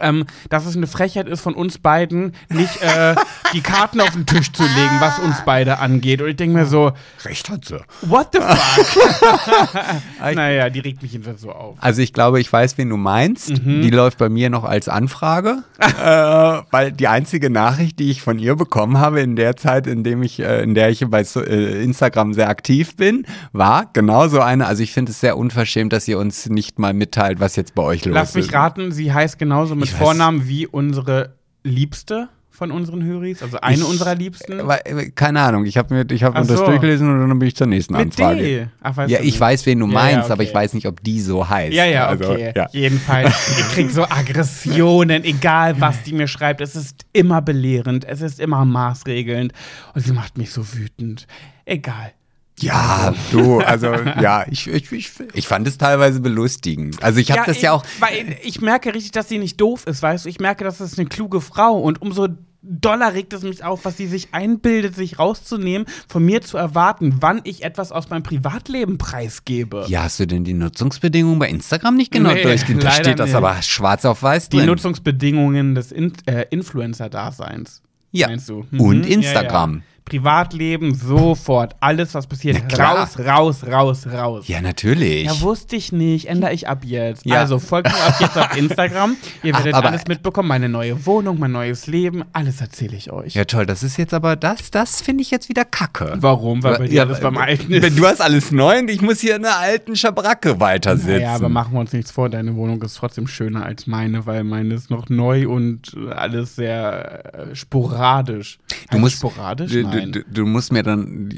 [0.00, 3.14] Ähm, dass es eine Frechheit ist von uns beiden, nicht äh,
[3.52, 6.22] die Karten auf den Tisch zu legen, was uns beide angeht.
[6.22, 6.92] Und ich denke mir so,
[7.24, 7.80] Recht hat sie.
[8.02, 9.72] what the fuck?
[10.34, 11.76] naja, die regt mich jedenfalls so auf.
[11.80, 13.50] Also ich glaube, ich weiß, wen du meinst.
[13.50, 13.82] Mhm.
[13.82, 18.38] Die läuft bei mir noch als Anfrage, äh, weil die einzige Nachricht, die ich von
[18.38, 21.40] ihr bekommen habe in der Zeit, in dem ich, äh, in der ich bei so,
[21.42, 24.66] äh, Instagram sehr aktiv bin, war genau so eine.
[24.66, 27.82] Also ich finde es sehr unverschämt, dass ihr uns nicht mal mitteilt, was jetzt bei
[27.82, 28.36] euch los Lass ist.
[28.36, 31.34] mich raten, sie heißt genauso mit Ich weiß- Vornamen wie unsere
[31.64, 34.58] Liebste von unseren Höris, also eine Ich- unserer Liebsten.
[34.66, 36.66] Weil, äh, keine Ahnung, ich habe mir, ich Ach das so.
[36.66, 38.42] durchgelesen und dann bin ich zur nächsten mit Anfrage.
[38.42, 38.66] D.
[38.82, 39.40] Ach, Ja, ich nicht.
[39.40, 40.58] weiß, wen du Ja, meinst, ja, aber ich okay.
[40.58, 41.72] weiß nicht, ob die so heißt.
[41.72, 42.52] Ja, ja, Also, okay.
[42.54, 42.68] ja.
[42.72, 46.60] Jedenfalls, ich krieg so Aggressionen, egal was die mir schreibt.
[46.60, 49.52] Es ist immer belehrend, es ist immer maßregelnd
[49.94, 51.26] und sie macht mich so wütend.
[51.64, 52.12] Egal.
[52.60, 53.86] Ja, du, also
[54.20, 57.02] ja, ich, ich, ich, ich fand es teilweise belustigend.
[57.02, 57.84] Also ich habe das ich, ja auch.
[57.98, 60.28] Weil ich merke richtig, dass sie nicht doof ist, weißt du?
[60.28, 62.28] Ich merke, dass es eine kluge Frau und umso
[62.64, 67.16] doller regt es mich auf, was sie sich einbildet, sich rauszunehmen, von mir zu erwarten,
[67.18, 69.86] wann ich etwas aus meinem Privatleben preisgebe.
[69.88, 72.78] Ja, hast du denn die Nutzungsbedingungen bei Instagram nicht genau Nee, durchgehen?
[72.78, 73.34] Da steht das nicht.
[73.36, 74.66] aber schwarz auf weiß Die drin.
[74.66, 77.82] Nutzungsbedingungen des In äh, Influencer-Daseins.
[78.12, 78.28] Ja.
[78.28, 78.64] Meinst du?
[78.78, 79.04] Und Mhm.
[79.04, 79.70] Instagram.
[79.72, 79.82] Ja, ja.
[80.04, 84.48] Privatleben sofort, alles was passiert, raus, raus, raus, raus.
[84.48, 85.24] Ja, natürlich.
[85.26, 86.26] Ja, wusste ich nicht.
[86.28, 87.24] Ändere ich ab jetzt.
[87.24, 87.40] Ja.
[87.40, 89.16] Also folgt mir ab jetzt auf Instagram.
[89.42, 90.48] Ihr Ach, werdet aber- alles mitbekommen.
[90.48, 92.24] Meine neue Wohnung, mein neues Leben.
[92.32, 93.34] Alles erzähle ich euch.
[93.34, 96.14] ja, toll, das ist jetzt aber, das, das finde ich jetzt wieder kacke.
[96.18, 96.62] Warum?
[96.62, 97.82] Weil bei dir Ja, alles beim äh, Alten ist.
[97.82, 101.20] Wenn du hast alles neu und ich muss hier in einer alten Schabracke weiter sitzen.
[101.22, 102.28] Ja, aber machen wir uns nichts vor.
[102.28, 107.34] Deine Wohnung ist trotzdem schöner als meine, weil meine ist noch neu und alles sehr
[107.50, 108.58] äh, sporadisch.
[108.68, 109.72] du Heißt musst, sporadisch?
[109.72, 110.12] du, Nein.
[110.12, 111.28] du, du, musst mir dann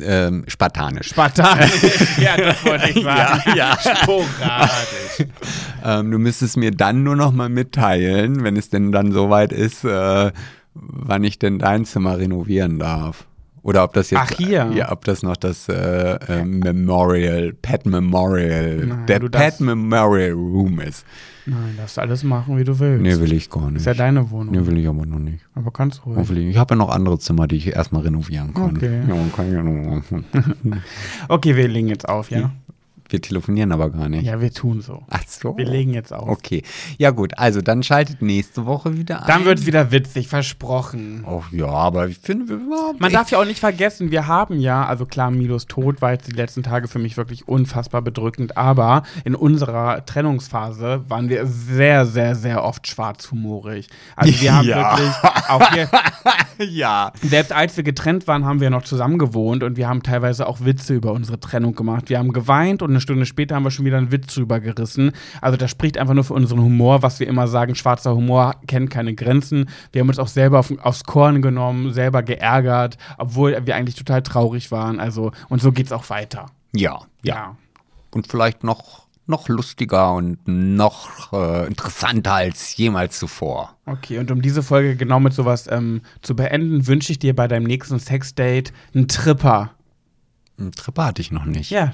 [0.00, 1.08] ähm, spartanisch.
[1.08, 2.18] Spartanisch.
[2.18, 3.42] ja, das wollte ich sagen.
[3.46, 3.78] Ja, ja.
[3.96, 5.26] Sporadisch.
[5.84, 9.84] Ähm, du müsstest mir dann nur noch mal mitteilen, wenn es denn dann soweit ist,
[9.84, 10.32] äh,
[10.74, 13.26] wann ich denn dein Zimmer renovieren darf.
[13.62, 14.70] Oder ob das jetzt, Ach, hier.
[14.74, 20.80] ja, ob das noch das äh, äh, Memorial, Pet Memorial, Nein, der Pet Memorial Room
[20.80, 21.04] ist.
[21.46, 23.02] Nein, darfst alles machen, wie du willst.
[23.02, 23.80] Nee, will ich gar nicht.
[23.80, 24.54] ist ja deine Wohnung.
[24.54, 25.44] Nee, will ich aber noch nicht.
[25.54, 26.16] Aber kannst ruhig.
[26.18, 26.48] Hoffentlich.
[26.48, 28.76] Ich habe ja noch andere Zimmer, die ich erstmal renovieren kann.
[28.76, 29.00] Okay.
[29.08, 30.02] Ja, kann ja noch.
[31.28, 32.50] Okay, wir legen jetzt auf, ja?
[33.10, 34.24] Wir telefonieren aber gar nicht.
[34.24, 35.02] Ja, wir tun so.
[35.10, 35.56] Ach so.
[35.56, 36.28] Wir legen jetzt auf.
[36.28, 36.62] Okay.
[36.98, 39.26] Ja gut, also dann schaltet nächste Woche wieder ein.
[39.26, 41.24] Dann wird es wieder witzig, versprochen.
[41.28, 44.84] Oh ja, aber ich finde, wir- Man darf ja auch nicht vergessen, wir haben ja,
[44.86, 49.02] also klar, Milos Tod war jetzt die letzten Tage für mich wirklich unfassbar bedrückend, aber
[49.24, 53.88] in unserer Trennungsphase waren wir sehr, sehr, sehr oft schwarzhumorig.
[54.16, 54.96] Also wir haben Ja.
[54.98, 55.14] wirklich,
[55.48, 55.88] auch wir,
[56.66, 57.12] ja.
[57.22, 60.60] selbst als wir getrennt waren, haben wir noch zusammen gewohnt und wir haben teilweise auch
[60.60, 62.08] Witze über unsere Trennung gemacht.
[62.08, 65.12] Wir haben geweint und eine Stunde später haben wir schon wieder einen Witz drüber gerissen.
[65.40, 68.90] Also das spricht einfach nur für unseren Humor, was wir immer sagen, schwarzer Humor kennt
[68.90, 69.68] keine Grenzen.
[69.92, 74.22] Wir haben uns auch selber auf, aufs Korn genommen, selber geärgert, obwohl wir eigentlich total
[74.22, 75.00] traurig waren.
[75.00, 76.46] Also und so geht's auch weiter.
[76.72, 77.56] Ja, ja.
[78.10, 83.76] Und vielleicht noch, noch lustiger und noch äh, interessanter als jemals zuvor.
[83.86, 87.48] Okay, und um diese Folge genau mit sowas ähm, zu beenden, wünsche ich dir bei
[87.48, 89.70] deinem nächsten Sexdate einen Tripper.
[90.58, 91.70] Ein Tripper hatte ich noch nicht.
[91.70, 91.92] Ja,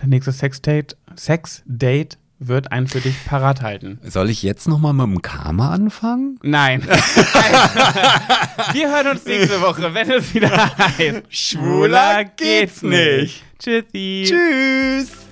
[0.00, 3.98] der nächste Sexdate, Sexdate wird einen für dich parat halten.
[4.04, 6.38] Soll ich jetzt noch mal mit dem Karma anfangen?
[6.42, 6.82] Nein.
[8.72, 11.22] Wir hören uns nächste Woche, wenn es wieder heißt.
[11.28, 13.42] Schwuler geht's nicht.
[13.58, 14.24] Tschüssi.
[14.28, 15.27] Tschüss.